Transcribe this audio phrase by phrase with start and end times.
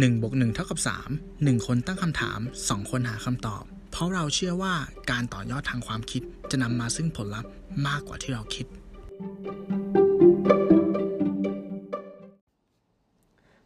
[0.00, 0.78] 1บวก1เท่ากับ
[1.14, 4.74] 3 1 คนตั้งคำถาม 2 คนหาคำตอบ เพราะเราเชื่อว่า
[5.10, 7.50] การต่อยอดทางความคิดจะนำมาซึ่งผลลัพธ์
[7.86, 8.66] มากกว่าที่เราคิด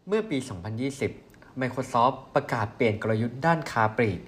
[0.06, 0.38] เมื่อปี
[0.98, 4.20] 2020 Microsoft ประกาศเปลี่ยนกลยุทธ์ด้านค้าปลีก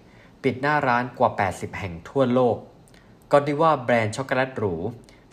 [0.43, 2.57] ปิดหน้าร้านกว่า 80 แห่งทั่วโลก
[3.33, 4.75] ก็ดีว่าแบรนด์ช็อกโกแลตหรู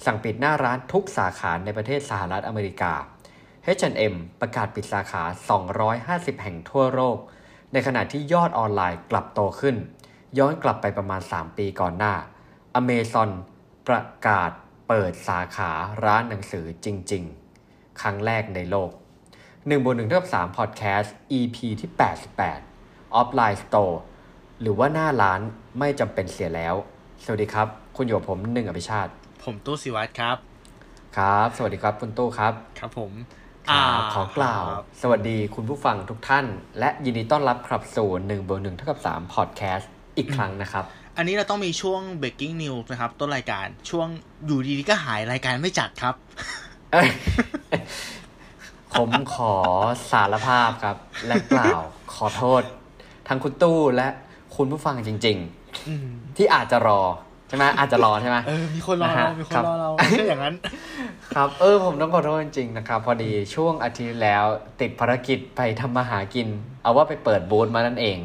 [0.06, 2.94] สั่งปิดหน้าร้านทุกสาขาในประเทศสหรัฐอเมริกา
[3.78, 5.24] H&M ประกาศปิดสาขา
[5.84, 7.18] 250 แห่งทั่วโลก
[7.74, 9.76] ในขณะที่ยอดออนไลน์กลับโตขึ้น
[10.38, 12.14] ย้อนกลับไปประมาณ 3 ปีก่อนหน้า
[12.80, 13.30] Amazon
[13.88, 14.52] ประกาศ
[14.88, 15.72] เปิดสาขา
[16.06, 17.24] ร้านหนังสือจริง
[17.62, 18.92] ๆ ครั้งแรกในโลก
[19.38, 21.90] 1บน1เท่ากับ3 Podcast EP ที่
[22.54, 23.96] 88 Offline Store
[24.62, 25.42] หรือว่าหน้าร้าน
[25.80, 26.76] ไม่จำเป็นเสียแล้ว
[27.24, 29.12] สวัสดีครับ คุณอยู่กับผมหนึ่งอภิชาติ
[29.44, 30.38] ผมตู้สิวัตรครับ
[31.18, 33.45] ครับ สวัสดีครับคุณตู้ครับ ครับผมครับ
[34.14, 34.64] ขอกล่าว
[35.02, 36.46] สวัสดีคุณผู้ฟังทุกท่าน
[36.80, 40.86] และยินดีต้อนรับครับสู่หนึ่งบนหนึ่งเท่ากับสามพอดแคสต์อีกครั้งนะครับ
[41.18, 44.08] อันนี้เราต้องมีช่วง breaking news นะครับ ต้นรายการช่วง
[44.46, 46.16] อยู่ดีๆก็หายรายการไม่จัดครับ
[48.94, 49.54] ผมขอ
[50.12, 51.82] สารภาพครับ และกล่าว
[52.14, 52.62] ขอโทษ
[53.28, 54.08] ทั้งคุณตู้และ
[54.56, 55.38] คุณผู้ฟังจริง
[55.88, 60.56] ๆ ที่อาจจะรอใช่ไหมอาจจะรอใช่ไหมเออมีคนรอเรา มีคนรอเราไม่ใช่อย่างนั้น
[61.34, 64.44] ครับ เออ ผมต้องขอโทษจริงๆนะครับ พอดีช่วงอาทิตย์แล้ว
[64.82, 66.48] ติดภารกิจไปทำมาหากิน
[66.84, 68.20] เอาว่าไปเปิดบูธมานั่นเอง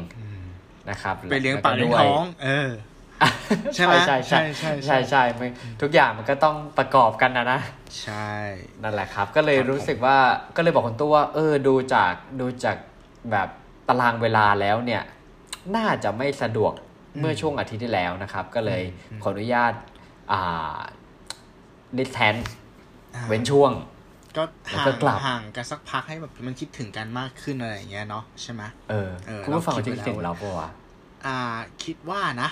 [0.89, 2.69] นะครับไปเลี้ยงปากเลี้ยงท้องเออ
[3.77, 5.47] ใช่ใช่ใช่ใช่ใช่ใช่ไม่
[5.81, 7.59] ทุกอย่างมันก็ต้องประกอบกันนะนะ
[8.01, 8.31] ใช่
[8.83, 10.17] นั่นแหละครับ ก็เลยรู้สึกว่า
[10.55, 12.77] ก็เลยบอกคุณตู้ว่า เออดูจากดูจาก
[13.31, 13.47] แบบ
[13.87, 15.03] ตารางเวลาแล้วเนี่ย
[15.75, 16.73] น่าจะไม่สะดวก
[17.19, 18.81] เมื่อช่วงอาทิตย์ที่แล้วนะครับ ก็เลย
[19.23, 19.73] ขออนุญาต
[20.31, 20.77] อ่า
[21.97, 22.35] ดิสแทน
[23.27, 23.71] เว้นช่วง
[24.37, 29.09] ก็ห่างห่างกันสักพักให้แบบมันคิดถึงกันมากขึ้นอะไรอย่างเงี้ยเนาะใช่ไหมเออ
[29.43, 30.69] คุณผู้ฟังคิดถึงเราปะวะ
[31.25, 31.37] อ่า
[31.83, 32.49] คิดว่านะ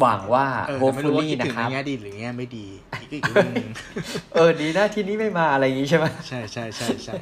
[0.00, 0.46] หวังว่า
[0.80, 2.66] โฮฟูลี่นะครับในแง่ดีหรือแง่ไม่ดี
[3.12, 3.22] อีก
[4.34, 7.14] เออดีนะที่นี้ไม่มาอะไรอย่างงี้ใช่ไหมใช่ใช่ใช่ใช่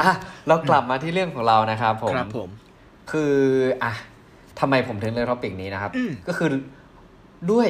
[0.00, 0.10] อะ
[0.48, 2.48] เรากลับมาที่เรื่องของเรานะครับผมครับผม
[3.12, 3.34] คือ
[3.82, 3.92] อะ
[4.60, 5.92] ทำไมผมถึงเลือกท็อปิกนี้นะครับ
[6.28, 6.48] ก็คือ
[7.50, 7.68] ด้วย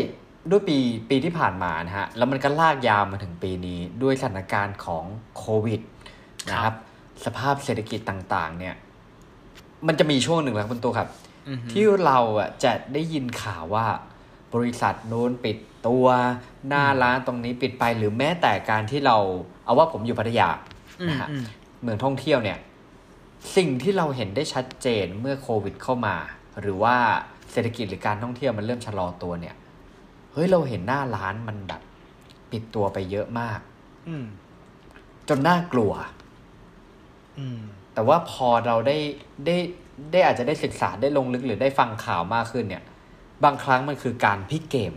[0.50, 0.78] ด้วยปี
[1.10, 5.04] ปีที่ผ่านมานะฮะแล้วมันก็ลากยาวมาถึงปีนี้ด้วยสถานการณ์ของ
[5.38, 5.80] โควิด
[6.50, 6.74] นะครับ
[7.24, 8.74] สภาพเศรษฐกิจต่าง ๆ เนี่ย
[9.86, 11.08] มันจะมีช่วงหนึ่งแล้วคุณตัวครับ
[11.72, 13.86] ที่เราอะจะได้ยินข่าวว่า
[14.54, 15.56] บริษัทโน้นปิด
[15.88, 16.06] ตัว
[16.68, 19.16] หน้าร้านตรงนี้ปิดไปหรือแม้แต่การที่เรา
[19.64, 20.48] เอาว่าผมอยู่พัทยา
[21.08, 21.28] นะฮะ
[21.82, 22.58] เมืองท่องเที่ยวเนี่ย
[23.56, 26.16] สิ่งที่เราเห็นได้ชัดเจนเมื่อโควิดเข้ามา
[26.60, 26.96] หรือว่า
[27.52, 29.54] เศรษฐกิจหรือการท่องเที่ยวมันเริ่มชะลอตัวเนี่ย
[30.32, 31.80] เฮ้ยเราเห็นหน้าร้านมันแบบ
[32.50, 33.60] ปิดตัวไปเยอะมาก
[34.08, 34.16] อื
[35.28, 35.92] จนน่ากลัว
[37.38, 37.60] อืม
[37.94, 38.96] แต่ว่าพอเราได้
[39.46, 39.56] ได้
[40.12, 42.82] ได้อาจจะได้ศึกษาได้ลงลึกหรือได้ฟังข่าวมากขึ้นเนี่ย
[43.44, 44.92] บางครั้งมันคือการพลิกเกม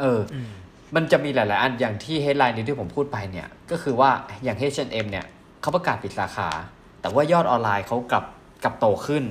[0.00, 0.20] เออ
[0.94, 4.10] มันจะมีหลาย ๆ อันอย่างที่ headline นี้ที่ผมพูดไปเนี่ย ก็คือว่า
[4.44, 5.26] อย่าง H&M เนี่ย
[5.60, 6.48] เขาประกาศปิดสาขา
[7.00, 8.24] แต่ว่ายอดออนไลน์เขากลับ
[8.64, 9.24] กลับโตขึ้น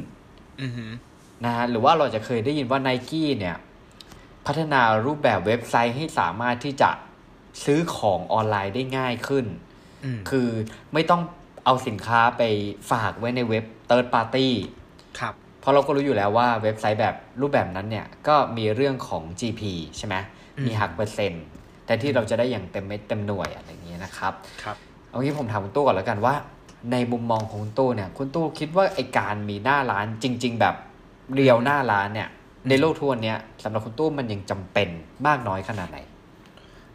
[1.46, 3.58] นะฮะหรือว่าเราจะเคยได้ยินว่าไนกี้เนี่ย
[4.46, 6.90] พัฒนารูปแบบเว็บไซต์ให้สามารถที่จะ
[7.66, 9.46] ซื้อของออนไลน์ได้ง่ายขึ้น
[10.30, 10.50] คือ
[10.94, 11.22] ไม่ต้อง
[11.66, 12.44] เอาสินค้าไป
[12.92, 14.48] ฝากไว้ในเว็บ third party
[15.20, 19.62] ครับเพราะเราก็รู้อยู่แล้วว่าเว็บไซต์แบบรูปแบบนั้นเนี่ย ก็มีเรื่องของ GP
[19.98, 20.16] ใช่ไหม
[20.66, 21.44] มีหักเปอร์เซ็นต์
[21.86, 24.34] แต่ที่เราจะได้อย่างเต็มเม็ดเต็มหน่วยอะไรอย่างเงี้ยนะครับ
[24.64, 24.76] ครับ
[25.10, 26.34] เอางี้ผมถามคุณตู้ก่อนแล้วกันว่า
[26.92, 30.76] ในมุมมองของคุณตู้เนี่ย คุณตู้คิดว่าไอการมีหน้าร้านจริง ๆ แบบ
[31.34, 32.30] เรียวหน้าร้านเนี่ย
[32.70, 34.90] ในโลกทุกวันนี้สำหรับคุณตู้มันยังจำเป็น
[35.28, 35.98] มากน้อยขนาดไหน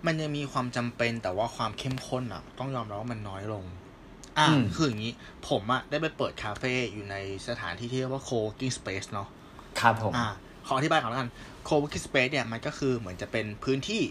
[0.07, 3.65] มันยังมีความจำเป็นแต่ว่าความเข้มข้นอะ ต้องยอมรับว่ามันน้อยลง
[4.39, 5.13] อ่าคืออย่างนี้
[5.49, 7.17] ผมอะได้ไปเปิดคาเฟ่อยู่ใน
[7.49, 9.29] สถานที่ที่เรียกว่า co-working space เนาะ
[9.81, 10.27] ครับผมอ่า
[10.67, 11.31] ขออธิบายก่อนแล้วกัน
[11.69, 14.03] co-working space เนี่ยมันก็คือเหมือนจะเป็นพื้นที่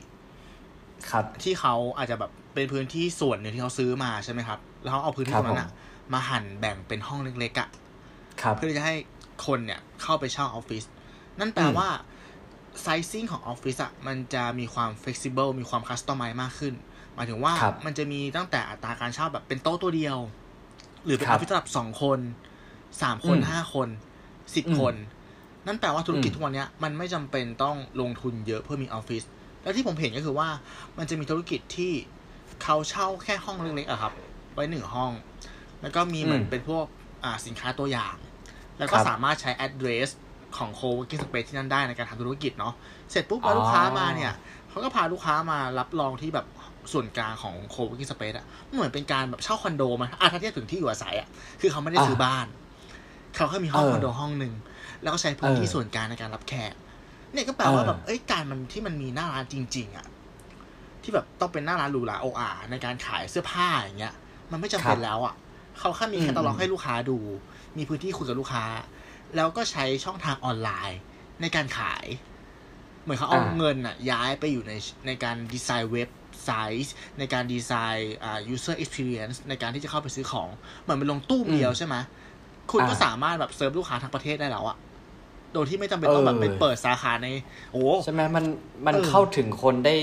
[1.10, 5.70] ครับที่เขาอาจจะแบบเป็นพื้นที่ส่วนหนึ่งที่เขาซื้อมาใช่ไหมครับ แล้วเขาเอาพื้นที่ตรงนั้นอะ
[6.14, 7.70] มาหั่นแบ่งเป็นห้องเล็กๆอะ่ะ
[8.56, 8.96] เพื่อที่จะให้
[9.46, 10.84] คนเนี่ยเข้าไปเช่าออฟฟิศ
[11.40, 11.90] นั่นแปลว่า
[12.82, 16.74] sizing ของออฟฟิศอะมันจะมีความ flexible มีความ customize มากขึ้น
[17.16, 17.54] หมายถึงว่า
[17.86, 20.18] มันจะมีตั้งแต่อัตราการเช่าแบบเป็นโต๊ะตัวเดียว
[21.06, 22.20] หรือเป็นออฟฟิศสำหรับสองคน
[23.02, 23.88] สามคนห้าคน
[24.56, 24.94] สิบคน
[25.68, 29.24] นั่นแปลว่าธุรกิจทุกวันนี้มันไม่จำเป็นต้องลงทุนเยอะเพื่อมีออฟฟิศ
[29.64, 30.50] แล้วที่ผมเห็นก็คือว่า
[30.98, 31.92] มันจะมีธุรกิจที่
[32.64, 34.14] เขาเช่าแค่ห้องเล็กๆอะครับ
[34.54, 35.12] ไว้หนึ่งห้อง
[35.82, 36.86] แล้วก็มีเหมือนเป็นพวก
[37.24, 38.16] อ่าสินค้าตัวอย่าง
[38.80, 40.10] แล้วก็สามารถใช้ address
[40.58, 42.74] ของ co-working space ที่นั่นได้ในการทำธุรกิจเนาะ
[43.12, 44.32] เสร็จปุ๊บแล้วลูกค้ามาเนี่ย
[44.70, 46.46] เขาก็พาลูกค้ามารับรองที่แบบ
[46.92, 51.28] ส่วนกลางของโคเวกิ้งสเปซอะเหมือนเป็นการแบบเช่าคอนโดมาอะถ้าเทียบถึงที่อยู่อาศัยอะ
[51.62, 52.46] คือเขาไม่ได้ซื้อบ้าน
[53.36, 54.54] เขาแค่มีห้องคอนโดห้องหนึ่ง
[55.02, 56.74] แล้วก็ใช้พื้นที่ส่วนกลางในการรับแขก
[57.34, 60.06] เนี่ยก็แปลว่าแบบเอ้ยการมันที่มันมีหน้าร้านจริง ๆอะ
[61.04, 64.14] ที่แบบต้องเป็นหน้าร้านหรูหราโออาในการขายเสื้อผ้าอย่างเงี้ย
[64.52, 65.36] มันไม่จำเป็นแล้วอะ
[65.80, 67.18] เขาแค่มีแคตตาล็อกให้ลูกค้าดู
[67.78, 68.66] มีพื้นที่คุยกับลูกค้า
[69.36, 71.00] แล้วก็ใช้ช่องทางออนไลน์
[71.42, 72.06] ในการขาย
[73.04, 74.74] เหมือนเขาเอาเงินอะย้ายไปอยู่ใน
[75.08, 76.10] ในการดีไซน์เว็บ
[76.44, 76.50] ไซ
[76.84, 80.50] ต์ในการดีไซน์อ่า user experience ในการที่จะเข้าไปซื้อของ
[80.82, 81.96] เหมือนเป็นลงตู้เดียวใช่ไหม
[82.72, 84.78] คุณก็สามารถแบบเซิร์ฟลูกค้าทั้งประเทศได้แล้วอะ
[85.54, 87.28] โดยที่ไม่จำเป็นต้องแบบไปเปิดสาขาใน
[87.74, 88.46] โอ้ใช่ไหมมัน
[88.88, 89.96] มันเข้าถึงคนได้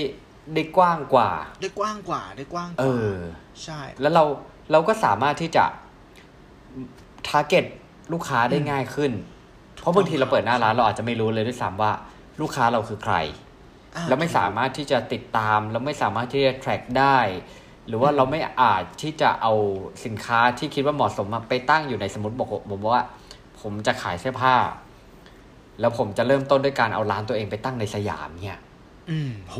[0.53, 1.29] ได้กว้างกว่า
[1.61, 3.17] ได้กว้างกว่าได้กว้างกว่า เออ
[3.63, 4.23] ใช่ แล้วเรา
[4.71, 5.65] เราก็สามารถที่จะ
[7.27, 7.65] ทาร์เก็ต
[8.13, 9.11] ลูกค้าได้ง่ายขึ้น
[9.79, 11.91] เพราะบางทีเราเปิดหน้าร้านเราอาจจะไม่รู้เลยด้วยซ้ำว่า
[12.41, 13.15] ลูกค้าเราคือใคร
[14.07, 17.17] แล้วไม่สามารถที่จะติดตาม แล้วไม่สามารถที่จะ track ได้
[17.87, 19.53] หรือว่าเราไม่อาจที่จะเอา
[20.05, 23.03] สินค้าที่คิดว่าเหมาะสมมาไปตั้งอยู่ในสมมติบอกผมว่า
[23.61, 24.55] ผมจะขายเสื้อผ้า
[25.79, 28.59] แล้วผมจะเริ่มต้นด้วยการเอาร้านตัวเองไปตั้งในสยามเนี่ย
[29.09, 29.57] อืมโห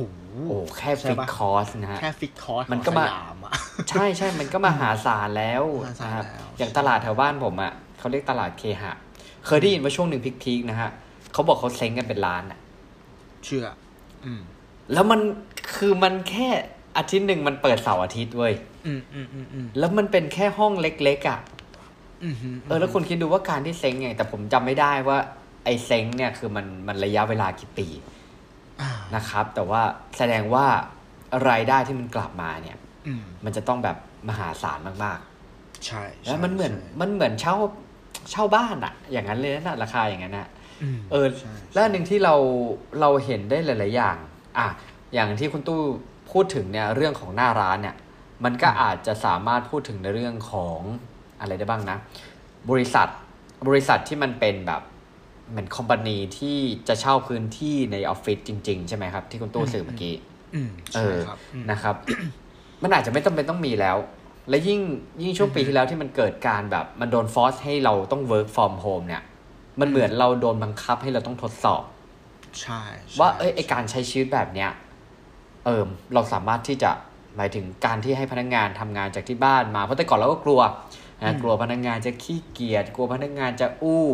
[0.48, 3.54] โอ้แค่ fixed cost นะฮะแค่ fixed cost มันก็มาสยามอะ
[3.90, 8.94] ใช่ใช่มันก็มหาศาลแล้วมหาศาลนะครับแล้วอย่างตลาดแถวบ้านผมอะเขาเรียกตลาดเคหะ
[9.46, 10.90] เคยได้ยินว่าช่วงหนึ่งพีคๆนะฮะ
[11.34, 12.60] เขาบอกเขาเซ้งกันเป็นล้านอะ
[13.46, 13.66] เชื่อ
[14.26, 14.42] อืม
[14.94, 15.20] แล้วมัน
[15.76, 16.48] คือมันแค่
[16.98, 18.54] อาทิตย์หนึ่งมันเปิดเสาร์อาทิตย์เว้ย
[18.86, 21.40] อืมอืมอืมอืมแล้วมันเป็นแค่ห้องเล็กๆอะ
[22.24, 22.36] อืม
[22.68, 25.18] เออ แล้วคุณคิดดูว่าการที่เซ้งไง แต่ผมจำไม่ได้ว่า
[25.66, 28.21] ไอ้เซ้งเนี่ยคือมันมันระยะเวลากี่ปีอ่า
[29.16, 29.82] นะครับ แต่ว่า
[30.18, 30.66] แสดงว่า
[31.50, 33.98] รายได้ที่มันกลับมาเนี่ยอืมมันจะต้องแบบ
[34.30, 35.20] มหาศาลมาก
[35.86, 37.56] ใช่ๆแล้วมันเหมือนมันเหมือนเช่า
[38.32, 40.48] เช่าบ้านอะอย่างนั้นเลยนะราคาอย่างนั้นนะ
[40.84, 42.36] อืมเออใช่แล้วอันหนึ่งที่เรา
[43.02, 44.18] เราเห็นได้หลาย ๆ อย่าง
[44.58, 44.68] อะ
[45.14, 45.82] อย่างที่คุณตู้
[46.32, 47.96] พูดถึงเนี่ยเรื่องของหน้าร้านเนี่ย
[48.44, 50.80] มันก็อาจจะสามารถพูดถึงในเรื่องของ
[51.40, 51.98] อะไรได้บ้างนะ
[52.70, 53.08] บริษัท
[53.68, 54.82] บริษัทที่มันเป็นแบบ
[55.52, 56.58] เหมือนคอมพานีที่
[56.88, 60.14] จะเช่าพื้นที่ในออฟฟิศจริง ๆ ใช่ไหมครับ ที่คุณตู้สื่อเมื่อกี้
[60.56, 61.96] อืมเอใช่อครับอืมนะครับ
[62.84, 63.98] มันอาจจะไม่จำเป็นต้องมีแล้ว
[64.50, 64.80] และยิ่ง
[65.22, 69.24] ยิ่งช่วงปีที่แล้วที่มันเกิดการแบบ มันโดนฟอสให้เราต้อง work from home เนี่ย
[69.80, 71.84] มันเหมือนเราโดนบังคับให้เราต้องทดสอบ
[72.62, 74.70] ใช่ใช่ว่าเอ้ยไอการใช้ชีวิตแบบเนี้ย
[75.66, 75.84] เออ
[76.14, 76.92] เราสามารถที่จะ
[77.36, 80.62] หมายถึงการที่ให้พนักงานทำงานจากที่บ้านมาเพราะแต่ก่อนเราก็กลัว
[81.24, 84.06] นะกลัวพนักงานจะขี้เกียจกลัวพนักงานจะอู้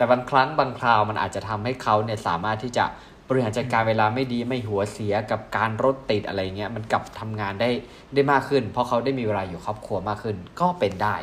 [0.00, 2.84] แต่บางครั้งบางคราวมันอาจจะทำให้เขาเนี่ยสามารถที่จะ
[3.28, 7.70] บริหารจัดการเวลาไม่ดีไม่หัวเสียกับการรถติดอะไรเงี้ยมันกลับทำงานได้
[8.14, 11.16] ได้มากขึ้น เพราะเขาได้มีเวลาอยู่ครอบครัวมากขึ้นก็เป็นได้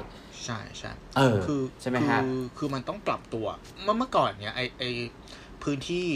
[0.46, 3.48] ใช่ใช่เออคือใช่ไหมฮะคือคือมันต้องปรับตัว
[3.84, 4.84] เมื่อเมื่อก่อนเนี่ยไอไอ
[5.64, 6.08] พื้นที่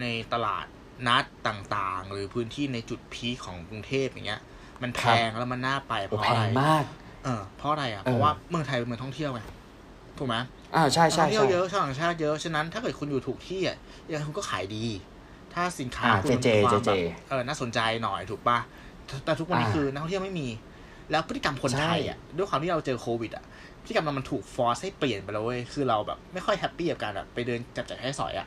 [0.00, 0.66] ในตลาด
[1.08, 4.42] นัดต่างๆ หรือพื้นที่ในจุดพีคของกรุงเทพอย่างเงี้ย
[4.82, 6.84] มันแพงแล้วมันน่าไปเพโอ้ราะแพอะไรงมาก
[7.24, 9.40] เออเพราะอะไรอะเออเพราะว่าเมืองไทยเป็นเมืองท่องเที่ยวไง
[10.18, 10.36] ถูกไหม
[10.74, 13.76] อ่าใช่ใช่ท่องเที่ยวใช่เยอะชาวต่างชาติเยอะฉะนั้นถ้าเกิดคุณอยู่ถูกที่อะ
[14.06, 14.84] ยังไงคุณก็ขายดี
[15.54, 16.96] ถ้าสินค้าอ่าคุณเจเจมีความเจเจแบบ
[17.28, 18.58] เออน่าสนใจหน่อยถูกป่ะ
[19.06, 20.48] แต่แต่ทุกวันนี้อ่าคือนักท่องเที่ยวไม่มี
[21.10, 23.44] แล้วพฤติกรรมคนใช่ไทยอะด้วยความที่เราเจอโควิดอะ
[23.82, 28.46] พฤติกรรมเรามันถูกฟอร์สให้เปลี่ยนไปแล้วเว้ยคือเราแบบไม่ค่อยแฮปปี้กับการแบบไปเดินจับจ่ายให้สอยอะ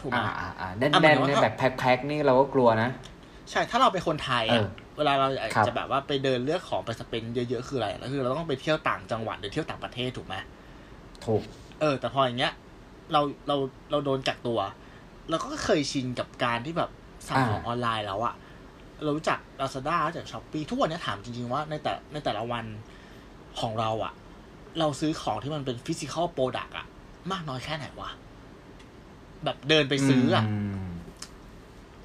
[0.00, 2.90] ถูกไหมอ่าอ่าอ่าแน่นอะหแน่มายนถึงว่าแบบแพ็คๆนี่เราก็กลัวนะ
[3.50, 10.34] ใช่ถ้าเราเป็นคนไทยเออะอเวลาเราอยากครับจะแบบว่าไปเดินเลือกของไปสเปนเยอะๆคืออะไรแล้วคือเราต้องไปเที่ยวต่างจังหวัดหรือเที่ยวต่างประเทศถูกไหม
[11.26, 11.42] ถูก
[11.80, 12.52] เออ แต่พออย่างเงี้ย
[13.12, 13.56] เราเรา
[13.90, 14.58] เราโดนกักตัว
[15.30, 16.90] เราก็เคยชินกับการที่แบบ
[17.28, 18.34] สั่งของอ่าออนไลน์แล้วอะ
[19.02, 22.64] เรารู้จัก Lazada รู้จักช้อปปีทุกวันเนี้ยถามจริง ๆ ว่าในแต่ในแต่ละวัน
[23.60, 24.12] ของเราอะ
[24.78, 26.86] เราซื้อของที่มันเป็นฟิสิกอลโปรดักอะ
[27.32, 28.10] มากน้อยแค่ไหนวะ
[29.44, 30.44] แบบเดินไปซื้ออะ
[30.86, 30.88] ม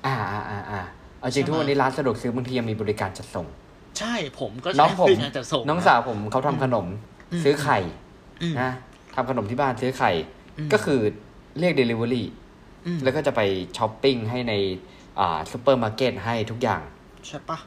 [0.05, 0.81] อ่าอ่าอ่าอ่า
[1.19, 3.47] เอาจริงใช่ไหมทุกวันนี้ร้านสะดวกซื้อบางทียังมีบริการจัดส่ง
[3.99, 6.85] ใช่ผมก็น้องใช้ผมบริการจัดส่ง น้องสาวผมเขาทำขนม
[7.31, 7.79] อืมซื้อไข่
[8.41, 8.71] อืมนะ
[9.15, 10.11] ทำขนมที่บ้านซื้อไข่
[10.57, 10.99] อืมก็คือ
[11.59, 12.23] เรียก Delivery
[12.85, 13.41] อืมแล้วก็จะไป
[13.77, 14.53] ช้อปปิ้งให้ใน
[15.19, 16.81] อ่าซูเปอร์มาร์เก็ตให้ทุกอย่าง
[17.27, 17.59] ใช่ปะ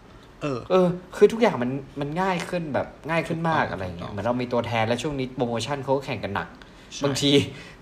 [0.43, 1.71] เออ เออ คือทุกอย่างมัน
[2.01, 6.49] มันง่ายขึ้นแบบง่ายขึ้นมากถูกต้องอะไรเงี้ถูกต้องยเหมือนเรามีตัวแทนและช่วงนี้โปรโมชั่นเขาก็แข่งกันหนัก
[6.95, 7.31] ใช่บางที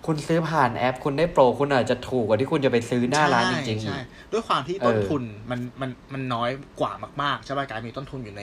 [0.06, 4.00] คุณซื้อผ่านแอป คุณได้โปรคุณอาจจะถูกกว่าที่คุณจะไปซื้อหน้าร้านจริงๆใช่อีกใช่
[4.32, 6.50] ด้วยความที่ต้นเออทุนมันมันมันน้อย
[6.80, 6.92] กว่า
[7.22, 8.42] มากๆใช่ป่ะการมีต้นทุนอยู่ใน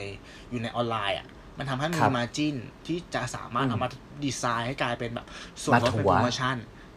[0.50, 1.26] อยู่ในออนไลน์อะ
[1.60, 3.88] มันทำให้มีครับมาจินที่จะสามารถอืมเอามา
[4.24, 5.26] ดีไซน์ให้กลายเป็นแบบ
[5.62, 6.56] ส่วนลดมาถัเป็นวโปรโมชั่น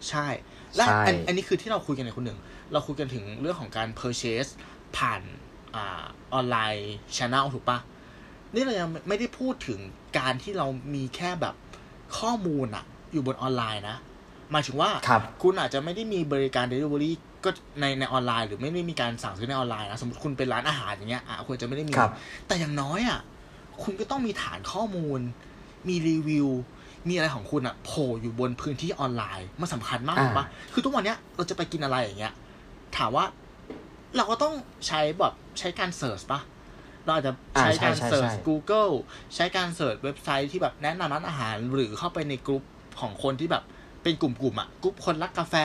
[0.09, 0.27] ใช่
[0.75, 2.39] และใช่อันอันนี้คือที่เราคุยกันในคนหนึ่ง
[2.71, 4.49] เราคุยกันถึงเรื่องของการ purchase
[4.97, 5.21] ผ่าน
[5.75, 6.03] อ่า
[6.33, 7.79] ออนไลน์ช n แนลถูกปะ
[8.53, 9.79] นี่เรายังไม่ได้พูดถึง
[10.19, 11.55] การที่เรามีแค่แบบ
[12.19, 13.97] ข้อมูลอะอยู่บนออนไลน์นะ
[14.51, 17.11] หมายถึงว่าครับคุณอาจจะไม่ได้มีบริการ Delivery
[17.43, 17.49] ก็
[17.81, 21.93] ในในออนไลน์ หรือไม่ได้มีการสั่งซื้อในออนไลน์นะสมมติคุณเป็นร้านอาหารอย่างเงี้ยอะควรจะไม่ได้มี
[22.47, 23.19] แต่อย่างน้อยอะ
[23.81, 25.19] คุณก็ต้องมีฐานข้อมูล
[25.87, 26.49] มีรีวิว
[27.07, 32.33] มีอะไรของคุณอะโผล่อยู่บนพื้นที่ออนไลน์มันสาคัญมากปะคือทุกวันเนี้ยเราจะไปกินอะไรอย่างเงี้ย
[32.97, 33.25] ถามว่า
[34.15, 34.53] เราก็ต้อง
[34.87, 36.41] ใช้แบบใช้การเสิร์ชปะ
[37.05, 38.93] เราอาจจะใช้การเสิร์ช Google
[39.35, 42.63] ใช้การเสิร์ชเว็บไซต์ที่แบบแนะนำร้านอาหาร หรือเข้าไปในกลุ่ม
[42.99, 43.63] ของคนที่แบบ
[44.03, 45.55] เป็นกลุ่มๆอะกลุ่มคนรักกาแฟ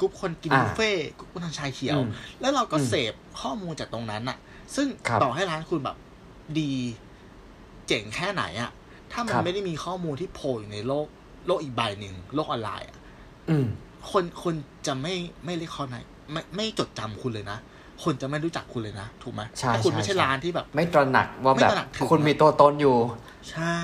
[0.00, 2.00] กลุ่มคนกินบุฟเฟ่กลุ่มคนทานชายเขียว
[2.40, 4.38] แล้วเราก็เสพข้อมูลจากตรงนั้นอะ
[4.74, 4.86] ซึ่ง
[5.22, 5.96] ต่อให้ร้านคุณแบบ
[6.58, 6.72] ดี
[7.88, 8.70] เจ๋งแค่ไหนอะ
[9.12, 11.06] ถ้ามันไม่ได้มีข้อมูลที่โผล่อยู่ในโลก
[11.46, 12.96] โลกอีกใบหนึ่งโลกออนไลน์อะ
[14.10, 14.54] คนคน
[14.86, 15.14] จะไม่
[15.44, 15.98] ไม่เรียกเขาไหน
[16.32, 17.58] ไม่ไม่จดจำคุณเลยนะ
[18.04, 19.42] คนจะไม่รู้จักคุณเลยนะ ถูกไหม
[19.74, 21.72] ถ้าคุณไม่ใช่ร้านที่แบบ ไม่ตระหนักว่าแบบ
[22.10, 22.96] คุณมีตัวตนอยู่
[23.50, 23.76] ใช่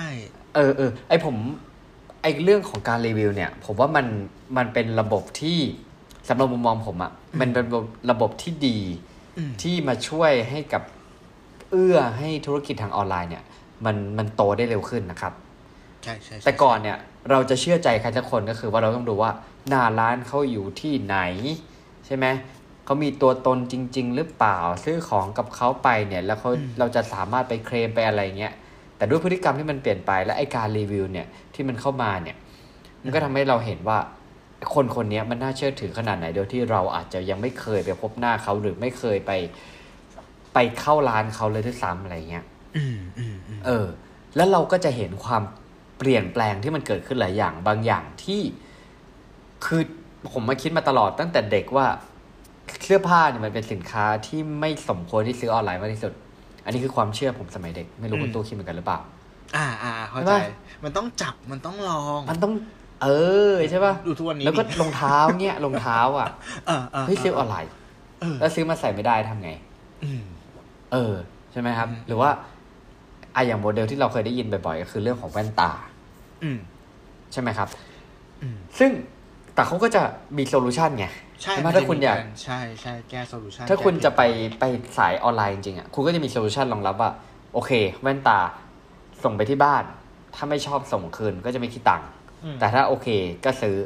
[0.55, 1.37] เออเออไอผม
[2.23, 4.07] ไอเรื่องของการรีวิวเนี่ย ผมว่ามัน
[4.57, 5.59] มันเป็นระบบที่
[6.29, 7.65] สำหรับมุมมองผมอะ่ะมันเป็น
[8.11, 8.79] ระบบที่ดี
[9.63, 10.83] ที่มาช่วยให้กับ
[11.71, 13.45] เอื้อให้ธุรกิจทางออนไลน์เนี่ย
[13.85, 15.33] มันมันโตได้เร็วขึ้นนะครับ
[16.03, 16.97] ใช่ใช่แต่ก่อนเนี่ย
[17.31, 19.31] เราจะเชื่อใจใครสักคนก็คือว่าเราต้องดูว่า
[19.69, 21.17] หน้าร้านเขาอยู่ที่ไหน
[22.07, 22.27] ใช่ไหม
[22.85, 28.53] เขามีตัวตนจริง ๆ หรือเปล่าซื้อของกับเขาไปเนี่ย แล้วเขาเราจะสามารถไปเคลมไปอะไรเงี้ย
[28.97, 32.37] แต่ด้วยพฤติกรรมที่มันเปลี่ยนไปและไอการรีวิวเนี่ยที่มันเข้ามาเนี่ย
[33.03, 33.99] มันก็ทำให้เราเห็นว่า
[34.75, 39.33] คนคนนี้มันน่าเชื่อถือขนาดไหนโดยที่เราอาจจะยังไม่เคยไปพบหน้าเขาหรือไม่เคยไป
[40.55, 42.45] ไปเข้าร้านเขาเลยด้วยซ้ำอะไรเงี้ย
[43.67, 43.87] เออ
[44.37, 45.43] แล้วเราก็จะเห็นความ
[45.99, 48.41] เปลี่ยนแปลงที่มันเกิดขึ้นหลายอย่างบางอย่างที่
[49.65, 49.83] คือ
[50.33, 51.87] ผมมาคิดมาตลอดตั้งแต่เด็กว่า
[52.85, 56.13] เสื้อผ้าเนี่ยมันเป็นสินค้าที่ไม่สมควรที่ซื้อออนไลน์มากที่สุด
[56.65, 58.99] อันนี้คือความเชื่อผมสมัยเด็ก ไม่รู้คุณตู้คิดเหมือนกันหรือเปล่า
[59.57, 60.33] อ่าอ่าเข้าใจ
[60.85, 62.53] มันต้องจับมันต้องลอง มันต้อง
[63.03, 63.09] เอ
[63.53, 66.29] อใช่ป่ะดูทุกวันนี้แล้วก็รองเท้าเนี่ยรองเท้าอะ
[67.07, 67.71] เฮ้ยซื้อออนไลน์
[68.41, 69.51] แล้วซื้อมาใส่ไม่ได้ทำไง
[70.93, 71.15] เออ
[71.53, 72.31] ใช่ไหมครับ หรือว่า
[73.35, 75.71] ไออย่างโมเดลที่เราเคยได้ยินบ่อยๆก็คือเรื่องของแว่นตา
[77.33, 77.69] ใช่ไหมครับ
[78.79, 78.91] ซึ่ง
[79.55, 80.03] แต่เขาก็จะ
[80.37, 81.07] มี solution ไง
[81.43, 84.23] ใช่ถ้าคุณอยากใช่ใช่แก้ solution ถ้าคุณจะไป
[84.59, 84.65] ไป
[84.99, 87.11] สายออนไลน์จริงๆอะคุณก็จะมี solution รองรับว่า
[87.55, 87.71] โอเค
[88.03, 88.39] แว่นตา
[89.25, 89.85] ส่งไปที่บ้าน
[90.35, 92.09] ถ้าไม่ชอบส่งคืนก็จะไม่คิดตังค์
[92.61, 93.09] แต่ถ้าโอเค
[93.45, 93.77] ก็ซื้อ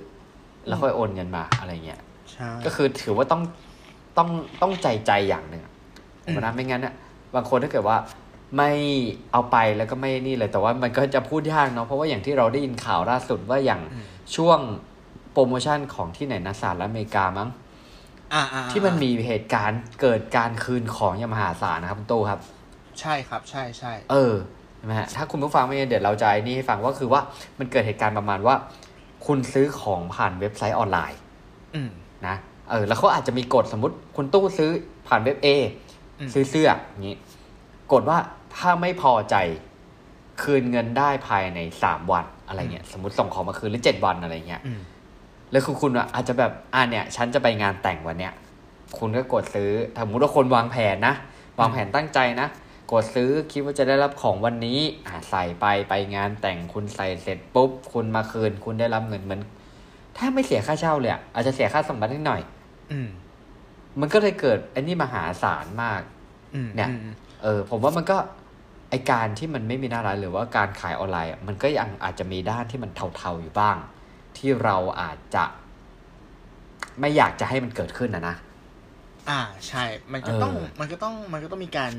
[0.66, 2.00] แล้วค่อยโอนเงินมาอะไรเงี้ย
[2.64, 3.42] ก็คือถือว่าต้อง
[4.18, 4.28] ต้อง
[4.62, 5.62] ต้องใจใจอย่างหนึ่ง
[6.40, 6.94] นะไม่งั้นอะ
[7.34, 7.96] บางคนถ้าเกิดว่า
[8.56, 8.70] ไม่
[9.32, 13.80] เอาไปแล้วก็ไม่นี่เลย แต่ว่ามันก็จะพูดยากเนาะเพราะว่าอย่างที่เราได้ยินข่าวล่าสุดว่าอย่าง
[14.36, 14.58] ช่วง
[15.32, 17.48] โปรโมชั่นของที่ไหนนะสหรัฐอเมริกามั้ง
[18.70, 22.40] ที่มันมีเหตุการณ์เกิดการคืนของอย่างมหาศาลนะครับคุณโตครับ
[23.00, 24.34] ใช่ครับใช่ใช่เออ
[24.76, 27.20] ใช่ไหมฮะถ้าคุณผู้ฟังไม่เดี๋ยวเราจะนี่ให้ฟังว่าคือว่า
[27.58, 28.54] มันเกิดเหตุการณ์ประมาณว่า
[29.26, 31.18] คุณซื้อของผ่านเว็บไซต์ออนไลน์
[32.26, 32.36] นะ
[32.70, 34.70] เออ แล้วเขาอาจจะมีกฎสมมติคุณตู้ซื้อ
[35.08, 35.48] ผ่านเว็บเอ
[36.34, 37.16] ซื้อเสื้ออย่างนี้
[37.92, 38.18] กฎว่า
[38.58, 39.36] ถ้าไม่พอใจ
[40.42, 44.62] คืนเงินได้ภายในสามวันอะไรเงี้ยสมมติส่งของมาคืนหรือเจ็ดวันอะไรเงี้ย
[45.50, 48.32] แล้วคือคุณอาจจะแบบอ่าเนี่ย ฉันจะไปงานแต่งวันเนี้ย
[48.98, 51.14] คุณก็กดซื้อสมมติว่าคนวางแผนนะ
[51.58, 52.48] วางแผนตั้งใจนะ
[52.92, 59.40] กดซื้อคิดว่าจะได้รับของวันนี้ อ่าใส่ไปไปงานแต่งคุณใส่เสร็จปุ๊บ คุณมาคืน คุณได้รับเงินเหมือน
[60.16, 62.40] ถ้าไม่เสียค่าเช่าเลยอาจจะเสียค่าสมบัตินิดหน่อย
[62.92, 63.08] อืม
[64.00, 66.00] มันก็เลยเกิดอันนี้มหาศาลมาก
[66.76, 66.90] เนี่ย
[67.42, 68.18] เออ ผมว่ามันก็
[68.90, 73.76] ไอการที่มันไม่มีหน้าร้านหรือว่าการขายออนไลน์มันก็ยังอาจจะมีด้านที่มันเทาๆอยู่บ้าง
[74.36, 75.44] ที่เราอาจจะ
[77.00, 78.36] ไม่อยากจะให้มันเกิดขึ้นนะนะ
[79.28, 81.92] อ่าใช่ มันก็ต้องมันก็ต้องมันก็ต้องมีการ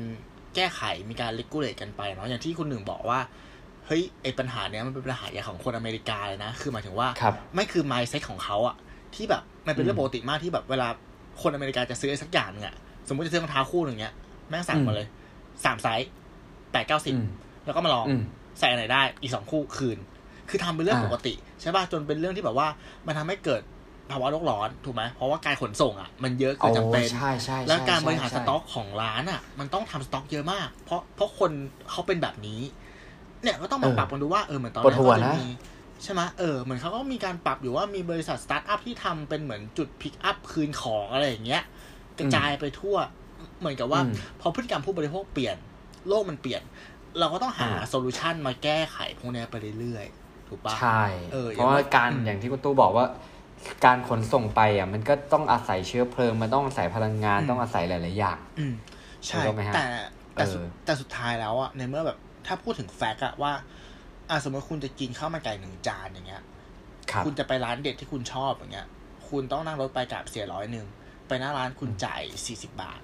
[0.54, 3.20] แก้ไขมีการ regulate กันไปเนาะอย่างที่คุณหนึ่งบอกว่า
[3.86, 7.08] เฮ้ยไอปัญหาเนี้ยมันเป็นปัญหาใหญ่ของคนอเมริกาเลยนะ คือหมายถึงว่า
[7.54, 8.76] ไม่คือ mindset ของเขาอะ
[9.14, 10.88] ที่แบบมันเป็นเรื่องปกติมากที่แบบเวลา
[11.42, 12.76] คนอเมริกาจะซื้อสักอย่างเนี่ย
[13.08, 14.14] สมมติจะซื้อรองเท้าคู่หนึ่งเงี้ย
[14.48, 15.06] แม่งสั่งมาเลย
[15.64, 16.08] สามไซส์
[16.72, 17.14] แปดเก้าสิบ
[17.66, 18.06] แล้วก็มาลอง
[18.58, 19.98] ใส่ไหนได้อีกสองคู่คืน
[20.48, 22.68] คือทำเป็นเรื่องปกติ ใช่ป่ะจนเป็นเรื่องที่แบบว่า
[23.06, 23.62] มันทำให้เกิด
[24.10, 31.50] ภาวะโลกร้อนถูกไหมเพราะว่าการขนส่งอะ มันเยอะเกินจำเป็นใช่ใช่แล้วการบริหารสต็อกของร้านอะ มันต้องทำสต็อกเยอะมาก เพราะเพราะคน
[31.90, 32.60] เขาเป็นแบบนี้
[33.42, 35.48] เนี่ยก็ต้องมาปรับกันดูว่าเออเหมือนตอนนี้เขาจะมี
[36.02, 41.62] ใช่ไหมเออเหมือนเขาก็มีการปรับอยู่ว่ามีบริษัทสตาร์ทอัพที่ทำเป็นเหมือนจุด pick up คืนของอะไรอย่างเงี้ย
[42.18, 42.96] กระจายไปทั่ว
[43.60, 44.00] เหมือนกับว่า
[44.40, 45.56] พอพฤติกรรมผู้บริโภคเปลี่ยน
[46.08, 46.62] โลกมันเปลี่ยน
[47.18, 50.06] เราก็ต้องหาโซลูชันมาแก้ไขพวกนี้ไปเรื่อย
[50.48, 51.02] ถูกปะใช่
[51.54, 53.06] เพราะว่าการอย่างที่คุณตู้บอกว่า
[53.84, 58.38] การขนส่งไปอะมันก็ต้องอาศัยเชื้อเพลิง มันต้องอาศัยพลังงานต้องอาศัยหลายๆอย่าง
[59.26, 59.42] ใช่
[59.74, 59.86] แต่
[60.34, 60.44] แต่
[60.84, 63.52] แต่สุดท้ายแล้วอะในเมื่อแบบถ้าพูดถึงแฟกอะว่า
[64.30, 66.42] อ่าสมมติคุณจะกินข้าวมันไก่หนึ่งจานอย่างเงี้ย
[67.24, 68.88] คุณจะไปร้านเด็ดที่คุณชอบอย่างเงี้ย
[69.28, 70.86] คุณต้องนั่งรถไปกับเสียร้อยหนึ่ง
[71.28, 73.00] ไปหน้าร้านคุณจ่ายสี่สิบาท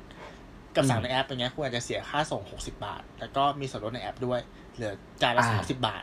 [0.77, 4.41] กับสั่งในแอปอย่างเงี้ยคุณอาจจะเสียค่าส่งหกสิบาท แล้วก็มีส่วนลดในแอปด้วย
[4.75, 4.93] เหลือ
[5.23, 6.03] จ่ายละสามสิบบาท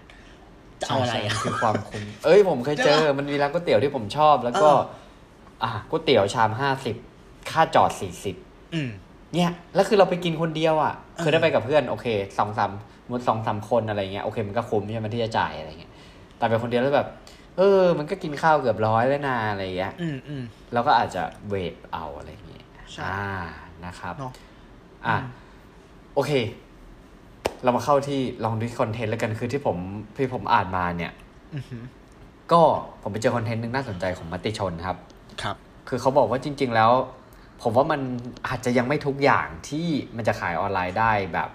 [0.82, 4.70] จะเอาอะไรอะคือความคุ้มเอ้ยผมเคยเจอ มันมีร้านก๋วยเตี๋ยวที่ผมชอบ แล้วก็
[5.64, 6.96] อะก๋วยเตี๋ยวชามห้าสิบ
[7.52, 8.36] ค่าจอดสี่สิบ
[9.34, 12.72] เนี่ยแล้วคือเราไปกินคนเดียวอะคือได้ไปกับเพื่อนโอเคสองสาม
[13.10, 15.92] มุดสองสามคนอะไรเงี้ยโอเคมันก็คุ้มใช่ไหมที่จะจ่ายอะไรเงี้ย
[16.38, 17.08] แต่ไปคนเดียวแล้วแบบ
[17.58, 22.66] เออ มันก็กินข้าวเกือบร้อยแล้วนาอะไรเงี้ยอืมอืมเราก็อาจจะเวทเอาอะไรเงี้ย
[23.04, 23.22] อ่า
[23.86, 24.16] นะครับ
[25.08, 25.18] อะ
[26.16, 26.32] โอเค
[27.64, 29.78] เรามาเข้าที่ลองดูคอนเทนต์แล้วกันคือที่ผม
[30.18, 31.12] ที่ผมอ่านมาเนี่ย
[32.52, 32.62] ก็
[33.02, 34.98] ผมไปเจอคอนเทนต์หนึ่งน่าสนใจของมติชนครับ
[35.42, 35.56] ครับ
[35.88, 36.92] คือเขาบอกว่าจริง ๆ แล้ว
[37.62, 38.02] ผมว่ามัน
[38.48, 41.50] อาจจะยังไม่ทุกอย่างที่มันจะขายออนไลน์ได้แบบ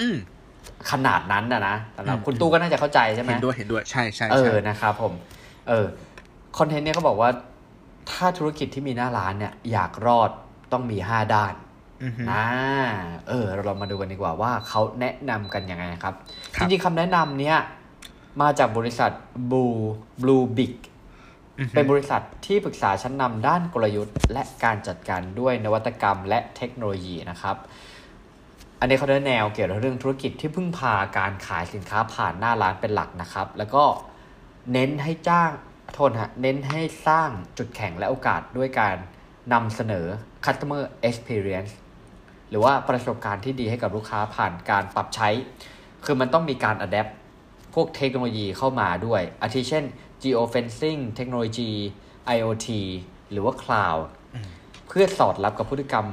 [0.00, 0.08] อื
[0.90, 5.12] ขนาดนั้นนะนะสำหรับคุณตู้ก็น่าจะเข้าใจใช่ไหมเห็นด้วยเห็นด้วยใช่ใช่เออนะครับผม
[5.68, 5.86] เออ
[6.58, 7.30] คอนเทนต์เนี้ยเขาบอกว่า
[8.10, 10.30] ถ้าธุรกิจที่มีหน้าร้านเนี่ย อยากรอด
[10.72, 11.54] ต้องมีห้าด้าน
[12.30, 12.46] อ่า
[13.28, 16.14] เออ เราลองมาดูกันดีกว่าว่าเขาแนะนำกันยังไงครับ
[16.58, 17.56] จริงๆคำแนะนำเนี้ย
[18.40, 19.10] มาจากบริษัท
[19.50, 19.76] Blue
[20.22, 20.74] Blue Big
[21.72, 27.56] เป็นบริษัทที่ปรึกษาชั้นนำด้านกลยุทธ์ และการจัดการด้วยนวัตกรรมและเทคโนโลยีนะครับ
[28.80, 33.84] อันนี้เขาได้แนวเกี่ยวกับเรื่องธุรกิจที่พึ่งพาการขายสินค้าผ่านหน้าร้านเป็นหลักนะครับ แล้วก็
[34.72, 35.50] เน้นให้จ้าง
[35.94, 38.96] โทษฮะเน้นให้สร้างจุดแข็งและโอกาสด้วยการ
[39.52, 40.06] นำเสนอ
[40.44, 41.72] customer experience
[42.50, 45.28] หรือว่าประสบการณ์ที่ดีให้กับลูกค้าผ่านการปรับใช้
[46.04, 47.10] คือมันต้องมีการ adapt
[47.74, 49.84] พวกเทคโนโลยีเข้ามาด้วย อาทิเช่น
[50.22, 51.70] geofencing เทคโนโลยี
[52.36, 52.68] IoT
[53.30, 54.00] หรือว่า cloud
[54.88, 56.06] เพื่อสอดรับกับพฤติกรรม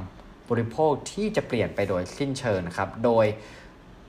[0.50, 3.26] บริโภคที่จะเปลี่ยนไปโดยสิ้นเชิงนะครับ โดย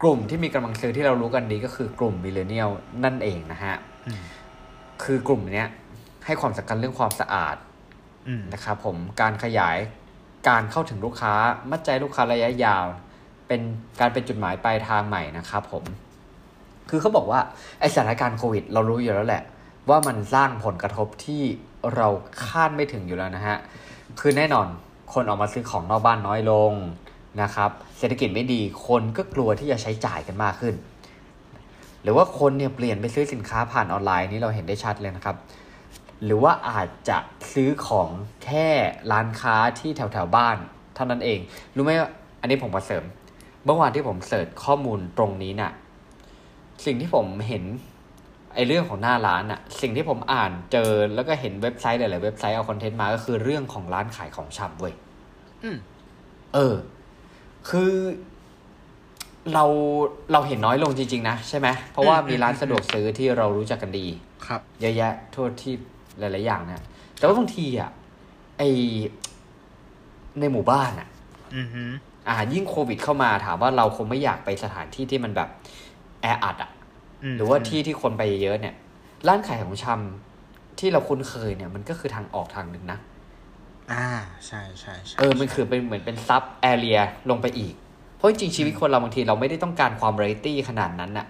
[0.01, 2.69] กลุ่มที่มีกำลังซื้อที่เรารู้กันดีก็คือกลุ่ม millennial
[3.03, 3.75] นั่นเองนะฮะ
[5.03, 5.65] คือกลุ่มนี้
[6.25, 7.55] ให้ความสำคัญเรื่องความสะอาด
[8.53, 9.77] นะครับผมการขยาย
[10.47, 11.33] การเข้าถึงลูกค้า
[11.69, 12.85] มัดใจลูกค้าระยะยาว
[13.47, 13.61] เป็น
[13.99, 15.83] การเป็นจุดหมายปลายทางใหม่นะครับผม
[16.89, 17.39] คือเขาบอกว่า
[17.79, 19.43] ไอสถานการณ์โควิด เรารู้อยู่แล้วแหละ
[19.89, 21.43] ว่ามันสร้างผลกระทบที่
[21.95, 22.07] เรา
[22.45, 23.57] คาดไม่ถึงอยู่แล้วนะฮะ
[24.19, 24.67] คือแน่นอน
[25.13, 26.73] คนออกมาซื้อของนอกบ้านน้อยลง
[27.41, 30.75] นะครับ เศรษฐกิจไม่ดี คนก็กลัวที่จะใช้จ่ายกันมากขึ้น
[32.03, 35.35] หรือว่าคนเนี่ยเปลี่ยนไปซื้อสินค้าผ่านออนไลน์นี้เราเห็นได้ชัดเลยนะครับ
[36.23, 37.17] หรือว่าอาจจะ
[37.53, 38.09] ซื้อของ
[38.43, 38.67] แค่
[39.11, 40.57] ร้านค้าที่แถวแถวบ้าน
[40.95, 41.39] เท่านั้นเอง
[41.75, 41.91] รู้ไหม
[42.41, 43.03] อันนี้ผมมาเสริม
[43.65, 45.71] เมื่อวานที่ผมเสิร์ชข้อมูลตรงนี้นะ่ะ
[46.85, 47.63] สิ่งที่ผมเห็น
[48.55, 54.93] ไอเรื่องของหน้าร้านอะสิ่งที่ผมอ่านเจอแล้วก็เห็นเว็บไซต์หลายๆเว็บไซต์เอาคอนเทนต์มาก็คือเรื่องของร้านขายของชำเว้ย
[56.53, 56.75] เออ
[57.69, 57.93] คือ
[59.53, 59.65] เรา
[60.31, 64.07] เราเห็นน้อยลงจริง ๆ นะ ใช่ไหมเพราะว่ามีร้านสะดวกซื้อที่เรารู้จักกันดี
[64.47, 65.73] ครับ เยอะแยะทั่วที่
[66.19, 66.83] หลาย ๆ อย่างนะ
[67.17, 67.89] แต่ว่าบางทีอะ
[68.57, 68.63] ไอ
[70.39, 71.07] ในหมู่บ้านอะ
[72.27, 75.49] อ่ายิ่งโควิดเข้ามาถามว่าเราคงไม่อยากไปสถานที่ที่มันแบบ
[76.21, 76.71] แออัดอะ
[77.35, 78.75] หรือว่าที่ที่คนไปเยอะเนี่ย
[79.27, 82.99] ร้านขายของชำที่เราคุ้นเคยเนี่ย มันก็คือทางออกทางหนึ่งนะ
[83.91, 84.07] อ่า
[84.47, 87.73] ใช่ใช่ใช่เออมันคือเป็นเหมือนเป็น sub area ลงไปอีก
[88.17, 91.27] เพราะจริงชีวิตคนเราบางทีเราไม่ได้ต้องการความเรตตี้ขนาดนั้นน่ะ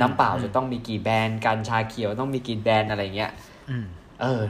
[0.00, 3.32] น้ำเปล่าจะต้องมีกี่แบรนด์การชาเขียวต้องมีกี่แบรนด์อะไรเงี้ย
[4.22, 4.42] เออ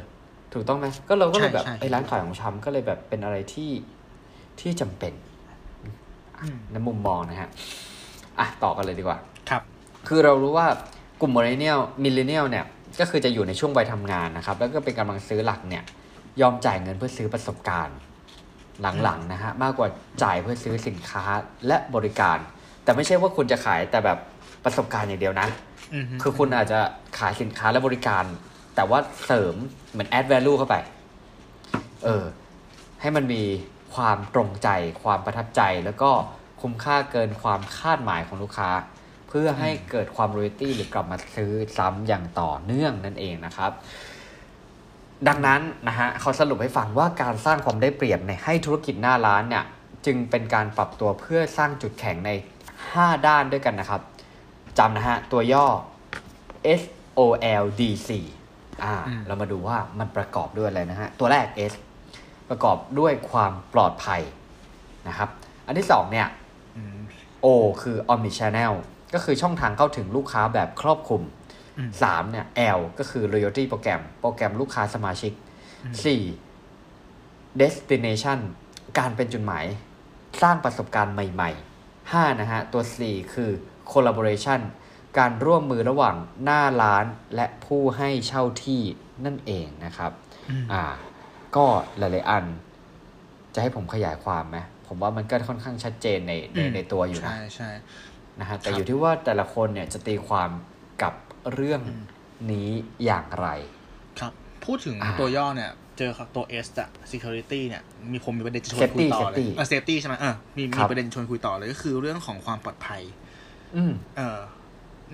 [0.53, 3.71] ถูกต้องไหมก็เราก็เลยแบบไอ้ร้านขายของชำก็เลยแบบเป็นอะไรที่
[4.61, 5.13] ที่จำเป็น
[6.73, 7.51] ในมุมมองนะฮะ
[8.39, 9.19] อะต่อกันเลยดีกว่า
[10.09, 10.67] คือเรารู้ว่า
[11.21, 12.65] กลุ่ม millennial millennial เนี่ย
[13.01, 15.83] ก็คือจะอยู่ในช่วงวัยทำงานนะครับ แล้วก็เป็นกำลังซื้อหลักเนี่ย
[16.41, 17.97] ยอมจ่ายเงินเพื่อซื้อประสบการณ์
[19.03, 19.89] หลังๆนะฮะมากกว่า
[20.23, 21.25] จ่ายเพื่อซื้อสินค้า
[21.67, 22.39] และบริการ
[22.85, 24.19] แต่ไม่ใช่ว่าคุณจะขายแต่แบบ
[24.65, 25.49] ประสบการณ์อย่างเดียวนะ
[26.23, 26.79] คือคุณอาจจะ
[27.19, 28.25] ขายสินค้าและบริการ
[28.75, 29.55] แต่ว่าเสริม
[29.91, 30.77] เหมือน add value เข้าไป
[32.05, 32.25] เออ
[33.01, 33.43] ให้มันมี
[33.95, 34.69] ความตรงใจ
[35.03, 36.11] ความประทับใจ แล้วก็
[36.61, 38.71] คุ้มค่าเกินความคาดหมายของลูกค้า
[39.29, 43.73] เพื่อให้เกิดความรอยตี้หรือกลับมาซื้อซ้ำอย่างต่อเนื่องนั่นเองนะครับ
[45.29, 49.65] ดังนั้นนะฮะเขาสรุปให้ฟังว่าการสร้างความได้เปรียบในให้ธุรกิจหน้าร้านเนี่ย
[50.07, 52.31] จึงเป็นการปรับตัวเพื่อสร้างจุดแข็งใน
[52.79, 54.03] 5 ด้านด้วยกันนะครับ
[54.79, 55.67] จำนะฮะ ตัวย่อ
[56.81, 56.83] S
[57.19, 57.21] O
[57.63, 58.09] L D C
[58.83, 58.95] อ่า
[59.27, 61.73] เรามาดูว่ามันประกอบด้วยอะไรนะฮะ ตัวแรก S
[62.49, 64.21] ประกอบด้วยความปลอดภัย
[65.09, 65.29] นะครับ
[65.67, 66.29] อันที่สองเนี่ย
[67.45, 67.47] O
[67.83, 68.73] คือ Omni Channel
[69.15, 71.23] ก็คือช่องทางเข้าถึงลูกค้าแบบครอบคลุม
[72.03, 72.47] สามเนี่ย
[72.79, 75.33] L ก็คือ loyalty โปรแกรมโปรแกรมลูกค้าสมาชิก
[76.05, 76.23] สี่
[77.61, 78.39] destination
[78.99, 79.65] การเป็นจุดหมาย
[80.43, 82.97] สร้างประสบการณ์ใหม่ๆห้านะฮะ ตัว C
[83.35, 83.51] คือ
[83.93, 84.61] collaboration
[85.19, 88.83] การร่วมมือระหว่างหน้าร้านและผู้ให้เช่าที่
[89.25, 90.13] นั่นเองนะครับ
[90.73, 90.85] อ่า
[91.57, 91.67] ก็
[91.99, 92.45] หลาย ๆ อัน
[93.55, 97.71] จะให้ผมขยายความไหมผมว่ามันก็ค่อนข้างชัดเจนในในในตัวอยู่นะใช่ใช่
[98.41, 100.51] นะฮะแต่อยู่ที่ว่าแต่ละคนเนี่ยจะตีความ
[101.03, 101.15] กับ
[101.55, 101.81] เรื่อง
[102.53, 102.69] นี้
[103.05, 103.49] อย่างไร
[104.21, 104.33] ครับ
[104.65, 113.03] พูดถึงตัวย่อเนี่ย เจอตัว S อะ security เนี่ย มีผมมีประเด็นจะชวนคุยต่อเลยเออ safety ใช่ไหมเออมีมีประเด็นชวนคุยต่อเลยก็คือเรื่องของความปลอดภัย
[113.77, 114.41] อืมเออ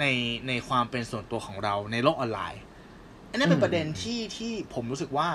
[0.01, 0.05] ใน
[0.49, 2.63] ในความเป็นส่วนตัวของเราในโลกออนไลน์
[3.31, 5.29] อันนี้เป็นประเด็นที่ที่ผมรู้สึกว่า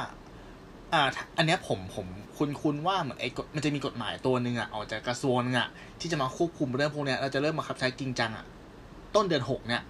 [0.93, 8.45] อ่า อันนี้ผมผมคุณคุณว่าเหมือนไอ้มันจะมีกฎหมายตัวหนึ่งอะออกจากกระทรวงอะ ที่จะมาควบคุมเรื่องพวกนี้เราจะเริ่มมาคับใช้จริงจังอะ
[9.15, 9.84] ต้นเดือนหกเนี่ย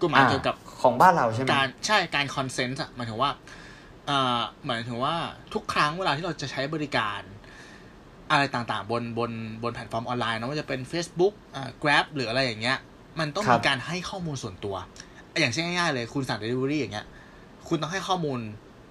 [0.00, 3.30] กฎหมายเกี่ยวกับของบ้านเราใช่ไหมการใช่การคอนเซนต์อะหมายถึงว่า
[4.08, 5.14] อ่าหมายถึงว่า
[5.54, 7.20] ทุกครั้งเวลาที่เราจะใช้บริการ
[8.30, 9.30] อะไรต่างๆ บนบน
[9.62, 12.78] บนแพลตฟอร์มออนไลน์นะว่าจะเป็น Facebook อ่า Grab หรืออะไรอย่างเงี้ย
[13.20, 14.76] มันต้องมีการให้ข้อมูลส่วนตัว
[15.40, 17.06] อย่างเช่นง่ายๆเลยคุณสั่งเดลิเวอรี่อย่างเงี้ย
[17.68, 18.38] คุณต้องให้ข้อมูล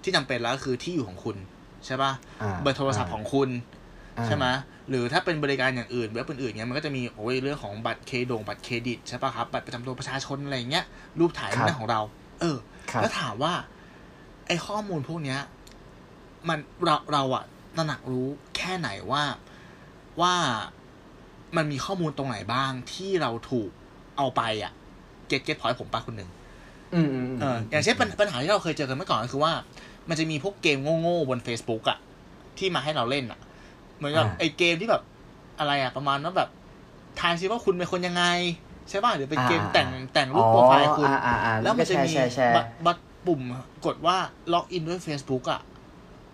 [0.04, 1.38] ที่จำเป็นแล้วคือที่อยู่ของคุณ
[1.86, 3.50] ใช่ปะ่ะเบอร์โทรศัพท์ของคุณ
[4.26, 4.46] ใช่ไหม
[4.90, 10.86] หรือถ้าเป็นบริการอย่างอื่นเว็บอื่นๆเงี้ยมันก็จะมีโอ้ยเรื่องของบัตรเครดงบัตรเครดิตใช่ปะครับบัตรประจำตัวประชาชนอะไรเงี้ย
[11.20, 12.02] รูปถ่ายเรื่องของเรา
[12.40, 12.58] เออ
[13.02, 13.54] แล้วถามว่า
[14.48, 15.40] ไอ้ข้อมูลพวกเนี้ย
[16.50, 17.44] มันเราเราอะ
[17.78, 19.24] ตระหนักรู้แค่ไหนว่า
[20.22, 20.34] ว่า
[21.56, 23.72] มันมีข้อมูลตรงไหนบ้างที่เราถูก
[24.18, 24.72] เอาไปอะ
[25.28, 26.30] เก็ตเก็ตพอยผมปาคนหนึ่ง
[27.42, 29.54] เอออย่างเช่นปัญหาที่เราเคยเจอกันเมื่อก่อนก็คือว่า
[30.10, 31.98] มันจะมีพวกเกมโง่ๆบน Facebook อะ
[32.58, 33.40] ที่มาให้เราเล่นอะ
[33.98, 35.02] เหมือนกับไอเกมที่แบบ
[35.60, 36.50] อะไรอะ ประมาณว่าแบบ
[37.20, 38.24] ทายซิว่าคุณเป็นคนยังไง
[38.90, 41.10] ใช่ป่ะหรือเป็นเกมแต่งแต่งรูปโปรไฟล์คุณ
[41.64, 42.12] แล้วมันจะมี
[42.86, 43.42] บัตรปุ่ม
[43.86, 44.18] กดว่า
[44.54, 45.62] ล็อกอินด้วย Facebook อะ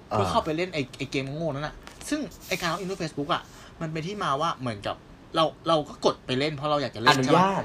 [0.07, 1.75] เพื่อเข้าไปเล่นไอไอเกมโง่นั้นอะ
[2.09, 3.41] ซึ่งไอการล็อกอินด้วย Facebook อะ
[3.81, 4.95] มันเป็นที่มาว่าเหมือนกับ
[5.35, 7.63] เราเราก็กดไปเล่นเพราะเราอยากจะเล่นอนุญาต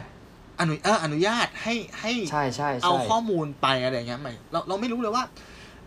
[0.61, 5.25] อนุเอออนุญาตให้ให้ใช่ใช่เอาข้อมูลไปอะไรเงี้ยไม่เราเราไม่รู้เลยว่า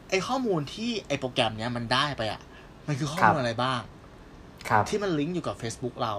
[0.10, 2.42] ไอข้อมูลที่ไอโปรแกรมเนี้ยมันได้ไปอะ
[2.88, 3.82] มันคือข้อมูลอะไรบ้าง
[4.70, 6.14] ครับที่มันลิงก์อยู่กับ Facebook เรา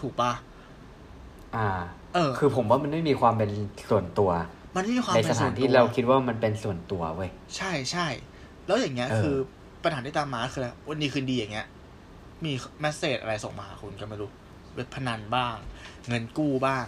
[0.00, 0.32] ถูกปะ
[1.56, 1.68] อ่า
[2.14, 3.50] เออ คือผมว่ามันไม่มีความเป็น
[3.90, 4.30] ส่วนตัว
[4.74, 8.06] มันไม่มีความในสถานที่เราคิดว่ามันเป็นส่วนตัวเว้ยใช่ใช่
[8.66, 9.36] แล้วอย่างเงี้ยคือ
[9.84, 11.66] ปัญหาที่ตามมาคืออะไรวันนี้คืนดีอย่างเงี้ย
[12.44, 14.30] มีแมสเซจอะไรส่งมาหาคุณก็ไม่รู้
[14.78, 15.56] เว็บพนันบ้าง
[16.08, 16.84] เงินกู้บ้าง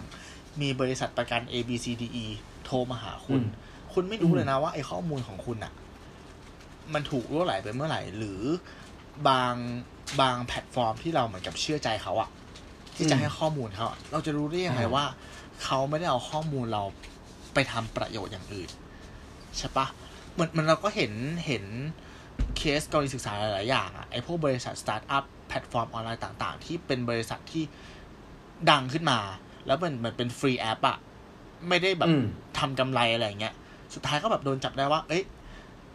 [0.61, 2.25] มีบริษัทประกัน A B C D E
[2.65, 3.41] โทรมาหาคุณ
[3.93, 5.73] คุณไม่รู้เลยนะว่าไอ้ข้อมูลของคุณอะ
[6.93, 8.41] มันถูกรั่วไหลไปเมื่อไหร่ หรือ
[9.27, 9.53] บาง
[10.21, 12.29] บางแพลตฟอร์มที่เราเหมือนกับเชื่อใจเขาอะ
[12.95, 15.05] ที่จะให้ข้อมูลเขาเราจะรู้ได้ยังไงว่า
[15.63, 16.83] เขาไม่ได้เอาข้อมูลเรา
[17.53, 18.69] ไปทำประโยชน์อย่างอื่น
[19.57, 19.85] ใช่ปะ
[20.33, 21.13] เหมือนมันเราก็เห็น
[21.47, 21.65] เห็น
[22.61, 27.63] เคสกรณีศึกษาหลาย ๆ อย่างอะไอพวกบริษัทสตาร์ทอัพแพลตฟอร์มออนไลน์ต่าง ๆ ที่เป็นบริษัทที่
[28.69, 29.19] ดังขึ้นมา
[29.67, 30.97] แล้วมันมันเป็น free app อะ
[31.69, 32.13] ไม่ได้แบบ
[32.59, 33.53] ทำกำไรอะไรเงี้ย
[33.93, 35.23] สุดท้ายก็แบบโดนจับได้ว่า เอ้ย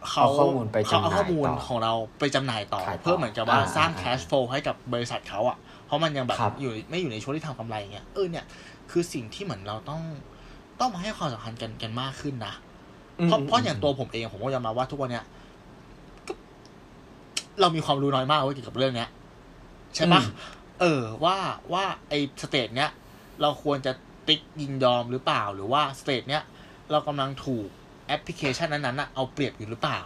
[0.09, 8.45] เขาเอาข้อมูลไปเขาเอาข้อมูลของเราไปจำหน่ายต่อ เพื่อเหมือนกับว่าสร้างแคชโฟลให้กับบริษัทเขาอะเพราะมันยังแบบอยู่ไม่อยู่ในช่วงที่ทำกำไรเงี้ยเออเนี่ย
[8.91, 10.01] คือสิ่งที่เหมือนเราต้อง
[10.79, 12.53] ต้องมาให้ความสำคัญกันกันมากขึ้นนะ
[13.25, 15.25] เพราะเพราะอย่างตัวผมเองผมก็ยอมรับว่าทุกวันเนี้ย
[17.61, 19.09] เรามีความรู้น้อยมากเกี่ยวกับเรื่องเนี้ย
[19.95, 20.21] ใช่ปะ
[20.81, 21.37] เออ ว่า
[21.73, 22.91] ว่าไอ้ stage เนี้ย
[23.41, 23.91] เราควรจะ
[24.27, 26.43] ติ๊กยินยอมหรือเปล่า หรือว่า stage เนี้ย
[26.91, 27.67] เรากำลังถูก
[28.07, 29.99] แอปพลิเคชันนั้นๆอะเอาเปรียบอยู่หรือเปล่า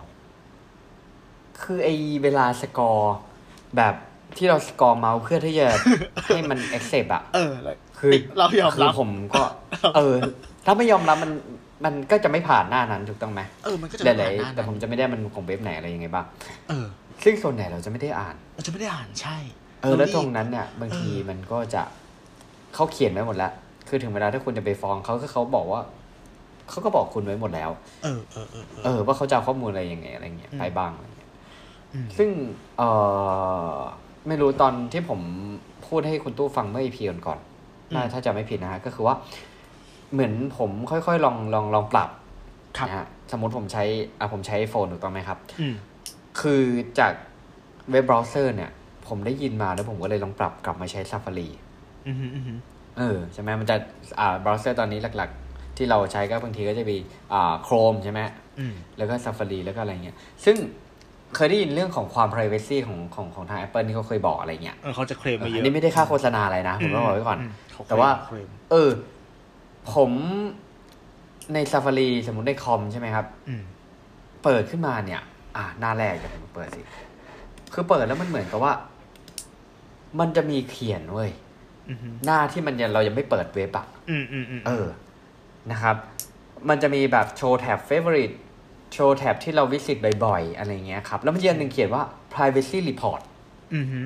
[1.62, 3.15] คือไอ้เวลา scroll
[3.78, 3.96] แบบ
[4.38, 5.68] ที่เรา scroll เมาส์เพื่อที่จะ
[6.26, 7.54] ให้มัน accept อะเออ
[8.00, 9.44] คือเรายอมรับผมก็
[9.96, 10.16] เออ
[10.66, 11.32] ถ้าไม่ยอมรับมัน
[11.86, 16.26] มันก็จะไม่ผ่านหน้านั้นถูกต้องไหมเออมันก็จะไม่ผ่านหน้าแต่ผมจะไม่ได้มันของเว็บไหนอะไรยังไงบ้าง
[16.70, 16.88] เออ
[17.23, 19.38] ซึ่งส่วนใหญ่เราจะไม่ได้อ่าน เราจะไม่ได้อ่านใช่
[19.81, 21.81] เออแล้วตรงนั้นเนี่ยบางทีมันก็จะ
[22.75, 23.51] เขาเขียนไว้หมดแล้ว
[23.88, 25.81] คือถึงเวลาถ้าคุณจะไปฟ้องเขาก็เขาบอกว่า
[26.69, 27.69] เขาก็บอกคุณไว้หมดแล้ว
[28.03, 31.31] เออเออเออเออว่าเขาจะข้อมูลอะไรยังไงอะไรเงี้ยไปบ้างอะไรเงี้ย
[32.17, 32.29] ซึ่ง
[32.77, 32.84] เอ
[33.75, 33.77] อ
[34.27, 35.19] ไม่รู้ตอนที่ผม
[35.88, 37.39] พูดให้คุณตู้ฟังเมื่ออีพีก่อน
[37.95, 39.15] น่าถ้าจะไม่ผิดนะฮะก็คือว่า
[40.13, 42.10] เหมือนผมค่อยๆลองลองลองปรับ
[42.88, 43.84] นะฮะสมมติผมใช้
[44.19, 45.38] อะผมใช้ iPhone ถูกต้องไหมครับ
[46.39, 46.63] คือ
[47.00, 47.13] จาก
[47.91, 48.72] เว็บเบราว์เซอร์เนี่ย
[49.08, 51.50] ผมได้ยินมาแล้วผมก็เลยลองปรับกลับมาใช้ Safari
[52.98, 53.76] เออใช่ไหมมันจะ
[54.20, 56.98] อ่าเบราว์เซอร์ตอนนี้หลัก ๆ ที่เราใช้ก็บางทีก็จะมี
[57.34, 58.20] อ่า Chrome ใช่ไหม
[58.98, 60.15] แล้วก็ Safari แล้วก็อะไรเงี้ย
[60.46, 60.58] ซึ่ง
[61.36, 67.39] เคยได้ยินเรื่องของความ privacy ของของของทาง Apple ที่เขาเคยบอกอะไรเงี้ยเขาจะเคลมมาเยอะอันนี้ไม่ได้ค่าโฆษณาอะไรนะ ผมต้องบอกไว้ก่อน
[67.88, 68.10] แต่ว่า
[68.72, 68.89] เออ
[69.94, 70.12] ผม
[71.54, 73.26] ใน Safari สมมติในคอมใช่ไหมครับ
[74.44, 75.22] เปิดขึ้นมาเนี่ย
[75.56, 76.82] อ่าหน้าแรกเดี๋ยวผมเปิดสิ
[77.74, 78.74] คือเปิดแล้วมันเหมือนกับว่า
[80.20, 81.30] มันจะมีเขียนเว้ย
[82.26, 83.86] หน้าที่มันยังเรายังไม่เปิดเว็บอะ
[84.68, 84.88] เออ
[85.72, 85.96] นะครับ
[86.70, 88.36] มันจะมีแบบโชว์แท็บ favorite
[88.94, 93.22] โชว์แท็บที่เราวิสิตบ่อยๆ อะไรเงี้ยครับ แล้วมันยันหนึ่งเขียนว่า privacy report
[93.76, 94.02] อือฮึ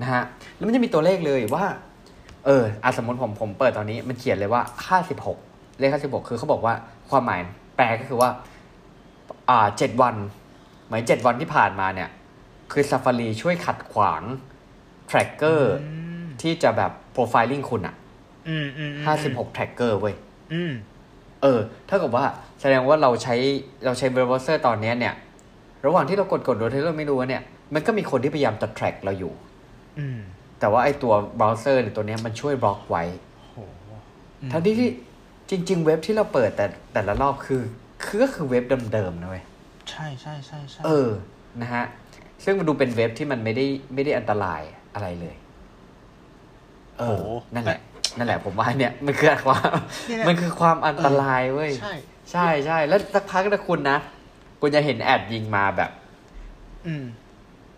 [0.00, 0.22] นะฮะ
[0.56, 1.64] แล้วมันจะมีตัวเลขเลยว่า
[2.46, 5.38] เอออาสมมติผมผมเปิดตอนนี้ มันเขียนเลยว่าห้าสิบหก
[5.78, 6.74] เลขห้าสิบหกคือเขาบอกว่า
[7.10, 7.40] ความหมาย
[7.76, 8.30] แปลก็คือว่า
[9.50, 10.14] อ่าเจ็ดวัน
[10.88, 12.08] หมายเจ็ดวันที่ผ่านมาเนี่ย
[12.72, 14.22] คือ Safari ช่วยขัดขวาง
[15.10, 15.60] tracker
[16.42, 17.94] ที่จะแบบ profiling คุณอะ
[19.04, 20.14] ห้าสิบหก tracker เว้ย
[21.42, 22.24] เออถ้ากับว่า
[22.60, 23.34] แสดงว่าเราใช้
[23.84, 25.14] เราใช้เบราว์เซอร์ตอนนี้เนี่ย
[25.86, 27.42] ระหว่างที่เรากดกดโดยที่เราไม่รู้เนี่ย
[27.74, 29.32] มันก็มีคนที่พยายามจะ track เราอยู่
[30.60, 33.04] แต่ว่าไอตัวเบราว์เซอร์เนี่ยตัวนี้มันช่วยบล็อกไว้
[34.52, 34.90] ทั้งที่ที่
[35.50, 37.62] จริง ๆ เว็บที่เราเปิดแต่แต่ละรอบคือ
[38.04, 39.44] คือก็คือเว็บเดิมๆนะเว้ย
[39.90, 41.10] ใช่ใช่ใช่ใช่เออ
[41.60, 41.84] นะฮะ
[42.44, 44.62] ซึ่งมันดูเป็นเว็บที่มันไม่ได้ไม่ได้อันตราย
[44.94, 45.36] อะไรเลย
[46.98, 47.20] เออ
[47.54, 47.80] นั่นแหละ
[48.16, 49.70] นั่นแหละผมว่าเนี่ยมันคือความ
[50.28, 51.94] มันคือความอันตรายเว้ยใช่
[52.32, 53.98] ใช่ใช่แล้วสักพักนะคุณนะ
[54.60, 55.90] คุณจะเห็นแอดยิงมาแบบ
[56.86, 57.04] อืม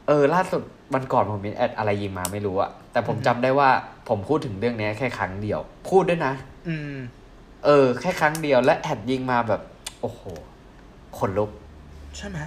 [0.08, 0.62] เออ ล่าสุด
[0.94, 3.68] วันก่อนผมมีแอดอะไรยิงมาไม่รู้อะแต่ผมจำได้ว่า
[4.08, 6.32] ผมพูดถึงเรื่องนี้แค่ครั้งเดียว พูดด้วยนะ
[6.68, 6.98] อืม
[7.64, 9.60] เออ แค่ครั้งเดียวและแอดยิงมาแบบ
[10.00, 10.20] โอ้โห
[11.18, 11.50] ขนลุก
[12.18, 12.38] ใช่ไหม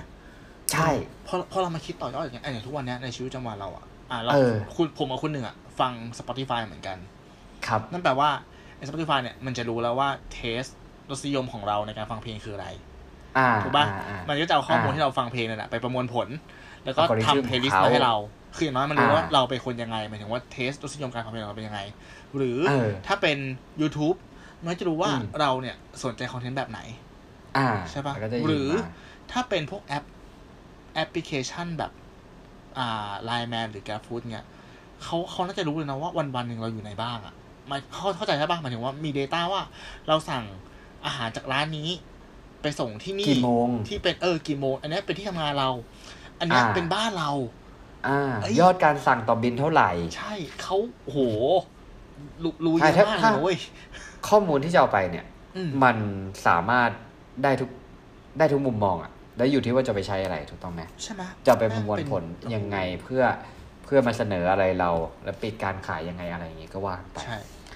[0.71, 0.89] ใช่
[1.27, 4.33] พอพอเรามาคิดต่อยอดอย่างเงี้ยอย่างทุกวันนี้ในชีวิตประจำวันเราอะอ่าเรา
[4.75, 6.97] คุณผมกับคุณหนึ่งอะฟัง Spotify เหมือนกัน
[7.67, 8.29] ครับ นั่นแปลว่า
[8.77, 10.63] ไอ้ Spotify เนี่ยมันจะรู้แล้วว่า taste
[11.09, 12.67] รสนิยมของเราในการฟังเพลงคืออะไร
[13.63, 13.85] ถูกป่ะ
[14.29, 16.27] มันก็จะเอาข้อมูลที่เราฟังเพลงนั่นแหละไปประมวลผล
[16.85, 18.15] แล้วก็ทำเพลย์ลิสต์มาให้เรา
[18.55, 21.81] คืออย่างน้อยมันรู้ว่าเราเป็นคนยังไงหมายถึงว่า taste รสนิยมการฟังเพลงเราเป็นยังไง
[22.35, 22.59] หรือ
[23.07, 23.37] ถ้าเป็น
[23.81, 24.17] YouTube
[24.65, 26.79] มันจะรู้ว่าเราเนี่ยสนใจคอนเทนต์แบบไหน
[27.91, 28.13] ใช่ปะ
[28.47, 28.69] หรือ
[29.31, 30.03] ถ้าเป็นพวกแอป
[30.93, 31.91] แอปพลิเคชันแบบ
[32.77, 34.45] อ่าไลน์แมนหรือแกฟูดเนี่ย
[35.03, 37.33] เขาเขาน่าจะรู้เลยนะว่าวันวันหนึ่งเราอยู่ไหนบ้างอะ่ะ
[37.69, 39.61] มาเขาเข้าใจใช่ปะหมายถึงว่ามี Data ว่า
[40.07, 40.43] เราสั่ง
[41.05, 41.89] อาหารจากร้านนี้
[42.61, 45.69] ไปส่งที่นี่กี่โมง ที่เป็นเออกี่โมง อันนี้เป็นที่ทำงานเรา
[46.39, 47.31] อันนี้เป็นบ้านเรา
[48.07, 48.19] อ่า
[48.59, 51.17] ยอดการสั่งต่อบินเท่าไหร่ ใช่เขาโห
[52.43, 53.55] รู้รู้เยอะมากเลย
[54.27, 55.25] ข้อมูลที่จะเอาไปเนี่ย
[55.83, 55.97] มัน
[56.47, 56.89] สามารถ
[57.43, 57.69] ได้ทุก
[58.37, 62.23] ได้ทุกมุมมองอะ แล้วอยู่ที่ว่าจะไปใช้อะไรถูกต้องไหมใช่ไหมจะไปประมวลผล
[62.55, 63.23] ยังไงเพื่อ
[63.83, 64.91] เพื่อมาเสนออะไรเรา
[65.23, 67.17] แล้วปิดการขายยังไงอะไรอย่างงี้ก็ว่าไป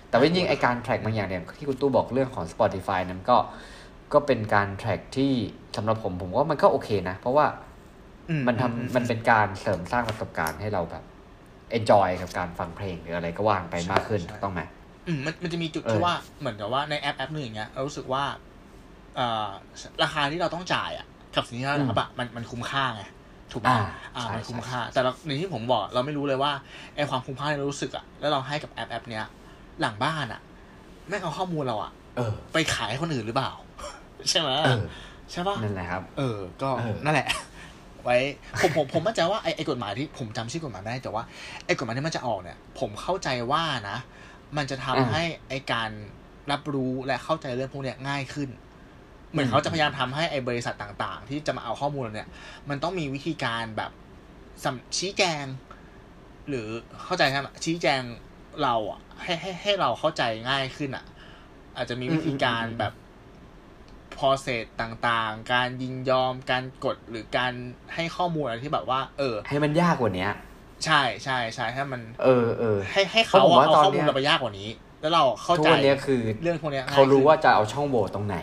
[0.09, 3.37] แต่ว่าจริงไอการแทร็กบางอย่างเนี่ยที่คุณตู้บอกเรื่องของ Spotify นั้นก็
[4.13, 5.31] ก็เป็นการแทร็กที่
[5.77, 7.45] สำหรับผมผมว่ามันก็โอเคนะ เพราะว่า
[8.47, 11.03] มันทำมันเป็นการเสริมสร้างประสบการณ์ให้เราแบบ
[11.77, 14.61] enjoy กับการฟังเพลงหรืออะไรก็ว่างไปมากขึ้นถูกต้องไหม
[15.07, 18.23] อืมมันมันจะมีจุดที่ว่าเหมือนกับว่าในแอปแอปหนึ่งอย่างเงี้ยเรารู้สึกว่า
[20.03, 23.03] ราคาที่เราต้องจ่ายอะ กับสิ่งที่เรารับอะมันมันคุ้มค่าไง
[23.51, 23.71] ถูกไหม
[24.15, 26.51] อ่ามันคุ้มค่า แต่เราในที่ผมบอก เราไม่รู้เลยว่า
[26.95, 29.25] ไอความคุ้มค่าที่เรารู้สึกอะแล้วเราให้กับแอปแอปเนี้ย
[29.81, 30.41] หลังบ้านอะ
[31.09, 31.91] แม่งเอาข้อมูลเราอะ
[32.53, 33.51] ไปขายให้คนอื่นหรือเปล่า
[34.29, 34.49] ใช่ไหม
[35.31, 36.69] ใช่ป่ะนั่นแหละครับ เออ ก็
[37.05, 37.27] นั่นแหละ
[38.03, 38.17] ไว้
[38.61, 41.23] ผมผมผมมั่นใจว่าไอไอกฎหมายที่ผมจำชื่อกฎหมายไม่ได้แต่ว่า
[41.65, 43.97] ไอกฎหมายที่มันจะออกเนี่ย ผมเข้าใจว่านะ
[44.57, 45.89] มันจะทำให้ไอการ
[46.51, 48.49] รับรู้และเข้าใจเรื่องพวกเนี้ยง่ายขึ้น
[49.33, 52.29] เหมือนเขาจะพยายามทำให้ไอ้บริษัทต่าง ๆ ที่จะมาเอาข้อมูลเนี่ย
[52.69, 53.91] มันต้องมีวิธีการแบบ
[54.97, 55.43] ชี้แจง
[56.49, 56.67] หรือ
[57.03, 58.01] เข้าใจใช่ไหมชี้แจง
[58.63, 61.05] เราอะให้ให้ให้เราเข้าใจง่ายขึ้นอะ
[61.75, 62.93] อาจจะมีวิธีการแบบ
[64.17, 67.53] process ต่างๆ การยินยอมการกดหรือการ
[67.93, 70.27] ให้ข้อมูลอะไรที่แบบว่า เออ ให้มันยากกว่านี้
[70.85, 74.69] ใช่ใช่ใช่ให้มัน เออเออให้ให้เขาเอาข้อมูลเราไปยากกว่านี้
[75.01, 78.37] แล้วเราเข้าใจเนี้ยคือเรื่องพวกนี้เขารู้ว่าจะเอาช่องโหว่ตรงไหน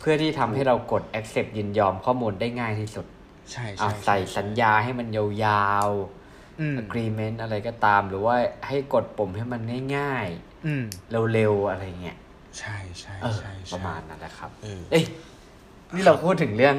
[0.00, 3.06] เพื่อที่ทำให้เรากด accept ยินยอมข้อมูลได้ง่ายที่สุด
[3.52, 8.36] ใช่ใช่ใส่สัญญาให้มันยาวๆ agreement อะไรก็ตาม หรือว่า
[8.68, 9.60] ให้กดปุ่มให้มัน
[9.96, 12.16] ง่ายๆเร็วๆ อะไรเงี้ย
[12.58, 14.50] ใช่ใช่ใช่ประมาณนั้นแหละครับ
[14.90, 15.04] เอ้ย
[15.94, 16.76] นี่เราพูดถึงเรื่อง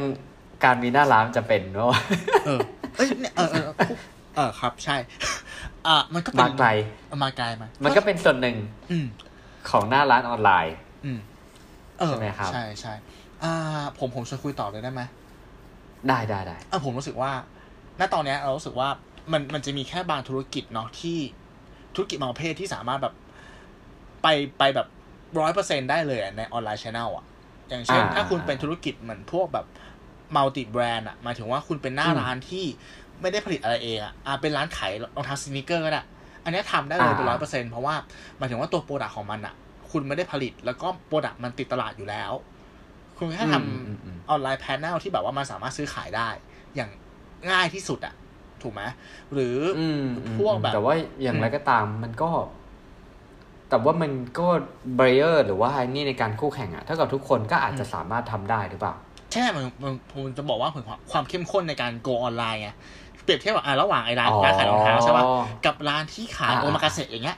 [0.64, 2.00] การมีหน้าร้านจะเป็นว่า
[2.46, 2.60] เออ
[2.98, 3.64] เอ้ยเออเออ
[4.36, 4.98] เออครับใช่
[5.88, 6.70] อะมันก็เป็นมาไกล
[7.24, 8.58] มาไกลมา มันก็เป็นส่วนหนึ่ง
[9.70, 11.12] ของหน้าร้านออนไลน์ อื
[12.08, 12.94] ใช่ไหมครับ ใช่ใช่
[13.44, 15.02] อ่าผมผมชวนคุยต่อเลยได้ไหม
[16.08, 17.32] ได้ได้ได้อ่าผมรู้สึกว่า
[18.00, 18.90] ณตอนนี้เรารู้สึกว่า
[19.32, 21.18] มันมันจะมีแค่บางธุรกิจเนาะที่
[21.96, 23.14] ธุรกิจบางประเภทที่สามารถแบบ
[24.22, 24.88] ไปไปแบบ
[25.40, 27.26] ร้อยเปอร์เซ็นได้เลยใน online channel อะ
[27.70, 29.66] อย่างเช่น ถ้าคุณเป็นธุรกิจเหมือนพวกแบบ
[30.36, 32.66] multi-brand อะหมายถึงว่าคุณเป็นหน้าร้านที่
[33.22, 36.04] ไม่ได้ผลิตอะไรเองอะอ่าเป็นร้านขายรองเท้า sneaker ก็ได้
[36.44, 37.96] อันนี้ทำได้เลยเป็นร้อยเปอร์เซ็นเพราะว่า
[38.38, 39.54] หมายถึงว่าตัว product ของมันอะ
[39.92, 42.32] คุณไม่ได้ผลิต แล้วก็ product มันติดตลาดอยู่แล้ว
[43.18, 46.30] คุณแค่ทำ online channel ที่แบบว่ามันสามารถซื้อขายได้
[46.76, 46.90] อย่าง
[47.52, 48.14] ง่ายที่สุดอะ
[48.62, 48.82] ถูกไหม
[49.34, 49.58] หรือ
[50.40, 52.30] พวกแบบ แต่ว่าอย่างไรก็ตามมันก็
[53.70, 54.48] แต่ว่ามันก็
[54.96, 58.96] barrier หรือว่าไอ้นี่ในการคู่แข่งอะเท่ากับทุกคนก็อาจจะสามารถทำได้หรือเปล่า
[59.34, 62.70] ใช่มันมันผมจะบอกว่าความความเข้มข้นในการ go online ไง
[63.24, 65.24] เปรียบเทียบกับอ่าระหว่างไอ้ร้านร้านขายรองเท้าใช่ป่ะ
[65.66, 67.38] กับร้านที่ขายโอมากาเสะอย่างเงี้ย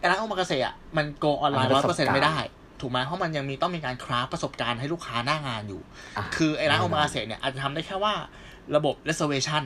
[0.00, 2.36] ไอ้ร้านโอมากาเสะอะมัน go online ร้อยเปอร์เซ็นต์ไม่ได้
[2.80, 5.82] ถูกไหมเพราะมันยังมีต้องมีการ craft ประสบการณ์ให้ลูกค้าหน้างานอยู่
[6.36, 8.14] คือไอ้ร้านโอมากาเสะเนี่ยอาจจะทำได้แค่ว่า
[8.76, 9.62] ระบบ reservation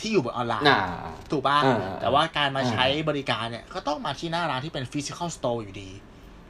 [0.00, 0.80] ที่อยู่บนออนไลน์
[1.30, 1.56] ถูกป่ะ
[2.00, 5.90] แต่ว่าการมาใช้บริการเนี่ย ก็ต้องมาที่หน้าร้านที่เป็น physical store อยู่ดี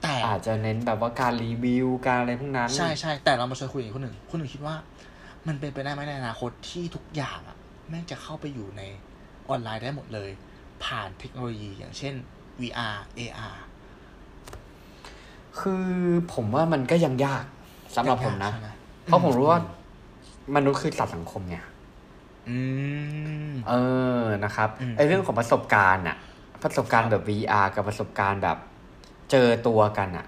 [0.02, 4.76] แต่อาจจะเน้นแบบว่าการรีวิว การอะไรพวกนั้น ใช่ใช่แต่เรามาชวนคุยกับคนหนึ่งคนหนึ่งคิดว่า
[5.46, 7.56] มันเป็นไปได้ไหมในอนาคตที่ทุกอย่างอะ
[7.88, 8.82] แม่งจะเข้าไปอยู่ใน
[9.48, 10.30] ออนไลน์ได้หมดเลย
[10.84, 12.14] ผ่านเทคโนโลยีอย่างเช่น
[12.60, 13.56] VR AR
[15.60, 15.86] คือ
[16.34, 17.44] ผมว่ามันก็ยังยาก
[17.96, 18.52] สำหรับผมนะ
[19.04, 19.60] เพราะผมรู้ว่า
[20.56, 21.56] มนุษย์คือสัตว์สังคมไง
[23.68, 23.74] เอ
[24.20, 26.16] อนะครับไอเรื่องของประสบการณ์อะ
[26.62, 28.56] ประสบการณ์แบบ VR กับประสบการณ์แบบ
[29.30, 30.26] เจอตัวกันอะ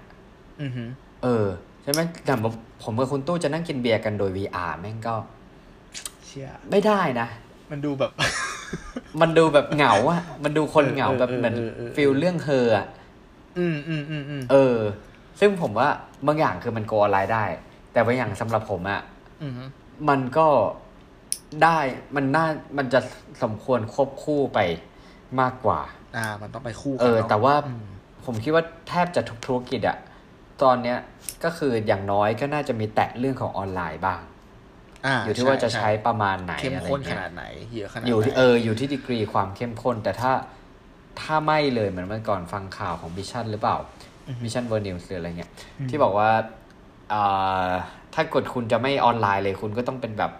[1.23, 1.47] เออ
[1.83, 2.33] ใช่ไหมแต่
[2.83, 5.15] ผมกับคุณตู้จะนั่งกินเบียร์กันโดย VR แม่งก็
[6.25, 7.27] เชี่ยไม่ได้นะ
[7.73, 8.11] มันดูแบบ
[9.21, 11.55] มันดูแบบเหงาอะมันดูคนเหงาแบบเหมือน
[11.95, 12.87] ฟิลเรื่องเฮออะ
[13.59, 14.77] อืมอืมอืมอืมเออ
[15.39, 15.87] ซึ่งผมว่า
[16.27, 17.45] บางอย่างคือมันโกอะไรได้
[17.91, 19.01] แต่บางอย่างสำหรับผมอะ
[20.09, 20.47] มันก็
[21.63, 21.79] ได้
[22.15, 22.45] มันน่า
[22.77, 22.99] มันจะ
[23.43, 24.59] สมควรควบคู่ไป
[25.41, 25.79] มากกว่า
[26.17, 27.55] อ่า มันต้องไปคู่กันเออ แต่ว่า
[28.25, 29.97] ผมคิดว่าแทบจะทุกธุรกิจอะ
[30.63, 30.97] ตอนเนี้ย
[31.43, 34.21] ก็คืออย่างน้อยก็น่าจะมีแตะเรื่องของออนไลน์บ้าง
[35.25, 40.31] อยู่ที่ว่าจะใช้ประมาณไหนเข้มข้นขนาดไหนเยอะขนาดอยู่ที่เอออยู่ที่ดีกรีความเข้มข้น แต่ถ้า
[41.21, 43.77] ถ้าไม่เลยเหมือนเมื่อก่อนฟังข่าวของมิชชั่นหรือเปล่า
[44.43, 45.51] มิชชั่นเวอร์นิวหรืออะไรเงี้ย
[45.89, 46.29] ที่บอกว่า
[48.13, 50.31] ถ้ากดคุณจะไม่ออนไลน์เลยคุณก็ต้องเป็นแบบ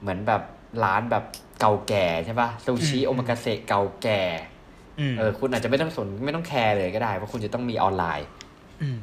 [0.00, 0.42] เหมือนแบบ
[0.84, 1.24] ร้านแบบ
[1.60, 4.20] เก่าแก่ใช่ปะซูชิโอมากาเสะเก่าแก่
[5.18, 8.26] เออคุณอาจจะไม่ต้องสนไม่ต้องแคร์เลยก็ได้เพราะคุณจะต้องมีออนไลน์
[8.82, 8.98] อืม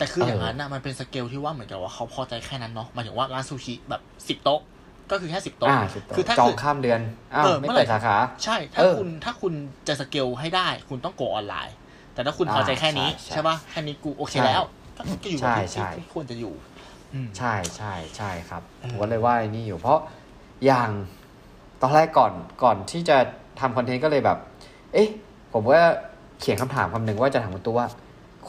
[0.00, 4.60] แต่คืออย่างนั้นนะมันเป็นสเกลที่ว่าเหมือนกับว่าเขาพอใจแค่นั้นเนาะหมายถึงว่าร้านซูชิแบบสิบโต๊ะ
[5.10, 5.68] ก็คือแค่สิบโต๊ะ
[6.16, 7.00] คือถ้าจองข้ามเดือน
[7.34, 9.52] อ้าวไม่เปิดสาขาใช่ถ้าคุณถ้าคุณ
[9.88, 11.76] จะสเกลให้ได้ คุณต้องโกออนไลน์
[12.14, 14.62] แต่ถ้าคุณพอใจแค่นี้ใช่ป่ะแค่นี้กูโอเคแล้ว
[15.22, 16.54] ก็อยู่แบบที่ควรจะอยู่
[17.38, 20.00] ใช่ใช่ใช่ครับผมก็เลยว่าอนี่อยู่ เพราะ
[20.66, 20.90] อย่าง
[21.82, 22.32] ตอนแรกก่อน
[22.62, 23.16] ก่อนที่จะ
[23.60, 24.38] ทำคอนเทนต์ก็เลยแบบ
[24.92, 25.08] เอ๊ะ
[25.52, 25.82] ผมว่า
[26.40, 27.86] เขียนคำถามคำหนึ่งว่าจะถามคุณตู้ว่า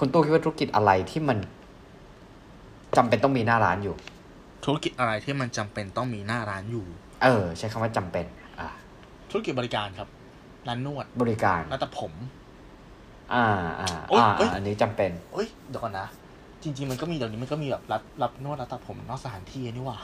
[0.03, 1.37] คุณตู้คิดว่าธุรกิจอะไรที่มัน
[2.97, 3.95] จำเป็นต้องมีหน้าร้านอยู่
[4.65, 6.85] ธุรกิจอะไรที่มันจำเป็นต้องมีหน้าร้านอยู่
[7.23, 8.25] เออ ใช้คำว่าจำเป็น
[8.59, 8.67] อ่า
[9.29, 10.07] ธุรกิจบริการครับ
[10.67, 12.13] ร้านนวดบริการร้านตัดผม
[13.33, 13.45] อ่า
[13.81, 16.07] อ่าอ่าอันนี้จำเป็นเอ้ยเดี๋ยวก่อนนะ
[16.63, 19.97] จริง ๆ มันก็มีเดี๋ยวนี้มันก็มีแบบรับรับนวดรับตัดผมนอกสถานที่นี่ว่า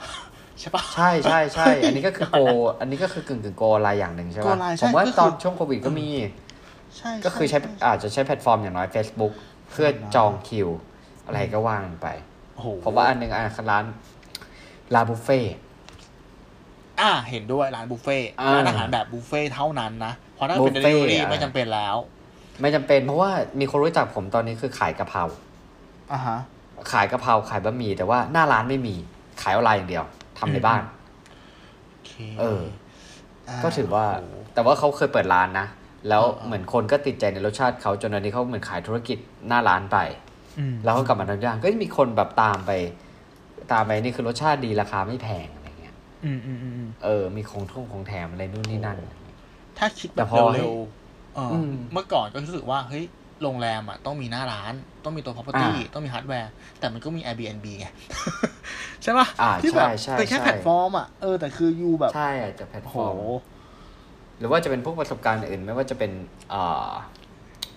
[0.60, 2.38] ใช่ปะใช่ใช่ใช่อันนี้ก็คือโก
[2.80, 6.08] อันนี้ก็คือกึ่งกึ่งโกอะไรอย่างหนึ่งใช่ปะผมว่าตอนช่วงโควิดก็มี
[6.96, 9.32] ใช่ก็คือใช้อาจจะใช้แพลตฟอร์มอย่างน้อย Facebook
[9.70, 10.68] เพื่อจองคิว
[11.26, 12.08] อะไรก็ว่างไป
[12.84, 13.84] ผมว่าอันหนึ่งอันร้าน
[14.94, 15.40] ร้านบุฟเฟ่
[17.00, 18.18] อ่าเห็นด้วยร้านบุฟเฟ่
[18.54, 21.96] ร้านอาหารแบบบุฟเฟ่เท่านั้นนะเพราะถ้าเป็นเดลิเวอรี่ไม่จำเป็นแล้ว
[22.60, 25.22] ไม่จำเป็นเพราะว่ามีคนรู้จักผมตอนนี้คือขายกะเพรา
[26.12, 26.38] อ่าฮะ
[26.92, 28.94] ขายกะเพราขายบะหมี่แต่ว่าหน้าร้านไม่มี
[29.42, 30.04] ขายออนไลน์อย่างเดียว
[30.38, 30.82] ทำในบ้าน
[32.40, 32.60] เออ
[33.64, 34.04] ก็ถือว่า
[34.54, 35.66] แต่ว่าเขาเคยเปิดร้านนะ
[36.08, 39.98] แล้วเหมือนคนก็ติดใจในรสชาติเขาจนตอนนี้เขาเหมือนขายธุรกิจหน้าร้านไป
[40.84, 42.70] แล้วก็กลับมาทำย่างก็มีคนแบบตามไป
[43.72, 45.94] ตามไปนี่คือรสชาติดีราคาไม่แพงอะไรเงี้ย
[47.04, 48.98] เออ มีของท่งของแถมอะไรนู่นนี่นั่น
[49.78, 53.04] ถ้าคิดแบบเร็วๆเมื่อก่อนก็รู้สึกว่าเฮ้ย
[53.42, 57.86] โรงแรมอะต้องมีหน้าร้าน ต้องมีตัว property ต้องมีฮาร์ดแวร์แต่มันก็มี Airbnb ไง
[59.02, 59.26] ใช่ปะ
[59.62, 62.30] ที่แบบเป็นแค่แพลตฟอร์มอะเออแต่คือยูแบบใช่
[62.60, 63.14] จะแพลตฟอร์ม
[64.38, 66.10] หรือว่าจะเป็นพวกประสบการณ์อื่น ไม่ว่าจะเป็น
[66.52, 66.90] อ่า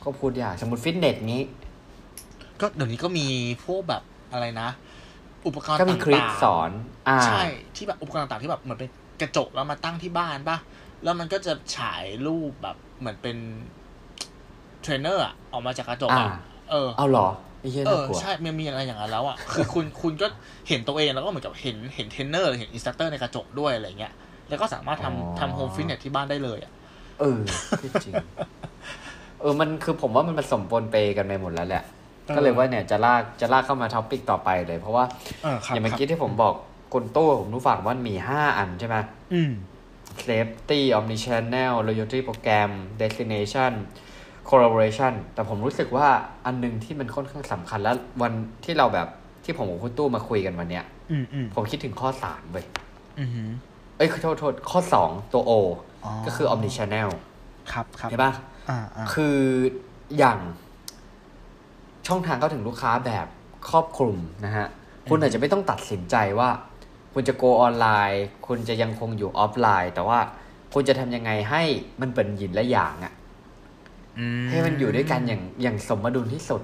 [0.04, 1.42] ก็พูดยากสมมติฟิตเนสนี้
[2.62, 3.28] ก็เดี๋ยวนี้ก็มี
[3.66, 4.70] พวกแบบอะไรนะ
[5.48, 6.72] อุปกรณ์ต่างๆก็มีคลิปสอน
[7.26, 7.44] ใช่
[7.76, 8.90] ที่แบบอุปกรณ์ต่างๆที่แบบเหมือนเป็น
[9.22, 10.58] กระจกแล้วมาตั้งที่บ้านป่ะ
[11.04, 13.38] แล้วมันก็จะฉายรูปแบบเหมือนเป็น
[14.82, 16.28] เทรนเนอร์อะออกมาจากกระจกอะ
[16.72, 17.28] เออเอาหรอ
[17.88, 20.28] เออใช่มันมีอะไรอย่างนั้นแล้วอะคือคุณคุณก็
[20.70, 24.14] เห็นตัวเองแล้วก็เหมือนกับเห็นเห็นเทรนเนอร์เห็น instructor ในกระจกด้วยอะไรเงี้ย
[24.52, 26.72] แล้วก็สามารถทำทำ home fitness ที่บ้านได้เลยอะ
[27.20, 27.40] เออ
[27.82, 28.14] จริง
[29.42, 31.84] เออมันคือผมว่ามันผสมปนเปกันไปหมดแล้วแหละ
[32.36, 35.04] ก็เลยว่าเนี่ยจะลากจะลากเข้ามา topic ต่อไปเลย เพราะว่า
[35.68, 36.54] อย่างเมื่อกี้ที่ผมบอก
[36.94, 38.98] คุณโต้คุณผู้ฟังว่ามีห้าอันใช่ไหม
[39.34, 39.52] อืม
[40.28, 42.72] safety omnichannel loyalty program
[43.02, 43.74] destination
[44.50, 46.08] collaboration แต่ผมรู้สึกว่า
[46.46, 48.34] อันนึงที่มันค่อนข้างสำคัญแล้ววัน
[48.66, 49.08] ที่เราแบบ
[49.44, 50.86] ที่ผมกับคุณตู้มาคุยกันวันเนี้ย
[51.56, 52.66] ผมคิดถึงข้อสามเว้ย
[53.18, 55.52] เอ้ยโทษโทษข้อสองตัวโอ
[56.26, 57.10] ก็คือ omni channel
[57.72, 58.34] ครับครับเห็นปะ
[59.14, 59.38] คือ
[60.18, 60.40] อย่าง
[62.08, 63.28] ช่องทางเข้าถึงลูกค้าแบบ
[63.70, 64.68] ครอบคลุมนะฮะ
[65.10, 66.50] คุณอาจจะไม่ต้องตัดสินใจว่า
[67.14, 70.20] คุณจะโกออนไลน์ คุณจะยังคงอยู่ออฟไลน์ แต่ว่า
[70.74, 71.64] คุณจะทำยังไงให้
[72.02, 73.14] มันเป็นหยินและหยางอะ่ะ
[74.50, 76.62] ให้มันอยู่ด้วยกันอย่างอย่างสมดุลที่สุด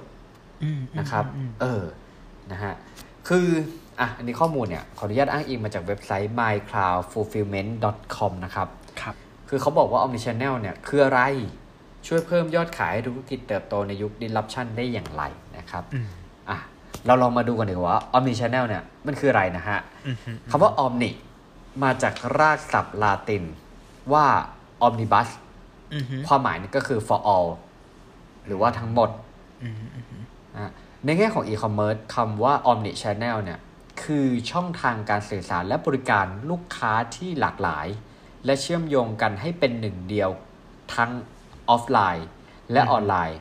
[0.98, 1.24] นะครับ
[1.60, 1.82] เออ
[2.52, 2.74] นะฮะ
[3.28, 3.46] คือ
[4.00, 8.68] อะอันนี้ข้อมูลเนี่ยขออนุญาตอ้างอิงมาจากเว็บไซต์ mycloudfulfillment.com นะครับ
[9.00, 9.14] ครับ
[9.48, 11.20] คือเขาบอกว่า omnichannel เนี่ยคืออะไร
[12.06, 15.22] ช่วยเพิ่มยอดขายให้ธุรกิจเติบโตในยุค disruption ได้อย่างไร
[15.56, 15.84] นะครับ
[16.50, 16.58] อะ
[17.06, 19.78] เราลองมาดูกันดีกว่า omnichannel เนี่ยมันคืออะไรนะฮะ
[20.50, 21.10] คำว่า omni
[21.82, 23.44] มาจากรากศัพท์ลาติน
[24.12, 24.26] ว่า
[24.86, 25.28] omnibus
[26.28, 27.48] ความหมายนี่ก็คือ for all
[28.46, 29.10] หรือว่าทั้งหมด
[31.04, 33.58] ในแง่ของ e-commerce คำว่า omni channel เนี่ย
[34.02, 37.86] คือช่องทางการสื่อสารและบริการลูกค้าที่หลากหลาย
[38.44, 40.30] และเชื่อมโยงกันให้เป็นหนึ่งเดียว
[40.94, 41.10] ทั้ง
[41.68, 42.28] ออฟไลน์
[42.72, 43.38] และออนไลน์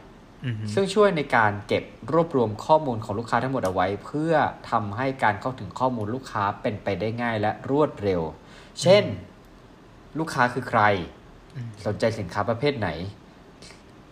[0.74, 4.34] ซึ่งช่วยในการเก็บรวบรวมข้อมูลของลูกค้าทั้งหมดเอาไว้ เพื่อ
[4.72, 8.22] ทำให้การเข้าถึงข้อมูลลูกค้าเป็นไปได้ง่ายและรวดเร็ว
[8.82, 9.03] เช่น
[10.20, 10.82] ลูกค้าคือใคร
[11.86, 12.89] สนใจสินค้าประเภทไหน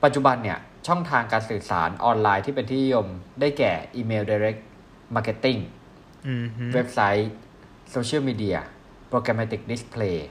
[0.04, 3.08] ปัจจุบันเนี่ยช่องทางการสื่อสารออนไลน์ที่เป็นที่นิยม
[3.40, 4.62] ได้แก่อีเมล direct
[5.16, 5.60] marketing
[6.74, 7.30] เว็บไซต์
[7.92, 8.58] โซเชียลมีเดีย
[9.10, 10.30] programmatic display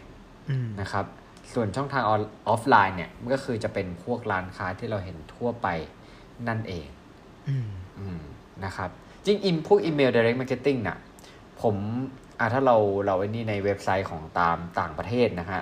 [0.80, 1.04] นะครับ
[1.52, 2.10] ส่วนช่องทางอ
[2.48, 5.68] อฟไลน์เนี่ยมันก็คือจะเป็นพวกร้านค้าที่เราเห็นทั่วไป
[6.48, 6.86] นั่นเอง
[8.64, 8.90] นะครับ
[9.24, 10.98] จริงอิมพวกอีเมล direct marketing น่ะ
[11.62, 11.76] ผม
[12.38, 12.76] อ่าถ้าเรา
[13.06, 15.60] เราไอ้นี่ในเว็บไซต์ของตามต่างประเทศนะฮะ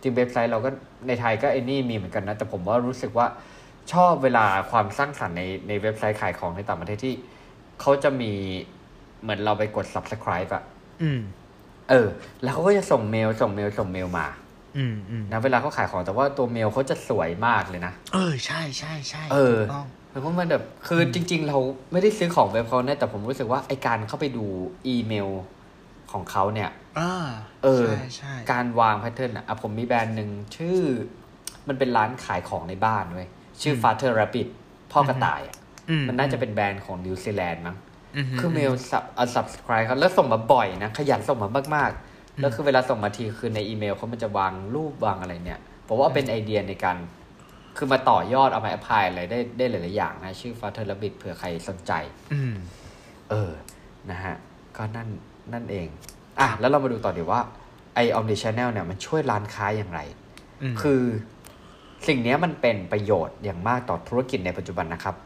[0.00, 0.70] จริงเว็บไซต์เราก็
[1.06, 3.26] ในไทยก็ไอ้นี่มีเหมือนกันนะ แต่ผมว่ารู้สึกว่า
[3.92, 7.14] ชอบเวลาความสร้างสรรค์ในในเว็บไซต์ขายของในต่างประเทศที่
[7.80, 8.32] เขาจะมี
[9.22, 10.62] เหมือนเราไปกด subscribe อะ
[11.90, 12.08] เออ
[12.42, 14.26] แล้วเขาก็จะส่งเมล ส่งเมล ส่งเมลมา
[15.32, 19.58] นะเวลาเขาขายของแต่ว่าตัวเมลเขาจะสวยมากเลยนะ เออ ใช่ใช่ใช่เออ
[20.10, 21.58] แล้วก็มันแบบคือจริง ๆ เรา
[21.92, 24.46] ไม่ได้ซื้อของเว็บเขาแน่แต่ผมรู้สึกว่าไอการเข้าไปดู
[24.86, 25.28] อีเมล
[26.12, 26.70] ของเขาเนี่ย
[27.64, 27.86] เออ
[28.52, 30.78] การวาง pattern อะผมมีแบรนด์หนึ่งชื่อ
[31.68, 33.28] มันเป็นร้านขายของในบ้านเว้ย
[33.62, 34.48] ชื่อ Father Rabbit
[34.92, 35.56] พ่อกระต่ายอะ
[36.08, 37.76] มันน่าจะเป็นแบรนด์ของนิวซีแลนด์มั้ง
[38.40, 46.96] คือเมลสับอั subscribe เขาแล้วส่งมาบ่อยนะ ขยันส่งมามากๆ แล้วคือเวลาส่งมาทีคือในอีเมลเขามันจะวางรูปวางอะไรเนี่ยผมว่าเป็นไอเดียในการ
[47.76, 51.92] คือมาต่อยอดเอามาแอพพลายอะไรได้ได้หลายๆอย่างนะ ชื่อ Father Rabbit เผื่อใครสนใจ
[53.30, 53.50] เออ
[54.10, 54.34] นะฮะ
[54.76, 55.08] ก็นั่น
[55.52, 55.86] นั่นเอง
[56.40, 57.40] อะ แล้วเรามาดูต่อดีว่า
[57.94, 60.00] ไอ Omni Channel เนี่ยมันช่วยร้านค้าอย่างไร
[60.82, 61.02] คือ
[62.06, 65.16] สิ่งนี้มันเป็นประโยชน์อย่างมากต่อธุรกิจในปัจจุบันนะครับ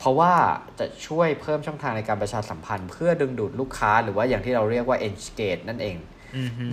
[0.00, 0.32] เพราะว่า
[0.78, 5.96] จะช่วยเพิ่มช่องทางในการประชาสัมพันธ์ เพื่อดึงดูดลูกค้าหรือว่าอย่างที่เราเรียกว่า engage นั่นเอง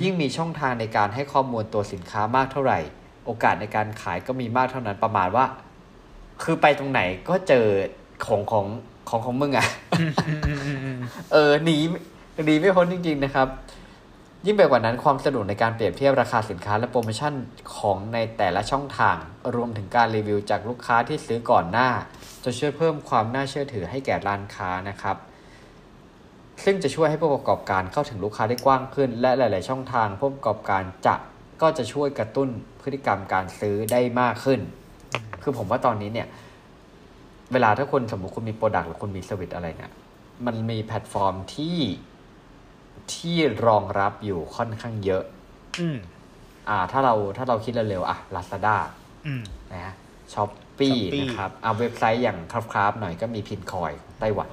[0.04, 2.80] ยิ่งมีช่องทางในการให้ข้อมูลตัวสินค้ามากเท่าไหร่
[3.26, 5.46] โอกาสในการขายก็มีมากเท่านั้นประมาณว่า
[6.44, 7.66] คือไปตรงไหนก็เจอ
[8.26, 8.66] ของของ
[9.10, 9.68] ของของมึงอะ่ะ
[11.32, 11.78] เออหนี
[12.46, 13.48] หนีไม่พ้นจริง ๆ นะครับ
[14.46, 17.34] ยิ่งไปกว่านั้นความสะดวกในการเปรียบเทียบราคาสินค้าและโปรโมชั่น
[17.76, 19.18] ของในแต่ละช่องทาง
[19.56, 21.90] รวมถึงการรีวิวจากลูกค้าที่ซื้อก่อนหน้า
[22.46, 25.18] จะช่วยเพิ่มความน่าเชื่อถือให้แก่ร้านค้านะครับ
[26.64, 31.16] ซึ่งจะช่วยให้ผู้ประกอบการเข้าถึงลูกค้าได้กว้างขึ้น และหลาย ๆ ช่องทางผู้ประกอบการจะ
[31.62, 32.50] ก็จะช่วยกระตุ้น
[32.82, 34.60] พฤติกรรมการซื้อได้มากขึ้น
[35.44, 36.28] คือผมว่าตอนนี้เนี่ย
[37.54, 39.92] เวลาถ้าคนสมมติคุณมี product หรือคุณมีสวิตอะไรเนี่ย
[40.46, 41.78] มันมีแพลตฟอร์มที่
[43.14, 43.38] ที่
[43.68, 45.24] รองรับอยู่ค่อนข้างเยอะ
[45.80, 45.98] อืม
[46.70, 48.78] อ่า ถ้าเราถ้าเราคิดเร็วๆอะลาซาด้า
[49.72, 49.94] นะฮะ
[50.34, 50.50] ช้อป
[50.80, 54.50] ปี้นะครับเอาเว็บไซต์อย่าง craft ๆหน่อยก็มี Pinkoiไต้หวัน